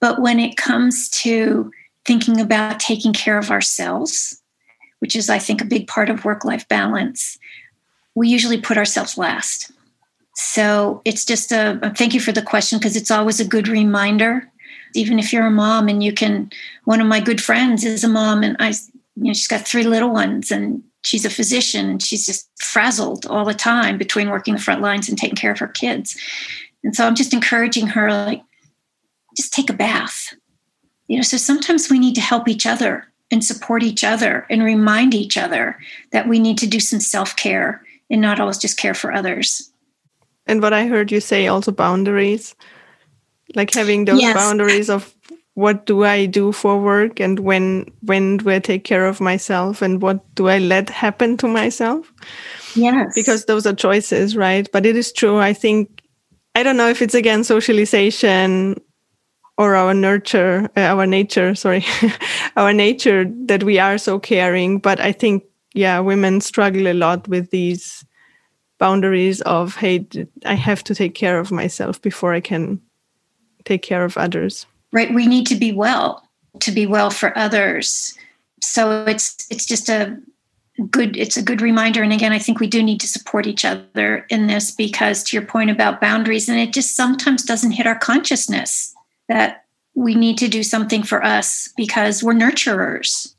But 0.00 0.22
when 0.22 0.40
it 0.40 0.56
comes 0.56 1.10
to 1.22 1.70
thinking 2.06 2.40
about 2.40 2.80
taking 2.80 3.12
care 3.12 3.36
of 3.36 3.50
ourselves, 3.50 4.40
which 5.00 5.14
is, 5.14 5.28
I 5.28 5.38
think, 5.38 5.60
a 5.60 5.66
big 5.66 5.86
part 5.86 6.08
of 6.08 6.24
work 6.24 6.46
life 6.46 6.66
balance, 6.66 7.38
we 8.14 8.26
usually 8.26 8.58
put 8.58 8.78
ourselves 8.78 9.18
last. 9.18 9.70
So 10.34 11.02
it's 11.04 11.26
just 11.26 11.52
a 11.52 11.92
thank 11.98 12.14
you 12.14 12.20
for 12.20 12.32
the 12.32 12.40
question 12.40 12.78
because 12.78 12.96
it's 12.96 13.10
always 13.10 13.38
a 13.38 13.44
good 13.44 13.68
reminder. 13.68 14.50
Even 14.94 15.18
if 15.18 15.30
you're 15.30 15.44
a 15.44 15.50
mom 15.50 15.88
and 15.88 16.02
you 16.02 16.14
can, 16.14 16.50
one 16.84 17.02
of 17.02 17.06
my 17.06 17.20
good 17.20 17.42
friends 17.42 17.84
is 17.84 18.02
a 18.02 18.08
mom 18.08 18.42
and 18.42 18.56
I, 18.58 18.68
you 18.68 19.24
know, 19.24 19.34
she's 19.34 19.46
got 19.46 19.68
three 19.68 19.84
little 19.84 20.10
ones 20.10 20.50
and 20.50 20.82
she's 21.02 21.24
a 21.24 21.30
physician 21.30 21.88
and 21.88 22.02
she's 22.02 22.26
just 22.26 22.48
frazzled 22.58 23.26
all 23.26 23.44
the 23.44 23.54
time 23.54 23.98
between 23.98 24.30
working 24.30 24.54
the 24.54 24.60
front 24.60 24.82
lines 24.82 25.08
and 25.08 25.18
taking 25.18 25.36
care 25.36 25.52
of 25.52 25.58
her 25.58 25.68
kids. 25.68 26.16
And 26.84 26.94
so 26.94 27.06
I'm 27.06 27.14
just 27.14 27.32
encouraging 27.32 27.88
her, 27.88 28.10
like, 28.10 28.42
just 29.36 29.52
take 29.52 29.70
a 29.70 29.74
bath. 29.74 30.34
You 31.06 31.16
know, 31.16 31.22
so 31.22 31.36
sometimes 31.36 31.90
we 31.90 31.98
need 31.98 32.14
to 32.14 32.20
help 32.20 32.48
each 32.48 32.66
other 32.66 33.10
and 33.30 33.44
support 33.44 33.82
each 33.82 34.04
other 34.04 34.46
and 34.50 34.62
remind 34.62 35.14
each 35.14 35.36
other 35.36 35.78
that 36.12 36.28
we 36.28 36.38
need 36.38 36.58
to 36.58 36.66
do 36.66 36.80
some 36.80 37.00
self 37.00 37.36
care 37.36 37.82
and 38.10 38.20
not 38.20 38.40
always 38.40 38.58
just 38.58 38.76
care 38.76 38.94
for 38.94 39.12
others. 39.12 39.70
And 40.46 40.62
what 40.62 40.72
I 40.72 40.86
heard 40.86 41.12
you 41.12 41.20
say 41.20 41.46
also 41.46 41.70
boundaries, 41.70 42.54
like 43.54 43.72
having 43.72 44.04
those 44.04 44.20
yes. 44.20 44.34
boundaries 44.34 44.90
of 44.90 45.14
what 45.54 45.86
do 45.86 46.04
I 46.04 46.26
do 46.26 46.52
for 46.52 46.78
work 46.78 47.20
and 47.20 47.40
when 47.40 47.86
when 48.02 48.38
do 48.38 48.50
I 48.50 48.60
take 48.60 48.84
care 48.84 49.06
of 49.06 49.20
myself 49.20 49.82
and 49.82 50.00
what 50.00 50.34
do 50.34 50.48
I 50.48 50.58
let 50.58 50.88
happen 50.88 51.36
to 51.38 51.48
myself? 51.48 52.12
Yes. 52.74 53.12
Because 53.14 53.44
those 53.46 53.66
are 53.66 53.74
choices, 53.74 54.36
right? 54.36 54.68
But 54.72 54.86
it 54.86 54.96
is 54.96 55.12
true. 55.12 55.38
I 55.38 55.52
think 55.52 56.02
I 56.54 56.62
don't 56.62 56.76
know 56.76 56.88
if 56.88 57.02
it's 57.02 57.14
again 57.14 57.44
socialization 57.44 58.76
or 59.60 59.74
our 59.76 59.92
nurture, 59.92 60.70
uh, 60.74 60.80
our 60.80 61.06
nature, 61.06 61.54
sorry, 61.54 61.84
our 62.56 62.72
nature 62.72 63.26
that 63.44 63.62
we 63.62 63.78
are 63.78 63.98
so 63.98 64.18
caring. 64.18 64.78
But 64.78 65.00
I 65.00 65.12
think, 65.12 65.44
yeah, 65.74 66.00
women 66.00 66.40
struggle 66.40 66.88
a 66.88 66.94
lot 66.94 67.28
with 67.28 67.50
these 67.50 68.02
boundaries 68.78 69.42
of, 69.42 69.76
hey, 69.76 70.06
I 70.46 70.54
have 70.54 70.82
to 70.84 70.94
take 70.94 71.14
care 71.14 71.38
of 71.38 71.52
myself 71.52 72.00
before 72.00 72.32
I 72.32 72.40
can 72.40 72.80
take 73.66 73.82
care 73.82 74.02
of 74.02 74.16
others. 74.16 74.64
Right. 74.92 75.12
We 75.12 75.26
need 75.26 75.46
to 75.48 75.54
be 75.54 75.72
well 75.72 76.28
to 76.60 76.72
be 76.72 76.86
well 76.86 77.10
for 77.10 77.36
others. 77.38 78.16
So 78.60 79.04
it's 79.04 79.46
it's 79.50 79.66
just 79.66 79.88
a 79.88 80.18
good 80.90 81.16
it's 81.16 81.36
a 81.36 81.42
good 81.42 81.60
reminder 81.60 82.02
and 82.02 82.10
again 82.10 82.32
i 82.32 82.38
think 82.38 82.58
we 82.58 82.66
do 82.66 82.82
need 82.82 82.98
to 82.98 83.06
support 83.06 83.46
each 83.46 83.66
other 83.66 84.24
in 84.30 84.46
this 84.46 84.70
because 84.70 85.22
to 85.22 85.36
your 85.36 85.44
point 85.44 85.68
about 85.68 86.00
boundaries 86.00 86.48
and 86.48 86.58
it 86.58 86.72
just 86.72 86.96
sometimes 86.96 87.42
doesn't 87.42 87.72
hit 87.72 87.86
our 87.86 87.98
consciousness 87.98 88.94
that 89.28 89.66
we 89.94 90.14
need 90.14 90.38
to 90.38 90.48
do 90.48 90.62
something 90.62 91.02
for 91.02 91.24
us 91.24 91.68
because 91.76 92.22
we're 92.22 92.34
nurturers. 92.34 93.34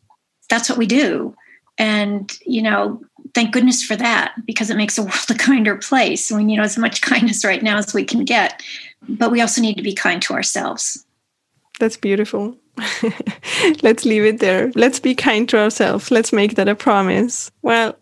That's 0.49 0.69
what 0.69 0.77
we 0.77 0.85
do. 0.85 1.35
And, 1.77 2.31
you 2.45 2.61
know, 2.61 3.01
thank 3.33 3.53
goodness 3.53 3.83
for 3.83 3.95
that 3.95 4.33
because 4.45 4.69
it 4.69 4.77
makes 4.77 4.95
the 4.95 5.03
world 5.03 5.29
a 5.29 5.33
kinder 5.33 5.75
place. 5.75 6.31
We 6.31 6.43
need 6.43 6.59
as 6.59 6.77
much 6.77 7.01
kindness 7.01 7.43
right 7.43 7.63
now 7.63 7.77
as 7.77 7.93
we 7.93 8.03
can 8.03 8.25
get. 8.25 8.61
But 9.07 9.31
we 9.31 9.41
also 9.41 9.61
need 9.61 9.77
to 9.77 9.83
be 9.83 9.93
kind 9.93 10.21
to 10.23 10.33
ourselves. 10.33 11.05
That's 11.82 11.97
beautiful. 11.97 12.55
Let's 13.82 14.05
leave 14.05 14.23
it 14.23 14.39
there. 14.39 14.71
Let's 14.75 14.99
be 14.99 15.15
kind 15.15 15.49
to 15.49 15.57
ourselves. 15.57 16.11
Let's 16.11 16.32
make 16.32 16.53
that 16.53 16.69
a 16.69 16.75
promise. 16.75 17.49
Well, 17.63 17.95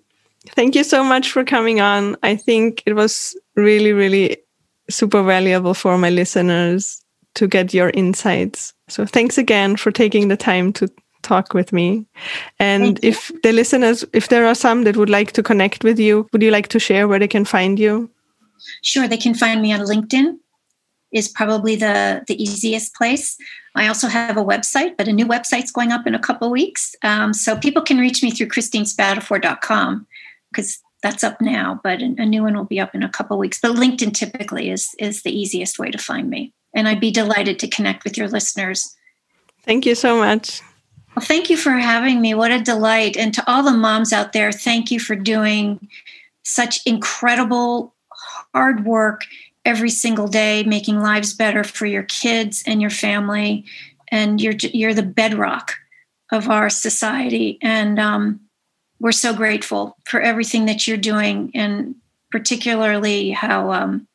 thank 0.50 0.76
you 0.76 0.84
so 0.84 1.02
much 1.02 1.32
for 1.32 1.46
coming 1.46 1.80
on. 1.80 2.18
I 2.22 2.36
think 2.36 2.84
it 2.86 2.96
was 2.96 3.40
really, 3.56 3.94
really 3.94 4.36
super 4.90 5.24
valuable 5.24 5.74
for 5.74 5.98
my 5.98 6.10
listeners 6.10 7.02
to 7.36 7.48
get 7.48 7.74
your 7.74 7.92
insights. 7.92 8.74
So 8.90 9.06
thanks 9.06 9.38
again 9.38 9.78
for 9.78 9.94
taking 9.94 10.28
the 10.28 10.36
time 10.36 10.74
to 10.74 10.90
talk 11.22 11.54
with 11.54 11.72
me. 11.72 12.06
And 12.60 13.00
if 13.02 13.32
the 13.44 13.54
listeners, 13.54 14.04
if 14.12 14.28
there 14.28 14.46
are 14.46 14.56
some 14.56 14.84
that 14.84 14.98
would 14.98 15.10
like 15.10 15.32
to 15.34 15.42
connect 15.42 15.86
with 15.86 16.00
you, 16.00 16.28
would 16.34 16.42
you 16.42 16.52
like 16.52 16.68
to 16.68 16.80
share 16.80 17.08
where 17.08 17.20
they 17.20 17.30
can 17.30 17.46
find 17.46 17.80
you? 17.80 18.12
Sure, 18.84 19.08
they 19.08 19.16
can 19.16 19.36
find 19.36 19.62
me 19.62 19.72
on 19.72 19.80
LinkedIn 19.80 20.38
is 21.12 21.28
probably 21.28 21.76
the 21.76 22.24
the 22.28 22.42
easiest 22.42 22.96
place. 22.96 23.38
I 23.76 23.88
also 23.88 24.08
have 24.08 24.38
a 24.38 24.44
website, 24.44 24.98
but 24.98 25.08
a 25.08 25.14
new 25.14 25.26
website's 25.26 25.72
going 25.72 25.92
up 25.92 26.08
in 26.08 26.16
a 26.16 26.20
couple 26.20 26.50
weeks. 26.52 26.96
Um, 27.04 27.34
so 27.34 27.56
people 27.56 27.82
can 27.82 27.98
reach 27.98 28.24
me 28.24 28.32
through 28.32 28.48
christinespadafor.com 28.48 30.08
because 30.52 30.80
that's 31.02 31.24
up 31.24 31.40
now, 31.40 31.80
but 31.84 32.02
a 32.02 32.26
new 32.26 32.44
one 32.44 32.58
will 32.58 32.66
be 32.66 32.80
up 32.80 32.94
in 32.94 33.04
a 33.04 33.10
couple 33.10 33.38
weeks. 33.38 33.60
But 33.62 33.76
LinkedIn 33.76 34.14
typically 34.14 34.70
is 34.70 34.90
is 35.00 35.24
the 35.24 35.38
easiest 35.38 35.80
way 35.80 35.92
to 35.92 35.98
find 35.98 36.30
me 36.30 36.54
and 36.74 36.88
I'd 36.88 37.00
be 37.00 37.12
delighted 37.12 37.60
to 37.60 37.68
connect 37.68 38.04
with 38.04 38.18
your 38.18 38.28
listeners. 38.28 38.96
Thank 39.64 39.86
you 39.86 39.96
so 39.96 40.18
much. 40.18 40.62
Well, 41.16 41.26
thank 41.26 41.50
you 41.50 41.58
for 41.58 41.72
having 41.72 42.22
me. 42.22 42.34
What 42.34 42.52
a 42.52 42.62
delight. 42.62 43.18
And 43.18 43.34
to 43.34 43.44
all 43.52 43.64
the 43.64 43.72
moms 43.72 44.14
out 44.14 44.34
there, 44.34 44.52
thank 44.52 44.92
you 44.92 45.00
for 45.00 45.16
doing 45.16 45.88
such 46.44 46.80
incredible 46.86 47.94
hard 48.54 48.86
work 48.86 49.26
every 49.70 49.92
single 49.92 50.28
day, 50.28 50.64
making 50.64 51.00
lives 51.00 51.36
better 51.36 51.64
for 51.64 51.86
your 51.86 52.02
kids 52.04 52.64
and 52.66 52.82
your 52.82 52.90
family. 52.90 53.64
And 54.08 54.42
you're, 54.42 54.56
you're 54.74 54.96
the 54.96 55.04
bedrock 55.04 55.76
of 56.32 56.50
our 56.50 56.72
society. 56.72 57.60
And 57.62 58.00
um, 58.00 58.40
we're 59.00 59.12
so 59.12 59.32
grateful 59.32 59.96
for 60.06 60.20
everything 60.20 60.66
that 60.66 60.88
you're 60.88 60.98
doing, 60.98 61.52
and 61.54 61.94
particularly 62.32 63.30
how 63.30 63.72
um, 63.72 64.08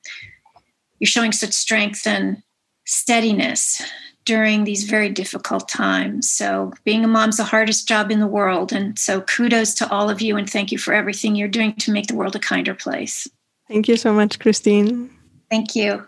you're 0.99 1.07
showing 1.07 1.31
such 1.31 1.53
strength 1.53 2.05
and 2.05 2.43
steadiness 2.85 3.81
during 4.25 4.65
these 4.65 4.85
very 4.85 5.09
difficult 5.09 5.69
times. 5.69 6.29
So, 6.29 6.73
being 6.85 7.05
a 7.05 7.09
mom's 7.09 7.37
the 7.37 7.45
hardest 7.45 7.87
job 7.87 8.11
in 8.11 8.19
the 8.19 8.27
world. 8.27 8.73
And 8.73 8.99
so, 8.99 9.21
kudos 9.21 9.75
to 9.75 9.89
all 9.91 10.11
of 10.11 10.21
you 10.21 10.37
and 10.37 10.51
thank 10.51 10.73
you 10.73 10.79
for 10.79 10.95
everything 10.95 11.37
you're 11.37 11.47
doing 11.47 11.75
to 11.77 11.93
make 11.93 12.09
the 12.09 12.17
world 12.17 12.35
a 12.35 12.41
kinder 12.41 12.75
place. 12.75 13.29
Thank 13.69 13.87
you 13.87 13.97
so 13.97 14.13
much, 14.13 14.41
Christine. 14.41 15.11
Thank 15.51 15.77
you. 15.77 16.07